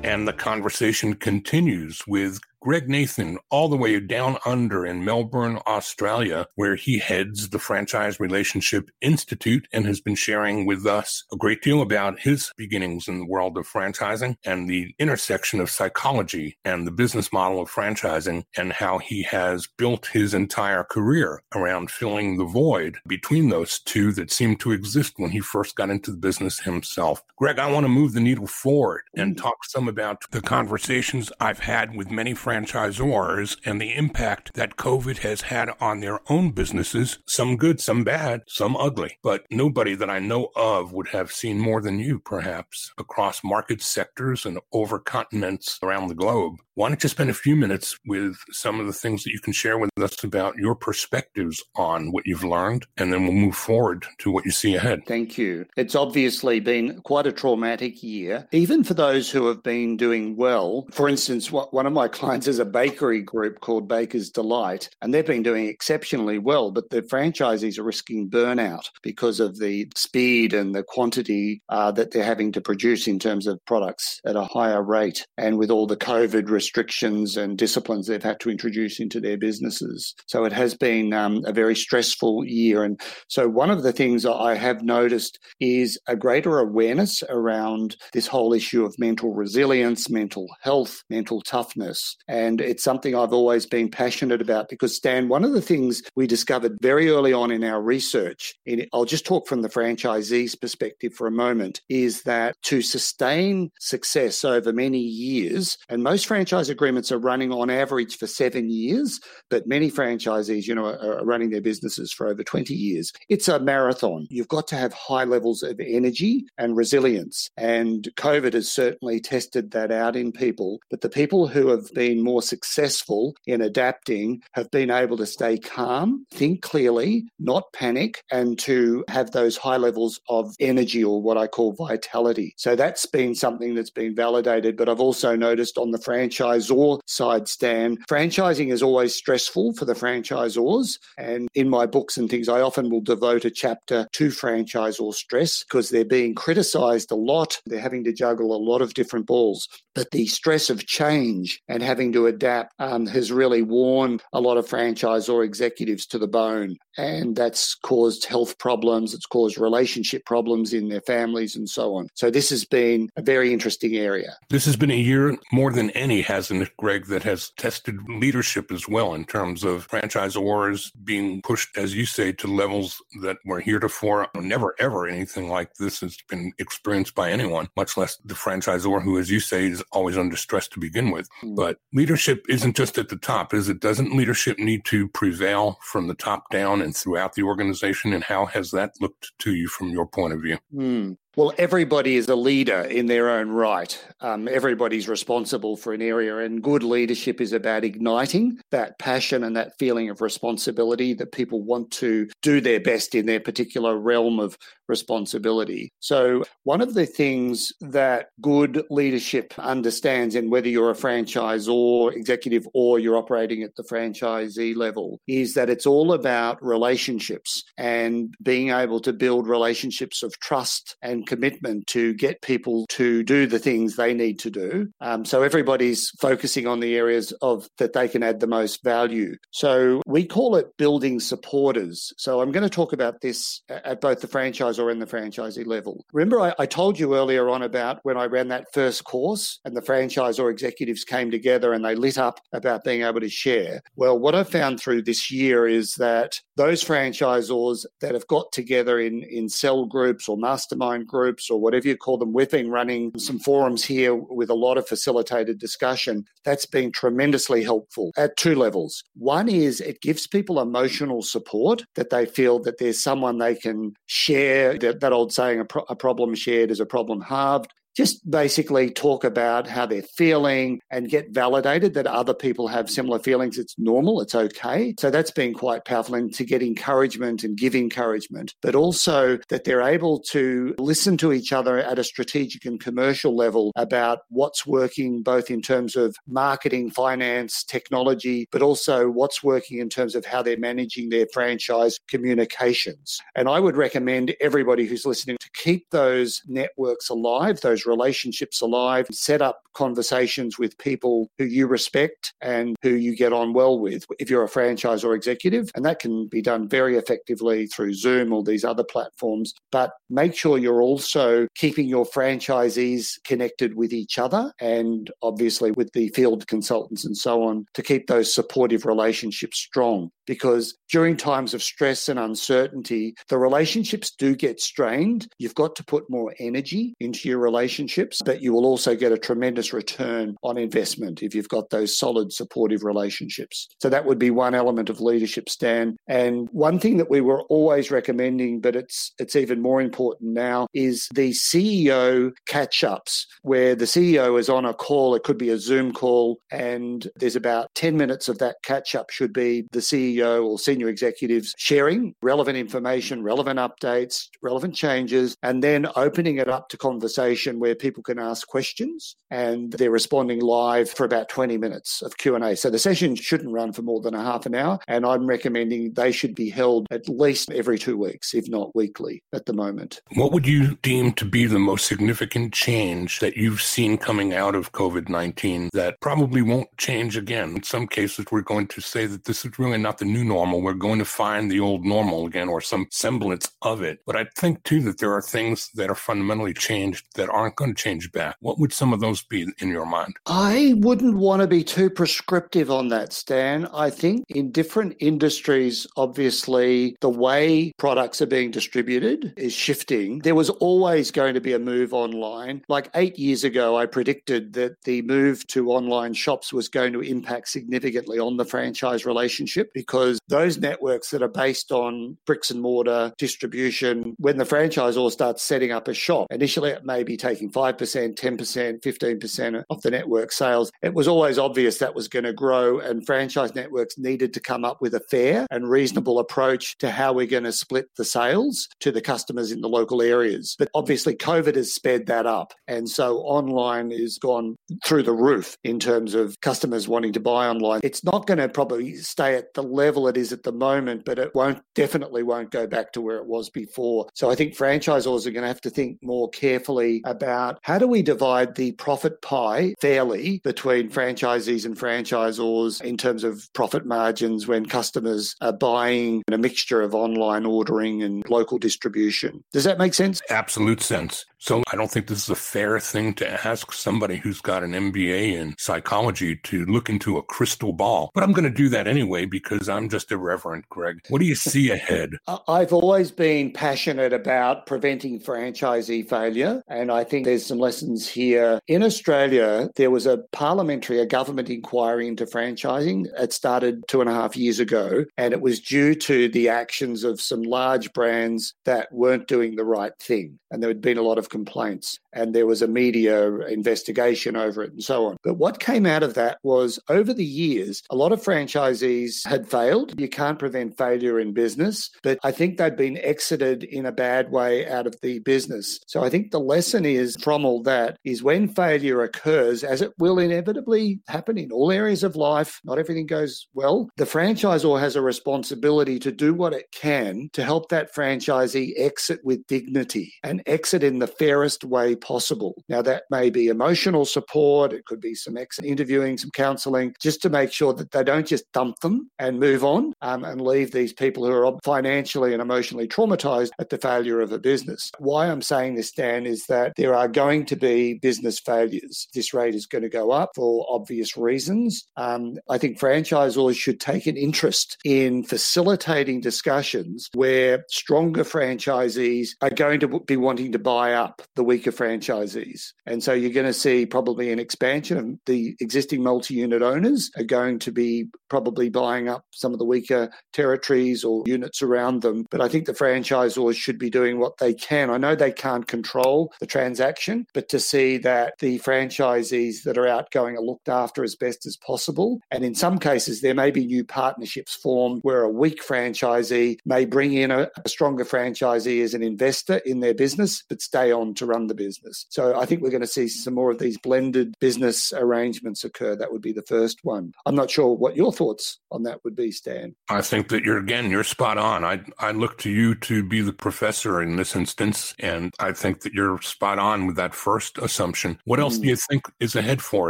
And 0.06 0.28
the 0.28 0.34
conversation 0.34 1.16
continues 1.16 2.06
with 2.06 2.40
Greg 2.66 2.90
Nathan, 2.90 3.38
all 3.52 3.70
the 3.70 3.78
way 3.78 4.00
down 4.00 4.40
under 4.44 4.88
in 4.88 5.06
Melbourne, 5.06 5.60
Australia, 5.68 6.48
where 6.56 6.74
he 6.74 6.98
heads 6.98 7.50
the 7.50 7.60
Franchise 7.60 8.20
Relationship 8.20 8.90
Institute 9.02 9.68
and 9.72 9.86
has 9.86 10.02
been 10.02 10.16
sharing 10.16 10.66
with 10.66 10.88
us 10.88 11.26
a 11.32 11.38
great 11.38 11.62
deal 11.62 11.80
about 11.80 12.20
his 12.20 12.52
beginnings 12.58 13.08
in 13.08 13.20
the 13.20 13.28
world 13.28 13.56
of 13.60 13.68
franchising 13.68 14.36
and 14.44 14.68
the 14.68 14.96
intersection 14.98 15.60
of 15.60 15.70
psychology 15.70 16.58
and 16.66 16.88
the 16.88 16.92
business 16.92 17.32
model 17.32 17.62
of 17.62 17.70
franchising 17.70 18.44
and 18.58 18.74
how 18.74 18.98
he 18.98 19.22
has 19.22 19.68
built 19.78 20.08
his 20.08 20.34
entire 20.34 20.84
career 20.84 21.44
around 21.54 21.92
filling 21.92 22.36
the 22.40 22.46
void 22.46 22.98
between 23.06 23.50
those 23.50 23.78
two 23.78 24.12
that 24.12 24.32
seemed 24.32 24.60
to 24.60 24.72
exist 24.72 25.14
when 25.18 25.30
he 25.30 25.40
first 25.40 25.76
got 25.76 25.92
into 25.92 26.10
the 26.10 26.18
business 26.18 26.62
himself. 26.62 27.22
Greg, 27.38 27.60
I 27.60 27.72
want 27.72 27.84
to 27.84 27.90
move 27.90 28.14
the 28.14 28.20
needle 28.20 28.48
forward 28.48 29.04
and 29.16 29.36
mm. 29.36 29.40
talk 29.40 29.64
some 29.66 29.88
about 29.88 30.24
the 30.32 30.42
conversations 30.42 31.32
I've 31.40 31.60
had 31.60 31.96
with 31.96 32.10
many 32.10 32.34
franchisors 32.34 32.55
franchisors 32.56 33.58
and 33.66 33.82
the 33.82 33.94
impact 33.94 34.54
that 34.54 34.78
COVID 34.78 35.20
has 35.20 35.42
had 35.42 35.70
on 35.80 36.00
their 36.00 36.20
own 36.32 36.52
businesses, 36.52 37.20
some 37.26 37.58
good, 37.58 37.82
some 37.82 38.04
bad, 38.04 38.44
some 38.48 38.78
ugly. 38.78 39.18
But 39.24 39.46
nobody 39.52 39.96
that 39.96 40.10
I 40.10 40.20
know 40.20 40.52
of 40.56 40.94
would 40.94 41.10
have 41.10 41.32
seen 41.32 41.60
more 41.60 41.82
than 41.82 42.00
you, 42.00 42.20
perhaps, 42.20 42.94
across 42.98 43.44
market 43.44 43.82
sectors 43.82 44.46
and 44.46 44.60
over 44.72 45.00
continents 45.00 45.80
around 45.84 46.08
the 46.08 46.16
globe. 46.16 46.56
Why 46.76 46.90
don't 46.90 47.02
you 47.02 47.08
spend 47.08 47.30
a 47.30 47.34
few 47.34 47.56
minutes 47.56 47.98
with 48.06 48.36
some 48.52 48.82
of 48.82 48.86
the 48.86 48.92
things 48.92 49.24
that 49.24 49.32
you 49.32 49.40
can 49.40 49.54
share 49.54 49.78
with 49.78 49.90
us 49.98 50.22
about 50.26 50.58
your 50.58 50.76
perspectives 50.76 51.64
on 51.78 52.12
what 52.12 52.26
you've 52.26 52.44
learned, 52.44 52.86
and 52.98 53.14
then 53.14 53.24
we'll 53.24 53.32
move 53.32 53.56
forward 53.56 54.06
to 54.18 54.30
what 54.30 54.44
you 54.44 54.52
see 54.52 54.76
ahead. 54.76 55.04
Thank 55.08 55.38
you. 55.38 55.66
It's 55.78 55.96
obviously 55.96 56.60
been 56.60 57.00
quite 57.02 57.28
a 57.28 57.32
traumatic 57.32 58.04
year, 58.04 58.46
even 58.52 58.84
for 58.84 58.94
those 58.94 59.32
who 59.32 59.48
have 59.48 59.64
been 59.64 59.96
doing 59.96 60.36
well. 60.36 60.86
For 60.92 61.08
instance, 61.08 61.50
one 61.50 61.86
of 61.86 61.94
my 61.94 62.08
clients 62.16 62.45
is 62.48 62.60
a 62.60 62.66
bakery 62.66 63.22
group 63.22 63.62
called 63.62 63.88
Baker's 63.88 64.30
Delight, 64.30 64.90
and 65.02 65.14
they've 65.14 65.26
been 65.26 65.44
doing 65.44 65.68
exceptionally 65.68 66.38
well, 66.38 66.72
but 66.72 66.90
the 66.90 67.02
franchisees 67.02 67.78
are 67.78 67.84
risking 67.84 68.30
burnout 68.30 68.90
because 69.04 69.40
of 69.40 69.60
the 69.60 69.88
speed 69.96 70.54
and 70.54 70.74
the 70.74 70.84
quantity 70.84 71.62
uh, 71.70 71.92
that 71.92 72.12
they're 72.12 72.24
having 72.24 72.52
to 72.52 72.62
produce 72.62 73.08
in 73.08 73.20
terms 73.20 73.48
of 73.48 73.64
products 73.66 74.20
at 74.26 74.36
a 74.36 74.44
higher 74.44 74.84
rate. 74.84 75.26
And 75.38 75.58
with 75.58 75.72
all 75.72 75.88
the 75.88 75.98
COVID 75.98 76.50
restrictions, 76.50 76.86
restrictions 76.86 77.38
and 77.38 77.58
disciplines 77.58 78.08
they've 78.08 78.24
had 78.24 78.40
to 78.40 78.50
introduce 78.50 79.00
into 79.00 79.20
their 79.20 79.38
businesses. 79.38 80.14
So 80.28 80.46
it 80.46 80.54
has 80.54 80.76
been 80.76 81.14
um, 81.14 81.44
a 81.46 81.54
very 81.54 81.76
stressful 81.76 82.46
year. 82.46 82.84
And 82.84 83.00
so 83.28 83.48
one 83.48 83.72
of 83.72 83.84
the 83.84 83.92
things 83.92 84.26
I 84.26 84.56
have 84.56 84.82
noticed 84.84 85.40
is 85.60 85.98
a 86.08 86.16
greater 86.16 86.60
awareness 86.60 87.24
around 87.30 87.96
this 88.14 88.28
whole 88.28 88.54
issue 88.54 88.86
of 88.86 89.00
mental 89.00 89.34
resilience, 89.34 90.10
mental 90.10 90.48
health, 90.62 91.02
mental 91.10 91.42
toughness. 91.42 92.16
And 92.28 92.62
it's 92.62 92.84
something 92.84 93.16
I've 93.16 93.34
always 93.34 93.66
been 93.66 93.90
passionate 93.90 94.42
about 94.42 94.70
because, 94.70 94.96
Stan, 94.96 95.28
one 95.28 95.44
of 95.44 95.54
the 95.54 95.62
things 95.62 96.02
we 96.16 96.28
discovered 96.28 96.78
very 96.82 97.10
early 97.10 97.34
on 97.34 97.52
in 97.52 97.64
our 97.64 97.82
research, 97.82 98.54
I'll 98.94 99.06
just 99.06 99.26
talk 99.26 99.48
from 99.48 99.62
the 99.62 99.70
franchisee's 99.70 100.56
perspective 100.56 101.14
for 101.14 101.28
a 101.28 101.32
moment, 101.32 101.82
is 101.90 102.24
that 102.24 102.56
to 102.64 102.82
sustain 102.82 103.72
success 103.80 104.44
over 104.44 104.74
many 104.74 105.00
years, 105.00 105.78
and 105.90 106.04
most 106.04 106.26
franchise 106.26 106.70
agreements 106.70 107.12
are 107.12 107.20
running 107.20 107.52
on 107.52 107.70
average 107.70 108.18
for 108.18 108.28
seven 108.28 108.70
years, 108.70 109.20
but 109.50 109.68
many 109.68 109.92
franchisees, 109.92 110.68
you 110.68 110.76
know, 110.76 110.86
are, 110.86 111.20
are 111.20 111.26
running 111.26 111.50
their 111.50 111.62
businesses 111.62 112.12
for 112.12 112.28
over 112.28 112.44
20 112.44 112.74
years. 112.74 113.12
It's 113.30 113.48
a 113.48 113.60
marathon. 113.60 114.28
You've 114.30 114.48
got 114.48 114.68
to 114.68 114.76
have 114.76 114.94
high 114.94 115.24
levels 115.24 115.64
of 115.64 115.80
energy 115.80 116.46
and 116.58 116.76
resilience. 116.76 117.50
And 117.58 118.10
COVID 118.18 118.54
has 118.54 118.72
certainly 118.72 119.20
tested 119.20 119.72
that 119.72 119.92
out 119.92 120.16
in 120.16 120.32
people. 120.32 120.80
But 120.90 121.02
the 121.02 121.10
people 121.10 121.48
who 121.48 121.70
have 121.70 121.92
been 121.94 122.15
more 122.24 122.42
successful 122.42 123.36
in 123.46 123.62
adapting 123.62 124.42
have 124.54 124.70
been 124.72 124.92
able 124.92 125.18
to 125.18 125.26
stay 125.26 125.58
calm, 125.58 126.26
think 126.32 126.62
clearly, 126.62 127.28
not 127.40 127.72
panic, 127.74 128.22
and 128.32 128.58
to 128.60 129.04
have 129.08 129.32
those 129.32 129.58
high 129.58 129.78
levels 129.78 130.20
of 130.30 130.54
energy 130.60 131.04
or 131.04 131.22
what 131.22 131.38
I 131.38 131.48
call 131.48 131.74
vitality. 131.74 132.54
So 132.58 132.76
that's 132.76 133.06
been 133.06 133.36
something 133.36 133.76
that's 133.76 133.90
been 133.90 134.16
validated. 134.16 134.78
But 134.78 134.90
I've 134.90 135.00
also 135.00 135.36
noticed 135.36 135.78
on 135.78 135.92
the 135.92 136.00
franchisor 136.00 137.00
side, 137.06 137.48
Stan, 137.48 137.98
franchising 138.10 138.72
is 138.72 138.84
always 138.84 139.16
stressful 139.16 139.74
for 139.74 139.86
the 139.86 139.94
franchisors. 139.94 140.98
And 141.18 141.48
in 141.56 141.70
my 141.70 141.86
books 141.86 142.18
and 142.18 142.30
things, 142.30 142.50
I 142.50 142.62
often 142.62 142.90
will 142.90 143.02
devote 143.02 143.46
a 143.46 143.52
chapter 143.52 144.08
to 144.14 144.28
franchisor 144.28 145.14
stress 145.14 145.64
because 145.64 145.90
they're 145.90 146.06
being 146.06 146.36
criticized 146.36 147.12
a 147.12 147.16
lot. 147.16 147.60
They're 147.66 147.80
having 147.80 148.04
to 148.06 148.14
juggle 148.14 148.56
a 148.56 148.58
lot 148.58 148.82
of 148.82 148.94
different 148.94 149.26
balls. 149.26 149.68
But 149.94 150.12
the 150.12 150.26
stress 150.28 150.70
of 150.70 150.86
change 150.86 151.62
and 151.68 151.82
having 151.82 152.05
to 152.14 152.28
adapt 152.28 152.74
um, 152.80 153.06
has 153.08 153.32
really 153.32 153.62
worn 153.62 154.20
a 154.34 154.42
lot 154.42 154.58
of 154.58 154.68
franchise 154.68 155.30
or 155.30 155.44
executives 155.44 156.06
to 156.08 156.18
the 156.18 156.28
bone. 156.28 156.78
And 156.98 157.36
that's 157.36 157.76
caused 157.76 158.26
health 158.26 158.58
problems, 158.58 159.14
it's 159.14 159.26
caused 159.26 159.58
relationship 159.58 160.26
problems 160.26 160.74
in 160.74 160.90
their 160.90 161.02
families 161.02 161.56
and 161.56 161.70
so 161.70 161.96
on. 161.96 162.10
So 162.16 162.30
this 162.30 162.50
has 162.50 162.66
been 162.66 163.10
a 163.16 163.22
very 163.22 163.54
interesting 163.54 163.96
area. 163.96 164.38
This 164.50 164.66
has 164.66 164.76
been 164.76 164.92
a 164.92 164.96
year 164.96 165.38
more 165.52 165.72
than 165.72 165.90
any 165.92 166.22
hasn't 166.22 166.64
it, 166.64 166.72
Greg, 166.78 167.08
that 167.08 167.24
has 167.24 167.52
tested 167.58 167.98
leadership 168.08 168.72
as 168.72 168.88
well 168.88 169.14
in 169.14 169.26
terms 169.26 169.64
of 169.64 169.86
franchise 169.86 170.36
franchisors 170.36 170.92
being 171.04 171.42
pushed, 171.42 171.78
as 171.78 171.96
you 171.96 172.06
say, 172.06 172.32
to 172.34 172.48
levels 172.48 173.02
that 173.22 173.38
were 173.46 173.60
heretofore 173.60 174.28
never 174.36 174.76
ever 174.80 175.08
anything 175.08 175.50
like 175.50 175.74
this 175.76 176.02
has 176.02 176.18
been 176.30 176.52
experienced 176.60 177.16
by 177.16 177.32
anyone, 177.32 177.68
much 177.76 177.98
less 177.98 178.18
the 178.26 178.34
franchisor 178.34 179.02
who, 179.02 179.18
as 179.18 179.30
you 179.30 179.40
say, 179.40 179.68
is 179.68 179.84
always 179.92 180.18
under 180.18 180.36
stress 180.36 180.68
to 180.68 180.80
begin 180.80 181.12
with. 181.12 181.28
Mm. 181.44 181.56
But 181.56 181.78
leadership 181.94 182.46
isn't 182.50 182.76
just 182.76 182.98
at 182.98 183.10
the 183.10 183.18
top, 183.18 183.54
is 183.54 183.70
it? 183.70 183.80
Doesn't 183.80 184.16
leadership 184.16 184.60
need 184.60 184.86
to 184.86 185.08
prevail 185.10 185.80
from 185.82 186.08
the 186.08 186.14
top 186.14 186.50
down 186.52 186.82
and 186.86 186.96
throughout 186.96 187.34
the 187.34 187.44
organization? 187.44 188.14
And 188.14 188.24
how 188.24 188.46
has 188.46 188.72
that 188.72 188.92
looked 189.02 189.34
to 189.40 189.54
you 189.54 189.68
from 189.68 189.90
your 189.90 190.06
point 190.08 190.34
of 190.34 190.42
view? 190.42 190.58
Mm. 190.74 191.18
Well, 191.38 191.52
everybody 191.58 192.16
is 192.16 192.30
a 192.30 192.36
leader 192.36 192.80
in 192.84 193.08
their 193.08 193.30
own 193.30 193.50
right. 193.50 194.02
Um, 194.22 194.48
everybody's 194.48 195.10
responsible 195.10 195.76
for 195.76 195.92
an 195.92 196.02
area, 196.02 196.38
and 196.38 196.64
good 196.64 196.82
leadership 196.82 197.42
is 197.42 197.52
about 197.52 197.84
igniting 197.84 198.62
that 198.72 198.98
passion 199.00 199.44
and 199.44 199.54
that 199.58 199.78
feeling 199.78 200.10
of 200.10 200.22
responsibility 200.22 201.14
that 201.16 201.34
people 201.34 201.62
want 201.62 201.92
to 201.92 202.30
do 202.42 202.62
their 202.62 202.80
best 202.80 203.16
in 203.16 203.26
their 203.26 203.42
particular 203.42 203.98
realm 203.98 204.40
of 204.40 204.58
responsibility. 204.88 205.92
So, 206.00 206.44
one 206.64 206.80
of 206.80 206.94
the 206.94 207.06
things 207.06 207.74
that 207.82 208.28
good 208.42 208.84
leadership 208.90 209.54
understands, 209.58 210.36
and 210.36 210.50
whether 210.50 210.70
you're 210.70 210.92
a 210.92 210.96
franchise 210.96 211.68
or 211.68 212.14
executive 212.14 212.66
or 212.74 213.00
you're 213.00 213.18
operating 213.18 213.64
at 213.64 213.76
the 213.76 213.84
franchisee 213.84 214.76
level, 214.76 215.20
is 215.28 215.54
that 215.56 215.70
it's 215.70 215.86
all 215.86 216.14
about 216.14 216.64
relationships 216.64 217.64
and 217.78 218.34
being 218.42 218.70
able 218.70 219.02
to 219.02 219.12
build 219.12 219.48
relationships 219.50 220.24
of 220.24 220.40
trust 220.40 220.96
and 221.02 221.25
commitment 221.26 221.88
to 221.88 222.14
get 222.14 222.42
people 222.42 222.86
to 222.90 223.24
do 223.24 223.48
the 223.48 223.60
things 223.60 223.96
they 223.96 224.14
need 224.14 224.40
to 224.40 224.50
do. 224.50 224.90
Um, 225.02 225.26
so, 225.26 225.44
everybody's 225.44 226.10
focusing 226.20 226.68
on 226.68 226.80
the 226.80 226.96
areas 226.96 227.32
of 227.42 227.68
that 227.78 227.94
they 227.94 228.08
can 228.08 228.24
add 228.24 228.40
the 228.40 228.48
most 228.48 228.84
value. 228.84 229.36
So, 229.52 230.02
we 230.06 230.26
call 230.26 230.56
it 230.56 230.78
building 230.78 231.20
supporters. 231.20 232.14
So, 232.18 232.42
I'm 232.42 232.52
going 232.52 232.64
to 232.64 232.70
talk 232.70 232.94
about 232.94 233.22
this 233.22 233.62
at 233.70 234.02
both 234.02 234.22
the 234.22 234.28
franchise 234.28 234.80
or 234.80 234.92
in 234.92 235.00
the 235.00 235.06
franchisee 235.06 235.66
level. 235.66 236.06
Remember, 236.14 236.42
I, 236.42 236.54
I 236.60 236.66
told 236.66 237.00
you 237.00 237.16
earlier 237.16 237.50
on 237.50 237.62
about 237.62 238.00
when 238.04 238.18
I 238.18 238.26
ran 238.26 238.50
that 238.50 238.68
first 238.74 239.04
course 239.04 239.60
and 239.66 239.76
the 239.76 239.82
franchise 239.82 240.40
or 240.40 240.50
executives 240.50 241.04
came 241.04 241.32
together 241.32 241.74
and 241.74 241.84
they 241.84 241.96
lit 241.96 242.18
up 242.18 242.40
about 242.54 242.84
being 242.84 243.04
able 243.04 243.20
to 243.20 243.30
share. 243.30 243.82
Well, 243.96 244.18
what 244.18 244.36
I've 244.36 244.50
found 244.50 244.80
through 244.80 245.04
this 245.04 245.32
year 245.32 245.68
is 245.68 245.96
that 245.96 246.40
those 246.56 246.84
franchisors 246.84 247.86
that 248.02 248.14
have 248.14 248.28
got 248.28 248.52
together 248.52 249.00
in, 249.00 249.24
in 249.24 249.50
cell 249.50 249.86
groups 249.86 250.28
or 250.28 250.38
mastermind 250.38 251.08
groups 251.08 251.15
or 251.50 251.60
whatever 251.60 251.88
you 251.88 251.98
call 251.98 252.18
them, 252.18 252.34
we've 252.34 252.50
been 252.50 252.70
running 252.70 253.12
some 253.18 253.40
forums 253.40 253.84
here 253.84 254.16
with 254.16 254.50
a 254.50 254.56
lot 254.56 254.78
of 254.78 254.88
facilitated 254.88 255.60
discussion. 255.60 256.26
That's 256.44 256.66
been 256.66 256.92
tremendously 256.92 257.64
helpful 257.64 258.12
at 258.18 258.38
two 258.38 258.56
levels. 258.56 259.04
One 259.16 259.50
is 259.50 259.82
it 259.82 260.02
gives 260.02 260.28
people 260.28 260.60
emotional 260.60 261.22
support 261.22 261.84
that 261.96 262.10
they 262.10 262.26
feel 262.26 262.60
that 262.60 262.78
there's 262.78 263.02
someone 263.02 263.38
they 263.38 263.56
can 263.56 263.94
share 264.06 264.78
that, 264.80 265.00
that 265.00 265.14
old 265.14 265.34
saying, 265.34 265.60
a, 265.60 265.66
pro- 265.66 265.86
a 265.90 265.96
problem 265.96 266.36
shared 266.36 266.72
is 266.72 266.80
a 266.80 266.86
problem 266.86 267.22
halved 267.22 267.72
just 267.96 268.30
basically 268.30 268.90
talk 268.90 269.24
about 269.24 269.68
how 269.68 269.86
they're 269.86 270.02
feeling 270.02 270.82
and 270.92 271.10
get 271.10 271.32
validated 271.32 271.94
that 271.94 272.08
other 272.08 272.34
people 272.34 272.68
have 272.68 272.90
similar 272.90 273.20
feelings. 273.20 273.58
It's 273.58 273.76
normal, 273.78 274.22
it's 274.22 274.36
okay. 274.36 274.94
So 275.00 275.10
that's 275.10 275.32
been 275.32 275.54
quite 275.54 275.86
powerful 275.86 276.16
and 276.16 276.34
to 276.36 276.44
get 276.44 276.62
encouragement 276.62 277.44
and 277.44 277.58
give 277.58 277.76
encouragement, 277.76 278.54
but 278.62 278.76
also 278.76 279.40
that 279.50 279.64
they're 279.64 279.82
able 279.82 280.20
to 280.32 280.76
listen 280.78 281.18
to 281.18 281.32
each 281.32 281.54
other 281.54 281.78
at 281.78 282.00
a 282.00 282.04
strategic 282.04 282.66
and 282.66 282.80
commercial 282.80 283.36
level 283.36 283.72
about 283.76 284.20
what's 284.30 284.66
working, 284.66 285.24
both 285.24 285.50
in 285.50 285.62
terms 285.62 285.96
of 285.96 286.16
marketing, 286.28 286.92
finance, 286.92 287.64
technology, 287.64 288.48
but 288.52 288.62
also 288.62 289.10
what's 289.10 289.44
working 289.44 289.80
in 289.80 289.90
terms 289.90 290.16
of 290.16 290.26
how 290.26 290.42
they're 290.42 290.58
managing 290.58 291.10
their 291.10 291.28
franchise 291.34 291.98
communications. 292.10 293.20
And 293.36 293.48
I 293.48 293.60
would 293.60 293.78
recommend 293.78 294.36
everybody 294.42 294.86
who's 294.86 295.06
listening 295.06 295.38
to 295.40 295.50
keep 295.54 295.90
those 295.92 296.42
networks 296.48 297.10
alive, 297.10 297.62
those 297.62 297.85
relationships 297.86 298.62
alive, 298.62 299.08
set 299.12 299.42
up 299.42 299.62
conversations 299.76 300.58
with 300.58 300.78
people 300.78 301.30
who 301.38 301.46
you 301.46 301.68
respect 301.68 302.34
and 302.42 302.76
who 302.82 302.96
you 302.96 303.16
get 303.16 303.34
on 303.34 303.54
well 303.54 303.78
with 303.80 304.06
if 304.20 304.30
you're 304.30 304.44
a 304.44 304.50
franchisor 304.50 305.16
executive. 305.16 305.70
And 305.76 305.86
that 305.86 306.00
can 306.00 306.28
be 306.28 306.42
done 306.42 306.68
very 306.68 306.98
effectively 306.98 307.68
through 307.68 307.94
Zoom 307.94 308.34
or 308.34 308.44
these 308.44 308.64
other 308.64 308.84
platforms. 308.84 309.54
But 309.72 309.92
make 310.10 310.36
sure 310.36 310.58
you're 310.58 310.82
also 310.82 311.48
keeping 311.56 311.88
your 311.88 312.06
franchisees 312.06 313.20
connected 313.26 313.76
with 313.76 313.94
each 313.94 314.18
other 314.18 314.52
and 314.60 315.12
obviously 315.22 315.72
with 315.72 315.92
the 315.94 316.10
field 316.10 316.48
consultants 316.48 317.06
and 317.06 317.18
so 317.18 317.44
on 317.44 317.66
to 317.74 317.84
keep 317.84 318.08
those 318.08 318.34
supportive 318.34 318.86
relationships 318.86 319.60
strong. 319.60 320.10
Because 320.26 320.76
during 320.92 321.18
times 321.18 321.54
of 321.54 321.62
stress 321.62 322.10
and 322.10 322.18
uncertainty, 322.18 323.14
the 323.30 323.38
relationships 323.38 324.12
do 324.18 324.36
get 324.36 324.60
strained. 324.60 325.28
You've 325.38 325.54
got 325.54 325.76
to 325.76 325.84
put 325.84 326.10
more 326.10 326.34
energy 326.40 326.96
into 327.00 327.30
your 327.30 327.38
relationship 327.38 327.75
relationships, 327.76 328.22
but 328.24 328.42
you 328.42 328.54
will 328.54 328.66
also 328.66 328.96
get 328.96 329.12
a 329.12 329.18
tremendous 329.18 329.74
return 329.74 330.36
on 330.44 330.58
investment 330.58 331.22
if 331.22 331.36
you've 331.36 331.50
got 331.50 331.70
those 331.70 331.98
solid 331.98 332.32
supportive 332.32 332.84
relationships. 332.84 333.68
So 333.82 333.90
that 333.90 334.06
would 334.06 334.18
be 334.18 334.32
one 334.32 334.56
element 334.56 334.90
of 334.90 335.02
leadership, 335.02 335.50
Stan. 335.50 335.98
And 336.08 336.48
one 336.52 336.80
thing 336.80 336.96
that 336.98 337.10
we 337.10 337.20
were 337.20 337.42
always 337.44 337.92
recommending, 337.92 338.62
but 338.62 338.78
it's 338.78 339.12
it's 339.20 339.36
even 339.36 339.62
more 339.62 339.82
important 339.82 340.34
now, 340.34 340.68
is 340.74 341.10
the 341.14 341.32
CEO 341.32 342.32
catch-ups, 342.48 343.28
where 343.42 343.76
the 343.76 343.86
CEO 343.86 344.40
is 344.40 344.48
on 344.48 344.64
a 344.66 344.74
call. 344.74 345.14
It 345.16 345.24
could 345.24 345.38
be 345.38 345.50
a 345.50 345.60
Zoom 345.60 345.92
call, 345.92 346.40
and 346.52 347.08
there's 347.18 347.36
about 347.36 347.68
10 347.76 347.98
minutes 347.98 348.30
of 348.30 348.38
that 348.38 348.56
catch-up 348.64 349.10
should 349.10 349.34
be 349.34 349.68
the 349.74 349.80
CEO 349.80 350.46
or 350.46 350.58
senior 350.58 350.88
executives 350.88 351.54
sharing 351.58 352.16
relevant 352.22 352.58
information, 352.58 353.22
relevant 353.22 353.60
updates, 353.60 354.28
relevant 354.42 354.76
changes, 354.76 355.36
and 355.44 355.62
then 355.62 355.88
opening 355.98 356.38
it 356.38 356.48
up 356.48 356.70
to 356.70 356.78
conversation 356.78 357.60
where 357.66 357.74
people 357.74 358.04
can 358.04 358.20
ask 358.20 358.48
questions 358.48 359.16
and 359.32 359.72
they're 359.74 359.90
responding 359.90 360.40
live 360.40 360.88
for 360.88 361.04
about 361.04 361.30
20 361.30 361.58
minutes 361.58 362.04
of 362.04 362.16
Q&A. 362.18 362.56
So 362.56 362.70
the 362.70 362.78
session 362.78 363.16
shouldn't 363.16 363.52
run 363.52 363.74
for 363.74 363.82
more 363.82 364.02
than 364.02 364.14
a 364.14 364.24
half 364.24 364.46
an 364.46 364.54
hour 364.54 364.78
and 364.88 365.04
I'm 365.04 365.26
recommending 365.26 365.94
they 365.94 366.12
should 366.12 366.36
be 366.36 366.52
held 366.52 366.86
at 366.92 367.10
least 367.10 367.50
every 367.50 367.80
2 367.80 367.98
weeks 367.98 368.36
if 368.36 368.48
not 368.48 368.76
weekly 368.76 369.24
at 369.34 369.48
the 369.48 369.54
moment. 369.54 370.00
What 370.14 370.32
would 370.32 370.46
you 370.48 370.76
deem 370.84 371.14
to 371.14 371.26
be 371.26 371.48
the 371.48 371.58
most 371.58 371.88
significant 371.88 372.54
change 372.54 373.20
that 373.20 373.36
you've 373.36 373.64
seen 373.64 373.98
coming 373.98 374.36
out 374.36 374.54
of 374.54 374.74
COVID-19 374.74 375.70
that 375.74 376.00
probably 376.02 376.44
won't 376.44 376.70
change 376.78 377.18
again? 377.18 377.56
In 377.56 377.64
some 377.64 377.88
cases 377.88 378.28
we're 378.32 378.42
going 378.42 378.68
to 378.68 378.80
say 378.80 379.08
that 379.08 379.24
this 379.24 379.44
is 379.44 379.58
really 379.58 379.80
not 379.80 379.98
the 379.98 380.06
new 380.06 380.24
normal. 380.24 380.62
We're 380.62 380.74
going 380.74 381.00
to 381.00 381.06
find 381.06 381.50
the 381.50 381.62
old 381.62 381.84
normal 381.84 382.28
again 382.28 382.48
or 382.48 382.62
some 382.62 382.86
semblance 382.92 383.50
of 383.64 383.82
it. 383.82 384.02
But 384.06 384.16
I 384.16 384.28
think 384.38 384.62
too 384.64 384.82
that 384.82 385.00
there 385.00 385.14
are 385.14 385.22
things 385.24 385.72
that 385.74 385.90
are 385.90 385.96
fundamentally 385.96 386.54
changed 386.54 387.08
that 387.16 387.30
aren't 387.30 387.55
going 387.56 387.74
to 387.74 387.82
change 387.82 388.12
back. 388.12 388.38
What 388.40 388.60
would 388.60 388.74
some 388.74 388.94
of 388.94 389.00
those 389.00 389.24
be 389.24 389.48
in 389.60 389.70
your 389.70 389.86
mind? 389.86 390.16
I 390.26 390.74
wouldn't 390.78 391.18
want 391.18 391.42
to 391.42 391.48
be 391.48 391.64
too 391.64 391.90
prescriptive 391.90 392.72
on 392.72 392.90
that, 392.90 393.14
Stan. 393.14 393.68
I 393.68 393.90
think 393.90 394.26
in 394.30 394.52
different 394.52 394.96
industries, 395.00 395.88
obviously, 395.98 396.96
the 397.02 397.10
way 397.10 397.72
products 397.78 398.22
are 398.22 398.28
being 398.28 398.52
distributed 398.52 399.34
is 399.38 399.54
shifting. 399.54 400.20
There 400.20 400.36
was 400.36 400.50
always 400.50 401.12
going 401.12 401.34
to 401.34 401.42
be 401.42 401.54
a 401.54 401.60
move 401.60 401.94
online. 401.94 402.64
Like 402.68 402.90
eight 402.96 403.18
years 403.18 403.44
ago, 403.44 403.78
I 403.78 403.86
predicted 403.86 404.54
that 404.54 404.82
the 404.84 405.02
move 405.04 405.46
to 405.48 405.72
online 405.72 406.14
shops 406.14 406.54
was 406.54 406.68
going 406.68 406.94
to 406.94 407.02
impact 407.02 407.50
significantly 407.50 408.20
on 408.20 408.38
the 408.38 408.46
franchise 408.46 409.06
relationship 409.06 409.72
because 409.74 410.20
those 410.28 410.58
networks 410.58 411.10
that 411.12 411.22
are 411.22 411.28
based 411.28 411.72
on 411.72 412.18
bricks 412.26 412.52
and 412.52 412.62
mortar 412.62 413.14
distribution, 413.18 414.16
when 414.18 414.38
the 414.38 414.44
franchisor 414.44 415.12
starts 415.12 415.44
setting 415.44 415.72
up 415.72 415.88
a 415.88 415.94
shop, 415.94 416.28
initially 416.32 416.70
it 416.70 416.86
may 416.86 417.04
be 417.04 417.18
taking 417.18 417.45
5%, 417.52 418.16
10%, 418.16 418.82
15% 418.82 419.64
of 419.70 419.82
the 419.82 419.92
network 419.92 420.32
sales. 420.32 420.72
It 420.82 420.94
was 420.94 421.08
always 421.08 421.38
obvious 421.38 421.78
that 421.80 421.96
was 421.96 422.08
going 422.08 422.26
to 422.26 422.34
grow, 422.34 422.80
and 422.80 423.06
franchise 423.06 423.56
networks 423.56 423.98
needed 423.98 424.34
to 424.34 424.40
come 424.40 424.66
up 424.66 424.82
with 424.82 424.94
a 424.94 425.02
fair 425.12 425.48
and 425.52 425.70
reasonable 425.70 426.20
approach 426.20 426.78
to 426.80 426.92
how 426.92 427.14
we're 427.14 427.26
going 427.26 427.44
to 427.44 427.52
split 427.52 427.88
the 427.98 428.06
sales 428.06 428.68
to 428.80 428.92
the 428.92 429.02
customers 429.02 429.52
in 429.52 429.62
the 429.62 429.70
local 429.70 430.02
areas. 430.02 430.56
But 430.58 430.70
obviously, 430.74 431.16
COVID 431.16 431.56
has 431.56 431.74
sped 431.74 432.06
that 432.08 432.26
up. 432.26 432.54
And 432.68 432.90
so 432.90 433.20
online 433.20 433.92
is 433.92 434.18
gone 434.18 434.56
through 434.86 435.04
the 435.04 435.14
roof 435.14 435.58
in 435.64 435.80
terms 435.80 436.16
of 436.16 436.40
customers 436.42 436.88
wanting 436.88 437.14
to 437.14 437.20
buy 437.20 437.48
online. 437.48 437.82
It's 437.84 438.04
not 438.04 438.28
going 438.28 438.38
to 438.40 438.50
probably 438.50 438.96
stay 438.96 439.36
at 439.36 439.54
the 439.54 439.64
level 439.64 440.08
it 440.08 440.18
is 440.18 440.32
at 440.32 440.44
the 440.44 440.52
moment, 440.52 441.06
but 441.06 441.20
it 441.20 441.34
won't 441.36 441.62
definitely 441.74 442.24
won't 442.24 442.52
go 442.52 442.68
back 442.68 442.92
to 442.94 443.02
where 443.02 443.18
it 443.18 443.26
was 443.26 443.50
before. 443.50 444.08
So 444.14 444.30
I 444.30 444.36
think 444.36 444.56
franchisors 444.56 445.26
are 445.26 445.32
going 445.32 445.44
to 445.44 445.48
have 445.48 445.62
to 445.62 445.70
think 445.70 446.00
more 446.02 446.30
carefully 446.30 447.02
about 447.06 447.25
about 447.26 447.58
how 447.64 447.80
do 447.80 447.88
we 447.88 448.04
divide 448.04 448.56
the 448.56 448.72
profit 448.74 449.22
pie 449.22 449.74
fairly 449.82 450.40
between 450.44 450.90
franchisees 450.90 451.66
and 451.66 451.76
franchisors 451.76 452.82
in 452.82 452.98
terms 452.98 453.24
of 453.24 453.52
profit 453.54 453.86
margins 453.86 454.48
when 454.48 454.66
customers 454.66 455.36
are 455.42 455.54
buying 455.54 456.22
a 456.32 456.38
mixture 456.38 456.82
of 456.82 456.94
online 456.94 457.46
ordering 457.46 458.04
and 458.04 458.24
local 458.30 458.60
distribution. 458.60 459.44
Does 459.52 459.64
that 459.64 459.80
make 459.80 459.94
sense? 459.94 460.22
Absolute 460.30 460.82
sense. 460.82 461.26
So 461.40 461.64
I 461.72 461.76
don't 461.76 461.92
think 461.92 462.08
this 462.08 462.24
is 462.24 462.30
a 462.30 462.36
fair 462.36 462.80
thing 462.80 463.14
to 463.16 463.48
ask 463.48 463.72
somebody 463.74 464.18
who's 464.18 464.42
got 464.42 464.64
an 464.64 464.72
MBA 464.72 465.34
in 465.34 465.56
psychology 465.58 466.38
to 466.38 466.66
look 466.66 466.90
into 466.90 467.18
a 467.18 467.24
crystal 467.24 467.74
ball. 467.74 468.12
But 468.14 468.24
I'm 468.24 468.32
going 468.32 468.46
to 468.46 468.50
do 468.50 468.70
that 468.70 468.88
anyway 468.88 469.26
because 469.26 469.70
I'm 469.70 469.90
just 469.90 470.12
irreverent, 470.12 470.68
Greg. 470.70 471.00
What 471.10 471.20
do 471.20 471.26
you 471.26 471.36
see 471.36 471.72
ahead? 471.72 472.12
I've 472.48 472.74
always 472.74 473.12
been 473.12 473.52
passionate 473.52 474.14
about 474.14 474.66
preventing 474.66 475.20
franchisee 475.20 476.08
failure. 476.08 476.64
And 476.68 476.92
I 476.92 477.04
think 477.04 477.26
there's 477.26 477.46
some 477.46 477.60
lessons 477.60 478.08
here. 478.08 478.60
In 478.68 478.84
Australia, 478.84 479.70
there 479.76 479.92
was 479.92 480.06
a 480.06 480.20
parliamentary, 480.32 481.00
a 481.00 481.06
government 481.06 481.50
inquiry 481.50 482.08
into 482.08 482.26
franchising. 482.26 483.08
It 483.20 483.34
started 483.34 483.84
two 483.88 484.02
and 484.02 484.10
a 484.10 484.14
half 484.14 484.36
years 484.36 484.60
ago. 484.60 485.06
And 485.18 485.34
it 485.34 485.42
was 485.42 485.60
due 485.60 485.96
to 485.96 486.30
the 486.30 486.50
actions 486.50 487.04
of 487.04 487.22
some 487.22 487.44
large 487.44 487.94
brands 487.94 488.54
that 488.66 488.92
weren't 488.92 489.28
doing 489.28 489.56
the 489.56 489.66
right 489.66 489.94
thing. 490.00 490.40
And 490.52 490.62
there 490.62 490.70
had 490.70 490.82
been 490.82 490.98
a 490.98 491.02
lot 491.02 491.18
of 491.18 491.25
of 491.26 491.30
complaints 491.30 492.00
and 492.14 492.34
there 492.34 492.46
was 492.46 492.62
a 492.62 492.68
media 492.68 493.32
investigation 493.48 494.36
over 494.36 494.64
it 494.64 494.72
and 494.72 494.84
so 494.84 495.08
on. 495.08 495.18
But 495.24 495.36
what 495.36 495.60
came 495.60 495.86
out 495.86 496.04
of 496.04 496.14
that 496.14 496.38
was 496.44 496.80
over 496.90 497.14
the 497.14 497.26
years, 497.26 497.82
a 497.90 497.96
lot 497.96 498.12
of 498.12 498.24
franchisees 498.24 499.26
had 499.28 499.50
failed. 499.50 500.00
You 500.00 500.08
can't 500.08 500.40
prevent 500.40 500.78
failure 500.78 501.20
in 501.20 501.34
business, 501.34 501.90
but 502.04 502.20
I 502.24 502.32
think 502.32 502.58
they'd 502.58 502.76
been 502.76 502.98
exited 502.98 503.64
in 503.64 503.86
a 503.86 503.92
bad 503.92 504.32
way 504.32 504.68
out 504.70 504.88
of 504.88 504.96
the 505.02 505.20
business. 505.20 505.80
So 505.88 506.04
I 506.04 506.10
think 506.10 506.32
the 506.32 506.40
lesson 506.40 506.86
is 506.86 507.16
from 507.22 507.46
all 507.46 507.62
that 507.64 507.98
is 508.04 508.24
when 508.24 508.48
failure 508.48 509.02
occurs, 509.02 509.64
as 509.64 509.82
it 509.82 509.92
will 509.98 510.20
inevitably 510.20 511.00
happen 511.08 511.38
in 511.38 511.52
all 511.52 511.72
areas 511.72 512.04
of 512.04 512.16
life, 512.16 512.62
not 512.64 512.80
everything 512.80 513.08
goes 513.08 513.48
well, 513.54 513.90
the 513.98 514.06
franchisor 514.06 514.80
has 514.80 514.96
a 514.96 515.02
responsibility 515.02 516.00
to 516.00 516.12
do 516.12 516.34
what 516.34 516.54
it 516.54 516.72
can 516.72 517.30
to 517.34 517.44
help 517.44 517.70
that 517.70 517.94
franchisee 517.94 518.74
exit 518.78 519.20
with 519.24 519.46
dignity 519.48 520.14
and 520.24 520.42
exit 520.46 520.84
in 520.84 521.00
the 521.00 521.08
fairest 521.18 521.64
way 521.64 521.96
possible. 521.96 522.64
Now, 522.70 522.82
that 522.82 523.04
may 523.10 523.30
be 523.30 523.48
emotional 523.48 524.06
support, 524.06 524.74
it 524.74 524.86
could 524.86 525.02
be 525.02 525.16
some 525.16 525.38
exit 525.38 525.66
interviewing, 525.66 526.18
some 526.18 526.32
counseling, 526.32 526.94
just 527.00 527.22
to 527.22 527.30
make 527.30 527.52
sure 527.52 527.74
that 527.74 527.92
they 527.92 528.04
don't 528.04 528.28
just 528.28 528.52
dump 528.52 528.80
them 528.80 529.10
and 529.20 529.40
move 529.40 529.64
on 529.64 529.94
um, 530.02 530.24
and 530.24 530.42
leave 530.42 530.72
these 530.72 530.94
people 530.94 531.26
who 531.26 531.32
are 531.32 531.60
financially 531.64 532.34
and 532.34 532.42
emotionally 532.42 532.88
traumatized 532.88 533.52
at 533.60 533.70
the 533.70 533.78
failure 533.78 534.22
of 534.22 534.32
a 534.32 534.40
business. 534.40 534.92
Why 535.00 535.28
I'm 535.28 535.42
saying 535.42 535.76
this, 535.76 535.90
Stan, 535.90 536.26
is 536.26 536.46
that 536.48 536.74
there 536.76 536.94
are 536.94 537.08
going 537.08 537.46
to 537.48 537.56
be 537.56 537.96
business 537.96 538.40
failures. 538.40 539.08
This 539.14 539.34
rate 539.34 539.56
is 539.56 539.66
going 539.66 539.84
to 539.84 539.90
go 539.90 540.12
up 540.12 540.32
for 540.36 540.66
obvious 540.70 541.18
reasons. 541.18 541.88
Um, 541.98 542.36
I 542.50 542.58
think 542.58 542.80
franchisors 542.80 543.56
should 543.56 543.80
take 543.80 544.08
an 544.08 544.18
interest 544.18 544.78
in 544.84 545.24
facilitating 545.24 546.22
discussions 546.22 547.10
where 547.14 547.64
stronger 547.70 548.24
franchisees 548.24 549.30
are 549.42 549.50
going 549.50 549.80
to 549.82 550.00
be 550.02 550.18
wanting 550.18 550.52
to 550.52 550.60
buy 550.60 550.94
up 550.94 551.05
the 551.36 551.44
weaker 551.44 551.72
franchisees. 551.72 552.74
And 552.86 553.04
so 553.04 553.14
you're 553.14 553.32
going 553.32 553.46
to 553.46 553.54
see 553.54 553.86
probably 553.86 554.32
an 554.32 554.40
expansion 554.40 554.98
of 554.98 555.06
the 555.26 555.56
existing 555.60 556.04
multi 556.04 556.36
unit 556.36 556.62
owners 556.62 557.12
are 557.18 557.24
going 557.24 557.60
to 557.60 557.72
be 557.72 558.06
probably 558.30 558.70
buying 558.70 559.10
up 559.10 559.26
some 559.32 559.54
of 559.54 559.60
the 559.60 559.66
weaker 559.66 560.10
territories 560.34 561.04
or 561.04 561.24
units 561.26 561.62
around 561.62 562.02
them. 562.02 562.26
But 562.30 562.42
I 562.42 562.48
think 562.48 562.66
the 562.66 562.74
franchisors 562.74 563.56
should 563.56 563.78
be 563.78 563.90
doing 563.90 564.20
what 564.20 564.38
they 564.38 564.54
can. 564.54 564.90
I 564.90 564.98
know 564.98 565.16
they 565.16 565.32
can't 565.32 565.68
control 565.68 566.34
the 566.40 566.46
transaction, 566.46 567.26
but 567.34 567.50
to 567.50 567.60
see 567.60 567.98
that 568.00 568.34
the 568.40 568.60
franchisees 568.60 569.64
that 569.64 569.78
are 569.78 569.88
outgoing 569.88 570.38
are 570.38 570.42
looked 570.42 570.70
after 570.70 571.04
as 571.04 571.16
best 571.16 571.46
as 571.46 571.58
possible. 571.58 572.20
And 572.32 572.44
in 572.44 572.56
some 572.56 572.80
cases, 572.80 573.22
there 573.22 573.34
may 573.34 573.52
be 573.52 573.66
new 573.66 573.84
partnerships 573.84 574.56
formed 574.56 575.00
where 575.04 575.22
a 575.22 575.30
weak 575.30 575.62
franchisee 575.64 576.58
may 576.66 576.86
bring 576.86 577.14
in 577.14 577.32
a, 577.32 577.50
a 577.64 577.70
stronger 577.70 578.06
franchisee 578.06 578.84
as 578.84 578.94
an 578.94 579.04
investor 579.04 579.58
in 579.66 579.80
their 579.80 579.94
business, 579.94 580.44
but 580.50 580.62
stay 580.62 580.92
on 580.96 581.14
to 581.16 581.26
run 581.26 581.48
the 581.48 581.54
business. 581.54 582.06
So 582.10 582.38
I 582.40 582.46
think 582.46 582.62
we're 582.62 582.70
going 582.70 582.82
to 582.82 582.88
see 582.88 583.08
some 583.08 583.36
more 583.36 583.52
of 583.52 583.60
these 583.60 583.78
blended 583.78 584.34
business 584.40 584.94
arrangements 584.94 585.64
occur. 585.64 585.96
That 585.96 586.12
would 586.12 586.22
be 586.22 586.34
the 586.34 586.42
first 586.44 586.80
one. 586.84 587.14
I'm 587.26 587.36
not 587.36 587.52
sure 587.52 587.76
what 587.76 587.96
your 587.96 588.12
thoughts 588.12 588.60
on 588.72 588.84
that 588.84 589.04
would 589.04 589.16
be, 589.16 589.32
Stan. 589.32 589.76
I 589.90 590.02
think 590.02 590.30
that 590.30 590.44
you're 590.44 590.58
again 590.58 590.90
you're 590.90 591.04
spot 591.04 591.38
on. 591.38 591.64
I 591.64 591.82
I 592.00 592.12
look 592.12 592.38
to 592.40 592.50
you 592.50 592.76
to 592.76 593.04
be 593.04 593.22
the 593.22 593.34
professor 593.34 594.02
in 594.02 594.16
this 594.16 594.36
instance, 594.36 594.96
and 595.00 595.34
I 595.40 595.52
think 595.52 595.82
that 595.82 595.94
you're 595.94 596.22
spot 596.22 596.60
on 596.60 596.88
with 596.88 596.96
that 596.96 597.14
first 597.14 597.58
assumption. 597.58 598.20
What 598.26 598.40
else 598.40 598.58
mm. 598.58 598.64
do 598.64 598.68
you 598.70 598.76
think 598.76 599.06
is 599.20 599.36
ahead 599.36 599.62
for 599.62 599.90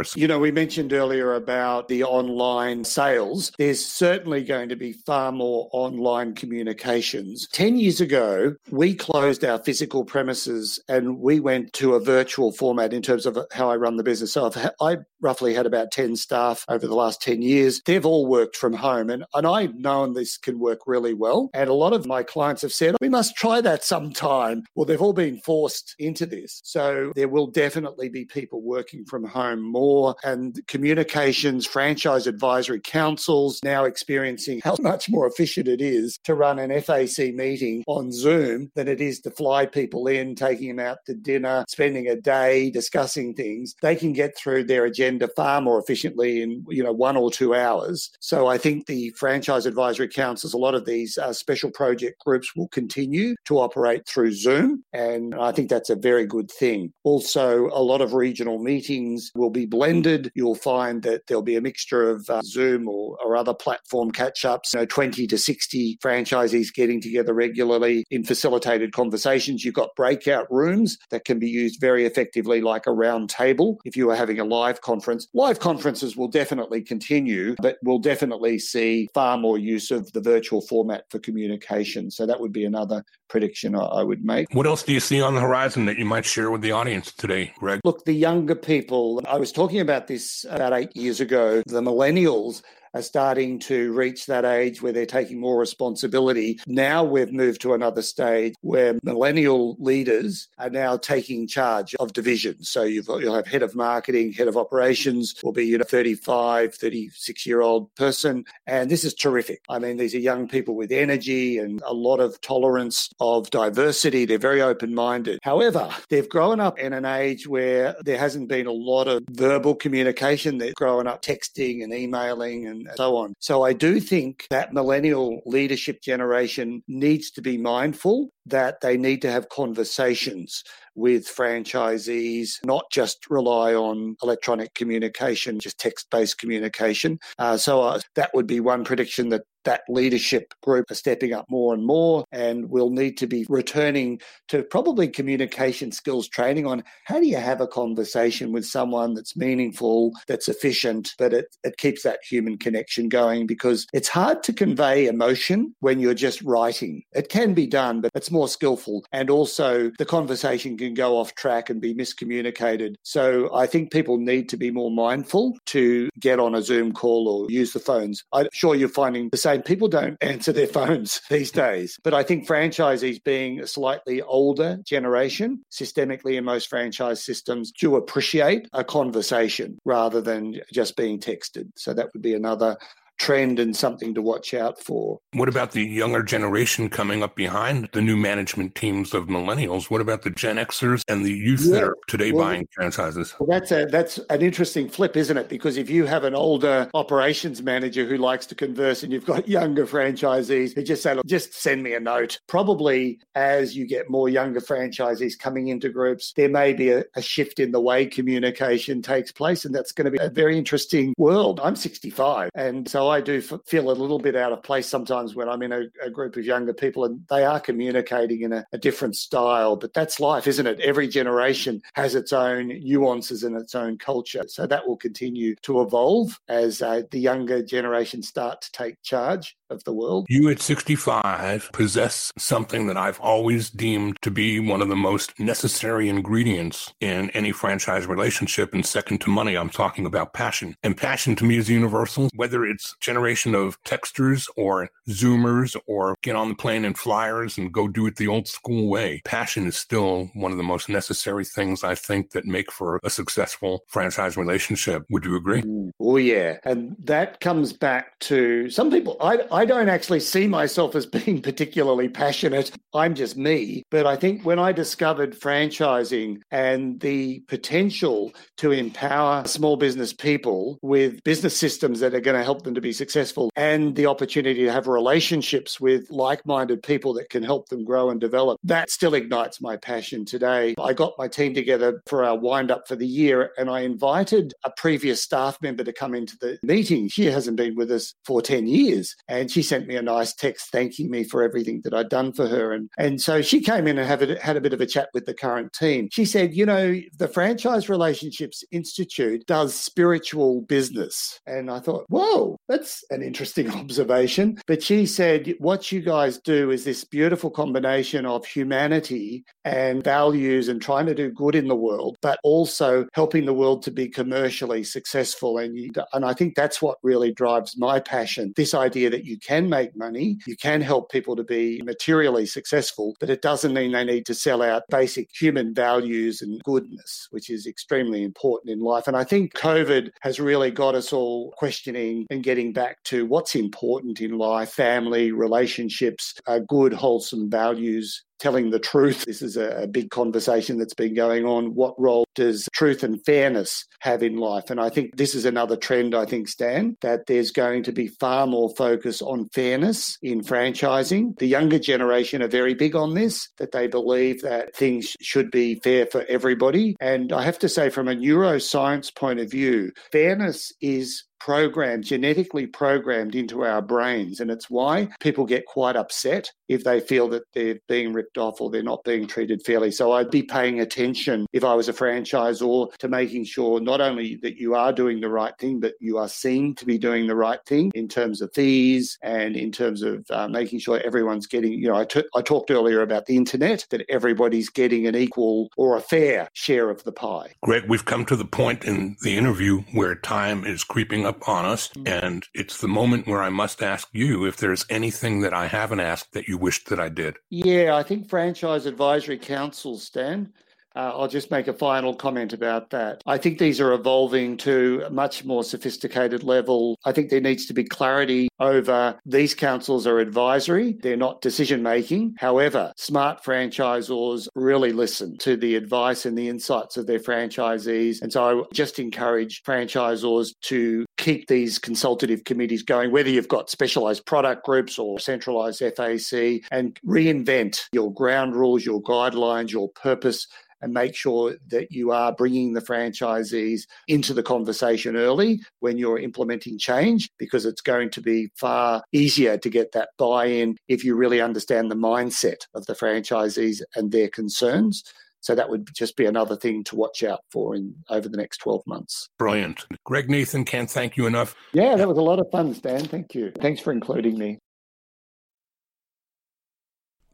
us? 0.00 0.16
You 0.16 0.28
know, 0.28 0.38
we 0.38 0.50
mentioned 0.50 0.92
earlier 0.92 1.34
about 1.34 1.88
the 1.88 2.04
online 2.04 2.84
sales. 2.84 3.52
There's 3.58 3.84
certainly 3.84 4.44
going 4.44 4.68
to 4.68 4.76
be 4.76 4.92
far 4.92 5.32
more 5.32 5.68
online 5.72 6.34
communications. 6.34 7.48
Ten 7.52 7.76
years 7.76 8.00
ago, 8.00 8.54
we 8.70 8.94
closed 8.94 9.44
our 9.44 9.58
physical 9.58 10.04
premises 10.04 10.80
and 10.96 11.18
we 11.18 11.40
went 11.40 11.72
to 11.74 11.94
a 11.94 12.00
virtual 12.00 12.52
format 12.52 12.92
in 12.92 13.02
terms 13.02 13.26
of 13.26 13.38
how 13.52 13.70
I 13.70 13.76
run 13.76 13.96
the 13.96 14.02
business. 14.02 14.32
So 14.32 14.46
I've, 14.46 14.70
I 14.80 14.96
roughly 15.20 15.54
had 15.54 15.66
about 15.66 15.90
10 15.90 16.16
staff 16.16 16.64
over 16.68 16.86
the 16.86 16.94
last 16.94 17.20
10 17.20 17.42
years. 17.42 17.82
They've 17.84 18.06
all 18.06 18.26
worked 18.26 18.56
from 18.56 18.72
home. 18.72 19.10
And, 19.10 19.24
and 19.34 19.46
I've 19.46 19.74
known 19.74 20.14
this 20.14 20.38
can 20.38 20.58
work 20.58 20.80
really 20.86 21.14
well. 21.14 21.50
And 21.52 21.68
a 21.68 21.74
lot 21.74 21.92
of 21.92 22.06
my 22.06 22.22
clients 22.22 22.62
have 22.62 22.72
said, 22.72 22.96
we 23.00 23.08
must 23.08 23.36
try 23.36 23.60
that 23.60 23.84
sometime. 23.84 24.64
Well, 24.74 24.86
they've 24.86 25.02
all 25.02 25.12
been 25.12 25.38
forced 25.38 25.94
into 25.98 26.26
this. 26.26 26.60
So 26.64 27.12
there 27.14 27.28
will 27.28 27.48
definitely 27.48 28.08
be 28.08 28.24
people 28.24 28.62
working 28.62 29.04
from 29.04 29.24
home 29.24 29.60
more 29.60 30.14
and 30.24 30.58
communications, 30.66 31.66
franchise 31.66 32.26
advisory 32.26 32.80
councils 32.80 33.60
now 33.62 33.84
experiencing 33.84 34.60
how 34.64 34.76
much 34.80 35.10
more 35.10 35.26
efficient 35.26 35.68
it 35.68 35.80
is 35.80 36.18
to 36.24 36.34
run 36.34 36.58
an 36.58 36.70
FAC 36.80 37.34
meeting 37.34 37.84
on 37.86 38.12
Zoom 38.12 38.70
than 38.74 38.88
it 38.88 39.00
is 39.00 39.20
to 39.20 39.30
fly 39.30 39.66
people 39.66 40.06
in, 40.06 40.34
taking 40.34 40.68
them 40.68 40.85
out 40.85 40.85
to 41.06 41.14
dinner, 41.14 41.64
spending 41.68 42.08
a 42.08 42.16
day 42.16 42.70
discussing 42.70 43.34
things. 43.34 43.74
They 43.82 43.96
can 43.96 44.12
get 44.12 44.36
through 44.36 44.64
their 44.64 44.84
agenda 44.84 45.28
far 45.36 45.60
more 45.60 45.78
efficiently 45.78 46.42
in 46.42 46.64
you 46.68 46.82
know 46.82 46.92
one 46.92 47.16
or 47.16 47.30
two 47.30 47.54
hours. 47.54 48.10
So 48.20 48.46
I 48.46 48.58
think 48.58 48.86
the 48.86 49.10
franchise 49.16 49.66
advisory 49.66 50.08
councils, 50.08 50.54
a 50.54 50.58
lot 50.58 50.74
of 50.74 50.84
these 50.84 51.18
uh, 51.18 51.32
special 51.32 51.70
project 51.70 52.20
groups 52.24 52.54
will 52.54 52.68
continue 52.68 53.34
to 53.46 53.58
operate 53.58 54.06
through 54.06 54.32
Zoom, 54.32 54.84
and 54.92 55.34
I 55.34 55.52
think 55.52 55.70
that's 55.70 55.90
a 55.90 55.96
very 55.96 56.26
good 56.26 56.50
thing. 56.50 56.92
Also, 57.04 57.66
a 57.72 57.82
lot 57.82 58.00
of 58.00 58.14
regional 58.14 58.58
meetings 58.58 59.30
will 59.34 59.50
be 59.50 59.66
blended. 59.66 60.30
You'll 60.34 60.54
find 60.54 61.02
that 61.02 61.26
there'll 61.26 61.42
be 61.42 61.56
a 61.56 61.60
mixture 61.60 62.08
of 62.10 62.28
uh, 62.28 62.42
Zoom 62.42 62.88
or, 62.88 63.16
or 63.24 63.36
other 63.36 63.54
platform 63.54 64.10
catch 64.10 64.44
ups. 64.44 64.74
You 64.74 64.80
know, 64.80 64.86
20 64.86 65.26
to 65.26 65.38
60 65.38 65.98
franchisees 66.02 66.72
getting 66.72 67.00
together 67.00 67.34
regularly 67.34 68.04
in 68.10 68.24
facilitated 68.24 68.92
conversations. 68.92 69.64
You've 69.64 69.74
got 69.74 69.94
breakout 69.96 70.46
rooms 70.50 70.75
that 71.10 71.24
can 71.24 71.38
be 71.38 71.48
used 71.48 71.80
very 71.80 72.04
effectively, 72.04 72.60
like 72.60 72.86
a 72.86 72.92
round 72.92 73.30
table. 73.30 73.78
If 73.84 73.96
you 73.96 74.10
are 74.10 74.16
having 74.16 74.40
a 74.40 74.44
live 74.44 74.80
conference. 74.80 75.28
Live 75.34 75.58
conferences 75.60 76.16
will 76.16 76.28
definitely 76.28 76.82
continue, 76.82 77.54
but 77.60 77.78
we'll 77.82 77.98
definitely 77.98 78.58
see 78.58 79.08
far 79.14 79.38
more 79.38 79.58
use 79.58 79.90
of 79.90 80.12
the 80.12 80.20
virtual 80.20 80.60
format 80.60 81.04
for 81.10 81.18
communication. 81.18 82.10
So 82.10 82.26
that 82.26 82.40
would 82.40 82.52
be 82.52 82.64
another 82.64 83.04
prediction 83.28 83.74
I 83.74 84.02
would 84.02 84.24
make. 84.24 84.46
What 84.52 84.66
else 84.66 84.82
do 84.82 84.92
you 84.92 85.00
see 85.00 85.20
on 85.20 85.34
the 85.34 85.40
horizon 85.40 85.86
that 85.86 85.98
you 85.98 86.04
might 86.04 86.24
share 86.24 86.50
with 86.50 86.60
the 86.60 86.72
audience 86.72 87.12
today, 87.12 87.52
Greg? 87.58 87.80
Look, 87.84 88.04
the 88.04 88.12
younger 88.12 88.54
people, 88.54 89.22
I 89.26 89.38
was 89.38 89.52
talking 89.52 89.80
about 89.80 90.06
this 90.06 90.44
about 90.48 90.72
eight 90.72 90.96
years 90.96 91.20
ago. 91.20 91.62
The 91.66 91.80
millennials 91.80 92.62
are 92.96 93.02
starting 93.02 93.58
to 93.58 93.92
reach 93.92 94.24
that 94.26 94.46
age 94.46 94.80
where 94.80 94.92
they're 94.92 95.04
taking 95.04 95.38
more 95.38 95.58
responsibility. 95.58 96.58
Now 96.66 97.04
we've 97.04 97.32
moved 97.32 97.60
to 97.60 97.74
another 97.74 98.00
stage 98.00 98.54
where 98.62 98.98
millennial 99.02 99.76
leaders 99.78 100.48
are 100.58 100.70
now 100.70 100.96
taking 100.96 101.46
charge 101.46 101.94
of 101.96 102.14
divisions. 102.14 102.70
So 102.70 102.84
you've, 102.84 103.06
you'll 103.08 103.34
have 103.34 103.46
head 103.46 103.62
of 103.62 103.74
marketing, 103.74 104.32
head 104.32 104.48
of 104.48 104.56
operations 104.56 105.34
will 105.44 105.52
be, 105.52 105.66
you 105.66 105.76
know, 105.76 105.84
35, 105.84 106.74
36 106.74 107.46
year 107.46 107.60
old 107.60 107.94
person. 107.96 108.44
And 108.66 108.90
this 108.90 109.04
is 109.04 109.12
terrific. 109.12 109.60
I 109.68 109.78
mean, 109.78 109.98
these 109.98 110.14
are 110.14 110.18
young 110.18 110.48
people 110.48 110.74
with 110.74 110.90
energy 110.90 111.58
and 111.58 111.82
a 111.84 111.92
lot 111.92 112.20
of 112.20 112.40
tolerance 112.40 113.10
of 113.20 113.50
diversity. 113.50 114.24
They're 114.24 114.38
very 114.38 114.62
open 114.62 114.94
minded. 114.94 115.38
However, 115.42 115.90
they've 116.08 116.28
grown 116.28 116.60
up 116.60 116.78
in 116.78 116.94
an 116.94 117.04
age 117.04 117.46
where 117.46 117.94
there 118.04 118.18
hasn't 118.18 118.48
been 118.48 118.66
a 118.66 118.72
lot 118.72 119.06
of 119.06 119.22
verbal 119.30 119.74
communication. 119.74 120.56
They've 120.56 120.74
grown 120.74 121.06
up 121.06 121.20
texting 121.20 121.84
and 121.84 121.92
emailing 121.92 122.66
and 122.66 122.85
so 122.94 123.16
on. 123.16 123.34
So 123.38 123.62
I 123.62 123.72
do 123.72 124.00
think 124.00 124.46
that 124.50 124.72
millennial 124.72 125.40
leadership 125.46 126.02
generation 126.02 126.82
needs 126.88 127.30
to 127.32 127.42
be 127.42 127.58
mindful 127.58 128.30
that 128.46 128.80
they 128.80 128.96
need 128.96 129.22
to 129.22 129.30
have 129.30 129.48
conversations 129.48 130.62
with 130.94 131.26
franchisees, 131.26 132.64
not 132.64 132.84
just 132.90 133.28
rely 133.28 133.74
on 133.74 134.16
electronic 134.22 134.72
communication, 134.74 135.58
just 135.58 135.78
text 135.78 136.08
based 136.10 136.38
communication. 136.38 137.18
Uh, 137.38 137.56
so 137.56 137.82
uh, 137.82 138.00
that 138.14 138.30
would 138.34 138.46
be 138.46 138.60
one 138.60 138.84
prediction 138.84 139.28
that 139.30 139.42
that 139.66 139.82
leadership 139.88 140.54
group 140.62 140.90
are 140.90 140.94
stepping 140.94 141.32
up 141.32 141.46
more 141.50 141.74
and 141.74 141.84
more, 141.84 142.24
and 142.32 142.70
we'll 142.70 142.90
need 142.90 143.18
to 143.18 143.26
be 143.26 143.46
returning 143.48 144.20
to 144.48 144.62
probably 144.64 145.06
communication 145.06 145.92
skills 145.92 146.28
training 146.28 146.66
on 146.66 146.82
how 147.04 147.20
do 147.20 147.26
you 147.26 147.36
have 147.36 147.60
a 147.60 147.68
conversation 147.68 148.52
with 148.52 148.64
someone 148.64 149.14
that's 149.14 149.36
meaningful, 149.36 150.12
that's 150.26 150.48
efficient, 150.48 151.14
but 151.18 151.32
it, 151.32 151.46
it 151.62 151.76
keeps 151.76 152.02
that 152.02 152.20
human 152.28 152.56
connection 152.56 153.08
going 153.08 153.46
because 153.46 153.86
it's 153.92 154.08
hard 154.08 154.42
to 154.42 154.52
convey 154.52 155.06
emotion 155.06 155.74
when 155.80 156.00
you're 156.00 156.14
just 156.14 156.40
writing. 156.42 157.02
It 157.14 157.28
can 157.28 157.52
be 157.54 157.66
done, 157.66 158.00
but 158.00 158.10
it's 158.14 158.30
more 158.30 158.48
skillful. 158.48 159.04
And 159.12 159.28
also, 159.30 159.90
the 159.98 160.06
conversation 160.06 160.78
can 160.78 160.94
go 160.94 161.18
off 161.18 161.34
track 161.34 161.68
and 161.70 161.80
be 161.80 161.94
miscommunicated. 161.94 162.94
So 163.02 163.54
I 163.54 163.66
think 163.66 163.92
people 163.92 164.18
need 164.18 164.48
to 164.50 164.56
be 164.56 164.70
more 164.70 164.90
mindful 164.90 165.58
to 165.66 166.08
get 166.20 166.40
on 166.40 166.54
a 166.54 166.62
Zoom 166.62 166.92
call 166.92 167.28
or 167.28 167.50
use 167.50 167.72
the 167.72 167.80
phones. 167.80 168.24
I'm 168.32 168.48
sure 168.52 168.74
you're 168.74 168.88
finding 168.88 169.28
the 169.30 169.36
same 169.36 169.55
people 169.64 169.88
don't 169.88 170.16
answer 170.20 170.52
their 170.52 170.66
phones 170.66 171.20
these 171.30 171.50
days. 171.50 171.98
But 172.02 172.14
I 172.14 172.22
think 172.22 172.46
franchisees, 172.46 173.22
being 173.22 173.60
a 173.60 173.66
slightly 173.66 174.22
older 174.22 174.78
generation, 174.84 175.64
systemically 175.70 176.36
in 176.36 176.44
most 176.44 176.68
franchise 176.68 177.22
systems, 177.22 177.72
do 177.72 177.96
appreciate 177.96 178.68
a 178.72 178.84
conversation 178.84 179.78
rather 179.84 180.20
than 180.20 180.60
just 180.72 180.96
being 180.96 181.18
texted. 181.18 181.70
So 181.76 181.94
that 181.94 182.08
would 182.12 182.22
be 182.22 182.34
another 182.34 182.76
trend 183.18 183.58
and 183.58 183.76
something 183.76 184.14
to 184.14 184.22
watch 184.22 184.54
out 184.54 184.78
for. 184.78 185.18
What 185.32 185.48
about 185.48 185.72
the 185.72 185.82
younger 185.82 186.22
generation 186.22 186.88
coming 186.88 187.22
up 187.22 187.36
behind 187.36 187.88
the 187.92 188.02
new 188.02 188.16
management 188.16 188.74
teams 188.74 189.14
of 189.14 189.26
millennials? 189.26 189.90
What 189.90 190.00
about 190.00 190.22
the 190.22 190.30
Gen 190.30 190.56
Xers 190.56 191.02
and 191.08 191.24
the 191.24 191.32
youth 191.32 191.64
yeah. 191.64 191.74
that 191.74 191.84
are 191.84 191.96
today 192.08 192.32
well, 192.32 192.44
buying 192.44 192.68
franchises? 192.72 193.34
Well, 193.38 193.48
that's 193.48 193.72
a 193.72 193.86
that's 193.86 194.18
an 194.30 194.42
interesting 194.42 194.88
flip, 194.88 195.16
isn't 195.16 195.36
it? 195.36 195.48
Because 195.48 195.76
if 195.76 195.88
you 195.90 196.06
have 196.06 196.24
an 196.24 196.34
older 196.34 196.90
operations 196.94 197.62
manager 197.62 198.06
who 198.06 198.16
likes 198.16 198.46
to 198.46 198.54
converse, 198.54 199.02
and 199.02 199.12
you've 199.12 199.26
got 199.26 199.48
younger 199.56 199.86
franchisees 199.86 200.74
who 200.74 200.82
just 200.82 201.02
say, 201.02 201.14
"Look, 201.14 201.26
just 201.26 201.54
send 201.54 201.82
me 201.82 201.94
a 201.94 202.00
note." 202.00 202.38
Probably 202.46 203.18
as 203.34 203.76
you 203.76 203.86
get 203.86 204.10
more 204.10 204.28
younger 204.28 204.60
franchisees 204.60 205.38
coming 205.38 205.68
into 205.68 205.88
groups, 205.88 206.32
there 206.36 206.48
may 206.48 206.72
be 206.72 206.90
a, 206.90 207.04
a 207.14 207.22
shift 207.22 207.60
in 207.60 207.72
the 207.72 207.80
way 207.80 208.06
communication 208.06 209.02
takes 209.02 209.32
place, 209.32 209.64
and 209.64 209.74
that's 209.74 209.92
going 209.92 210.04
to 210.06 210.10
be 210.10 210.18
a 210.20 210.30
very 210.30 210.58
interesting 210.58 211.14
world. 211.18 211.60
I'm 211.62 211.76
65, 211.76 212.50
and 212.54 212.88
so 212.88 213.05
I 213.10 213.20
do 213.20 213.38
f- 213.38 213.60
feel 213.66 213.90
a 213.90 213.92
little 213.92 214.18
bit 214.18 214.36
out 214.36 214.52
of 214.52 214.62
place 214.62 214.88
sometimes 214.88 215.34
when 215.34 215.48
I'm 215.48 215.62
in 215.62 215.72
a, 215.72 215.82
a 216.02 216.10
group 216.10 216.36
of 216.36 216.44
younger 216.44 216.72
people 216.74 217.04
and 217.04 217.20
they 217.28 217.44
are 217.44 217.60
communicating 217.60 218.42
in 218.42 218.52
a, 218.52 218.66
a 218.72 218.78
different 218.78 219.16
style. 219.16 219.76
But 219.76 219.92
that's 219.94 220.20
life, 220.20 220.46
isn't 220.46 220.66
it? 220.66 220.80
Every 220.80 221.08
generation 221.08 221.82
has 221.94 222.14
its 222.14 222.32
own 222.32 222.68
nuances 222.68 223.42
and 223.42 223.56
its 223.56 223.74
own 223.74 223.98
culture. 223.98 224.44
So 224.48 224.66
that 224.66 224.86
will 224.86 224.96
continue 224.96 225.54
to 225.62 225.80
evolve 225.80 226.38
as 226.48 226.82
uh, 226.82 227.02
the 227.10 227.20
younger 227.20 227.62
generation 227.62 228.22
start 228.22 228.60
to 228.62 228.72
take 228.72 229.02
charge 229.02 229.56
of 229.70 229.84
the 229.84 229.92
world. 229.92 230.26
You 230.28 230.48
at 230.50 230.60
65 230.60 231.70
possess 231.72 232.32
something 232.38 232.86
that 232.86 232.96
I've 232.96 233.20
always 233.20 233.70
deemed 233.70 234.18
to 234.22 234.30
be 234.30 234.60
one 234.60 234.82
of 234.82 234.88
the 234.88 234.96
most 234.96 235.38
necessary 235.38 236.08
ingredients 236.08 236.92
in 237.00 237.30
any 237.30 237.52
franchise 237.52 238.06
relationship. 238.06 238.74
And 238.74 238.84
second 238.84 239.20
to 239.22 239.30
money, 239.30 239.56
I'm 239.56 239.70
talking 239.70 240.06
about 240.06 240.32
passion. 240.32 240.76
And 240.82 240.96
passion 240.96 241.36
to 241.36 241.44
me 241.44 241.56
is 241.56 241.68
universal, 241.68 242.28
whether 242.34 242.64
it's 242.64 242.94
generation 243.00 243.54
of 243.54 243.82
texters 243.84 244.48
or 244.56 244.88
zoomers 245.08 245.76
or 245.86 246.16
get 246.22 246.36
on 246.36 246.48
the 246.48 246.54
plane 246.54 246.84
and 246.84 246.96
flyers 246.96 247.58
and 247.58 247.72
go 247.72 247.88
do 247.88 248.06
it 248.06 248.16
the 248.16 248.28
old 248.28 248.48
school 248.48 248.88
way. 248.88 249.20
Passion 249.24 249.66
is 249.66 249.76
still 249.76 250.30
one 250.34 250.52
of 250.52 250.58
the 250.58 250.64
most 250.64 250.88
necessary 250.88 251.44
things 251.44 251.84
I 251.84 251.94
think 251.94 252.30
that 252.30 252.46
make 252.46 252.72
for 252.72 253.00
a 253.02 253.10
successful 253.10 253.84
franchise 253.88 254.36
relationship. 254.36 255.04
Would 255.10 255.24
you 255.24 255.36
agree? 255.36 255.62
Oh, 256.00 256.16
yeah. 256.16 256.58
And 256.64 256.96
that 257.04 257.40
comes 257.40 257.72
back 257.72 258.18
to 258.20 258.70
some 258.70 258.90
people. 258.90 259.16
I, 259.20 259.40
I 259.56 259.64
don't 259.64 259.88
actually 259.88 260.20
see 260.20 260.46
myself 260.46 260.94
as 260.94 261.06
being 261.06 261.40
particularly 261.40 262.10
passionate. 262.10 262.70
I'm 262.92 263.14
just 263.14 263.38
me. 263.38 263.84
But 263.90 264.04
I 264.04 264.14
think 264.14 264.44
when 264.44 264.58
I 264.58 264.70
discovered 264.70 265.32
franchising 265.32 266.42
and 266.50 267.00
the 267.00 267.40
potential 267.48 268.34
to 268.58 268.72
empower 268.72 269.46
small 269.46 269.78
business 269.78 270.12
people 270.12 270.78
with 270.82 271.24
business 271.24 271.56
systems 271.56 272.00
that 272.00 272.12
are 272.12 272.20
going 272.20 272.36
to 272.36 272.44
help 272.44 272.64
them 272.64 272.74
to 272.74 272.82
be 272.82 272.92
successful 272.92 273.50
and 273.56 273.96
the 273.96 274.04
opportunity 274.04 274.64
to 274.64 274.72
have 274.72 274.88
relationships 274.88 275.80
with 275.80 276.10
like 276.10 276.44
minded 276.44 276.82
people 276.82 277.14
that 277.14 277.30
can 277.30 277.42
help 277.42 277.70
them 277.70 277.82
grow 277.82 278.10
and 278.10 278.20
develop, 278.20 278.60
that 278.62 278.90
still 278.90 279.14
ignites 279.14 279.58
my 279.58 279.78
passion 279.78 280.26
today. 280.26 280.74
I 280.78 280.92
got 280.92 281.14
my 281.16 281.28
team 281.28 281.54
together 281.54 282.02
for 282.04 282.24
our 282.24 282.38
wind 282.38 282.70
up 282.70 282.86
for 282.86 282.94
the 282.96 283.06
year 283.06 283.52
and 283.56 283.70
I 283.70 283.80
invited 283.80 284.52
a 284.64 284.70
previous 284.70 285.22
staff 285.22 285.56
member 285.62 285.82
to 285.82 285.94
come 285.94 286.14
into 286.14 286.36
the 286.42 286.58
meeting. 286.62 287.08
She 287.08 287.24
hasn't 287.24 287.56
been 287.56 287.74
with 287.74 287.90
us 287.90 288.12
for 288.22 288.42
10 288.42 288.66
years. 288.66 289.16
And 289.28 289.45
and 289.46 289.50
she 289.52 289.62
sent 289.62 289.86
me 289.86 289.94
a 289.94 290.02
nice 290.02 290.34
text 290.34 290.72
thanking 290.72 291.08
me 291.08 291.22
for 291.22 291.40
everything 291.40 291.80
that 291.84 291.94
I'd 291.94 292.08
done 292.08 292.32
for 292.32 292.48
her. 292.48 292.72
And, 292.72 292.90
and 292.98 293.20
so 293.20 293.42
she 293.42 293.60
came 293.60 293.86
in 293.86 293.96
and 293.96 294.04
have 294.04 294.20
a, 294.20 294.36
had 294.40 294.56
a 294.56 294.60
bit 294.60 294.72
of 294.72 294.80
a 294.80 294.86
chat 294.86 295.08
with 295.14 295.24
the 295.24 295.34
current 295.34 295.72
team. 295.72 296.08
She 296.10 296.24
said, 296.24 296.52
you 296.52 296.66
know, 296.66 297.00
the 297.16 297.28
Franchise 297.28 297.88
Relationships 297.88 298.64
Institute 298.72 299.46
does 299.46 299.72
spiritual 299.72 300.62
business. 300.62 301.38
And 301.46 301.70
I 301.70 301.78
thought, 301.78 302.06
whoa, 302.08 302.58
that's 302.66 303.04
an 303.10 303.22
interesting 303.22 303.70
observation. 303.76 304.58
But 304.66 304.82
she 304.82 305.06
said, 305.06 305.54
what 305.60 305.92
you 305.92 306.00
guys 306.00 306.38
do 306.38 306.72
is 306.72 306.84
this 306.84 307.04
beautiful 307.04 307.50
combination 307.50 308.26
of 308.26 308.44
humanity 308.44 309.44
and 309.64 310.02
values 310.02 310.66
and 310.66 310.82
trying 310.82 311.06
to 311.06 311.14
do 311.14 311.30
good 311.30 311.54
in 311.54 311.68
the 311.68 311.76
world, 311.76 312.16
but 312.20 312.40
also 312.42 313.06
helping 313.12 313.46
the 313.46 313.54
world 313.54 313.84
to 313.84 313.92
be 313.92 314.08
commercially 314.08 314.82
successful. 314.82 315.58
And, 315.58 315.76
you, 315.76 315.92
and 316.12 316.24
I 316.24 316.34
think 316.34 316.56
that's 316.56 316.82
what 316.82 316.98
really 317.04 317.30
drives 317.30 317.78
my 317.78 318.00
passion 318.00 318.54
this 318.56 318.74
idea 318.74 319.10
that 319.10 319.24
you 319.24 319.35
you 319.36 319.40
can 319.46 319.68
make 319.68 319.94
money, 319.94 320.38
you 320.46 320.56
can 320.56 320.80
help 320.80 321.10
people 321.10 321.36
to 321.36 321.44
be 321.44 321.82
materially 321.84 322.46
successful, 322.46 323.14
but 323.20 323.28
it 323.28 323.42
doesn't 323.42 323.74
mean 323.74 323.92
they 323.92 324.02
need 324.02 324.24
to 324.24 324.34
sell 324.34 324.62
out 324.62 324.84
basic 324.88 325.28
human 325.38 325.74
values 325.74 326.40
and 326.40 326.62
goodness, 326.64 327.28
which 327.32 327.50
is 327.50 327.66
extremely 327.66 328.22
important 328.22 328.72
in 328.72 328.80
life. 328.80 329.06
And 329.06 329.16
I 329.16 329.24
think 329.24 329.52
COVID 329.52 330.08
has 330.22 330.40
really 330.40 330.70
got 330.70 330.94
us 330.94 331.12
all 331.12 331.52
questioning 331.58 332.26
and 332.30 332.42
getting 332.42 332.72
back 332.72 333.02
to 333.04 333.26
what's 333.26 333.54
important 333.54 334.22
in 334.22 334.38
life 334.38 334.70
family, 334.70 335.32
relationships, 335.32 336.32
uh, 336.46 336.60
good, 336.66 336.94
wholesome 336.94 337.50
values 337.50 338.24
telling 338.38 338.70
the 338.70 338.78
truth. 338.78 339.24
This 339.24 339.42
is 339.42 339.56
a, 339.56 339.86
big 339.86 340.10
conversation 340.10 340.78
that's 340.78 340.94
been 340.94 341.14
going 341.14 341.44
on. 341.44 341.74
What 341.74 341.98
role 341.98 342.26
does 342.34 342.68
truth 342.72 343.02
and 343.02 343.24
fairness 343.24 343.84
have 344.00 344.22
in 344.22 344.36
life? 344.36 344.68
And 344.68 344.80
I 344.80 344.90
think 344.90 345.16
this 345.16 345.34
is 345.34 345.44
another 345.44 345.76
trend, 345.76 346.14
I 346.14 346.26
think, 346.26 346.48
Stan, 346.48 346.96
that 347.02 347.26
there's 347.26 347.50
going 347.50 347.84
to 347.84 347.92
be 347.92 348.08
far 348.08 348.46
more 348.46 348.74
focus 348.76 349.22
on 349.22 349.48
fairness 349.54 350.18
in 350.22 350.42
franchising. 350.42 351.38
The 351.38 351.46
younger 351.46 351.78
generation 351.78 352.42
are 352.42 352.48
very 352.48 352.74
big 352.74 352.96
on 352.96 353.14
this, 353.14 353.48
that 353.58 353.72
they 353.72 353.86
believe 353.86 354.42
that 354.42 354.74
things 354.74 355.14
should 355.20 355.50
be 355.50 355.80
fair 355.82 356.06
for 356.06 356.24
everybody. 356.28 356.96
And 357.00 357.32
I 357.32 357.42
have 357.42 357.58
to 357.60 357.68
say, 357.68 357.90
from 357.90 358.08
a 358.08 358.14
neuroscience 358.14 359.14
point 359.14 359.40
of 359.40 359.50
view, 359.50 359.92
fairness 360.10 360.72
is 360.80 361.24
programmed, 361.46 362.02
genetically 362.02 362.66
programmed 362.66 363.36
into 363.36 363.64
our 363.64 363.80
brains. 363.80 364.40
And 364.40 364.50
it's 364.50 364.68
why 364.68 365.08
people 365.20 365.46
get 365.46 365.64
quite 365.64 365.94
upset 365.94 366.50
if 366.68 366.82
they 366.82 366.98
feel 366.98 367.28
that 367.28 367.44
they're 367.54 367.78
being 367.86 368.12
ripped 368.12 368.36
off 368.36 368.60
or 368.60 368.68
they're 368.68 368.82
not 368.82 369.04
being 369.04 369.28
treated 369.28 369.62
fairly. 369.64 369.92
So 369.92 370.10
I'd 370.10 370.28
be 370.28 370.42
paying 370.42 370.80
attention 370.80 371.46
if 371.52 371.62
I 371.62 371.74
was 371.74 371.88
a 371.88 371.92
franchisor 371.92 372.92
to 372.96 373.08
making 373.08 373.44
sure 373.44 373.78
not 373.78 374.00
only 374.00 374.40
that 374.42 374.56
you 374.56 374.74
are 374.74 374.92
doing 374.92 375.20
the 375.20 375.28
right 375.28 375.56
thing, 375.60 375.78
but 375.78 375.94
you 376.00 376.18
are 376.18 376.26
seen 376.28 376.74
to 376.74 376.84
be 376.84 376.98
doing 376.98 377.28
the 377.28 377.36
right 377.36 377.60
thing 377.64 377.92
in 377.94 378.08
terms 378.08 378.42
of 378.42 378.50
fees 378.52 379.16
and 379.22 379.54
in 379.56 379.70
terms 379.70 380.02
of 380.02 380.26
uh, 380.30 380.48
making 380.48 380.80
sure 380.80 381.00
everyone's 381.04 381.46
getting, 381.46 381.74
you 381.74 381.86
know, 381.86 381.94
I, 381.94 382.06
t- 382.06 382.24
I 382.34 382.42
talked 382.42 382.72
earlier 382.72 383.02
about 383.02 383.26
the 383.26 383.36
internet, 383.36 383.86
that 383.90 384.04
everybody's 384.08 384.68
getting 384.68 385.06
an 385.06 385.14
equal 385.14 385.68
or 385.76 385.96
a 385.96 386.00
fair 386.00 386.48
share 386.54 386.90
of 386.90 387.04
the 387.04 387.12
pie. 387.12 387.54
Greg, 387.62 387.84
we've 387.88 388.04
come 388.04 388.26
to 388.26 388.34
the 388.34 388.44
point 388.44 388.84
in 388.84 389.14
the 389.22 389.36
interview 389.36 389.82
where 389.92 390.16
time 390.16 390.64
is 390.64 390.82
creeping 390.82 391.24
up 391.24 391.35
on 391.46 391.64
us. 391.64 391.90
And 392.04 392.46
it's 392.54 392.80
the 392.80 392.88
moment 392.88 393.26
where 393.26 393.42
I 393.42 393.48
must 393.48 393.82
ask 393.82 394.08
you 394.12 394.44
if 394.46 394.56
there's 394.56 394.86
anything 394.88 395.40
that 395.42 395.54
I 395.54 395.66
haven't 395.66 396.00
asked 396.00 396.32
that 396.32 396.48
you 396.48 396.58
wished 396.58 396.88
that 396.88 397.00
I 397.00 397.08
did. 397.08 397.36
Yeah, 397.50 397.96
I 397.96 398.02
think 398.02 398.28
franchise 398.28 398.86
advisory 398.86 399.38
councils, 399.38 400.04
Stan, 400.04 400.52
uh, 400.96 401.12
I'll 401.14 401.28
just 401.28 401.50
make 401.50 401.68
a 401.68 401.72
final 401.72 402.14
comment 402.14 402.52
about 402.52 402.90
that. 402.90 403.22
I 403.26 403.38
think 403.38 403.58
these 403.58 403.80
are 403.80 403.92
evolving 403.92 404.56
to 404.58 405.02
a 405.06 405.10
much 405.10 405.44
more 405.44 405.62
sophisticated 405.62 406.42
level. 406.42 406.98
I 407.04 407.12
think 407.12 407.30
there 407.30 407.40
needs 407.40 407.66
to 407.66 407.74
be 407.74 407.84
clarity 407.84 408.48
over 408.58 409.18
these 409.26 409.54
councils 409.54 410.06
are 410.06 410.18
advisory, 410.18 410.96
they're 411.02 411.16
not 411.16 411.42
decision 411.42 411.82
making. 411.82 412.34
However, 412.38 412.92
smart 412.96 413.42
franchisors 413.44 414.48
really 414.54 414.92
listen 414.92 415.36
to 415.38 415.56
the 415.56 415.74
advice 415.76 416.24
and 416.24 416.36
the 416.36 416.48
insights 416.48 416.96
of 416.96 417.06
their 417.06 417.18
franchisees. 417.18 418.22
And 418.22 418.32
so 418.32 418.62
I 418.62 418.62
just 418.72 418.98
encourage 418.98 419.62
franchisors 419.62 420.54
to 420.62 421.04
keep 421.18 421.48
these 421.48 421.78
consultative 421.78 422.44
committees 422.44 422.82
going, 422.82 423.12
whether 423.12 423.28
you've 423.28 423.48
got 423.48 423.68
specialized 423.68 424.24
product 424.24 424.64
groups 424.64 424.98
or 424.98 425.18
centralized 425.18 425.80
FAC, 425.80 426.62
and 426.70 426.98
reinvent 427.06 427.86
your 427.92 428.12
ground 428.12 428.56
rules, 428.56 428.84
your 428.84 429.02
guidelines, 429.02 429.70
your 429.70 429.90
purpose 429.90 430.46
and 430.80 430.92
make 430.92 431.14
sure 431.14 431.54
that 431.68 431.90
you 431.90 432.10
are 432.12 432.32
bringing 432.32 432.72
the 432.72 432.80
franchisees 432.80 433.82
into 434.08 434.34
the 434.34 434.42
conversation 434.42 435.16
early 435.16 435.60
when 435.80 435.98
you're 435.98 436.18
implementing 436.18 436.78
change 436.78 437.30
because 437.38 437.66
it's 437.66 437.80
going 437.80 438.10
to 438.10 438.20
be 438.20 438.48
far 438.56 439.02
easier 439.12 439.58
to 439.58 439.70
get 439.70 439.92
that 439.92 440.10
buy 440.18 440.46
in 440.46 440.76
if 440.88 441.04
you 441.04 441.14
really 441.14 441.40
understand 441.40 441.90
the 441.90 441.96
mindset 441.96 442.66
of 442.74 442.86
the 442.86 442.94
franchisees 442.94 443.82
and 443.94 444.12
their 444.12 444.28
concerns. 444.28 445.02
So 445.40 445.54
that 445.54 445.70
would 445.70 445.88
just 445.94 446.16
be 446.16 446.26
another 446.26 446.56
thing 446.56 446.82
to 446.84 446.96
watch 446.96 447.22
out 447.22 447.40
for 447.50 447.76
in 447.76 447.94
over 448.10 448.28
the 448.28 448.36
next 448.36 448.58
12 448.58 448.82
months. 448.86 449.28
Brilliant. 449.38 449.86
Greg 450.04 450.28
Nathan 450.28 450.64
can't 450.64 450.90
thank 450.90 451.16
you 451.16 451.26
enough. 451.26 451.54
Yeah, 451.72 451.94
that 451.94 452.08
was 452.08 452.18
a 452.18 452.22
lot 452.22 452.40
of 452.40 452.50
fun, 452.50 452.74
Stan. 452.74 453.04
Thank 453.04 453.34
you. 453.34 453.52
Thanks 453.60 453.80
for 453.80 453.92
including 453.92 454.38
me. 454.38 454.58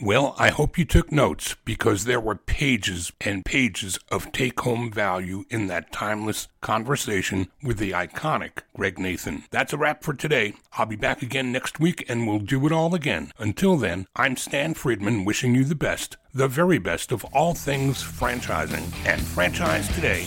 Well, 0.02 0.34
I 0.36 0.48
hope 0.48 0.78
you 0.78 0.84
took 0.84 1.12
notes 1.12 1.54
because 1.64 2.06
there 2.06 2.18
were 2.18 2.34
pages 2.34 3.12
and 3.20 3.44
pages 3.44 4.00
of 4.10 4.32
take 4.32 4.58
home 4.58 4.90
value 4.90 5.44
in 5.48 5.68
that 5.68 5.92
timeless 5.92 6.48
conversation 6.60 7.46
with 7.62 7.78
the 7.78 7.92
iconic 7.92 8.62
Greg 8.74 8.98
Nathan. 8.98 9.44
That's 9.52 9.72
a 9.72 9.78
wrap 9.78 10.02
for 10.02 10.12
today. 10.12 10.54
I'll 10.72 10.86
be 10.86 10.96
back 10.96 11.22
again 11.22 11.52
next 11.52 11.78
week 11.78 12.04
and 12.08 12.26
we'll 12.26 12.40
do 12.40 12.66
it 12.66 12.72
all 12.72 12.96
again. 12.96 13.30
Until 13.38 13.76
then, 13.76 14.06
I'm 14.16 14.36
Stan 14.36 14.74
Friedman 14.74 15.24
wishing 15.24 15.54
you 15.54 15.62
the 15.62 15.76
best, 15.76 16.16
the 16.34 16.48
very 16.48 16.78
best 16.78 17.12
of 17.12 17.24
all 17.26 17.54
things 17.54 18.02
franchising 18.02 18.92
and 19.06 19.22
franchise 19.22 19.86
today 19.94 20.26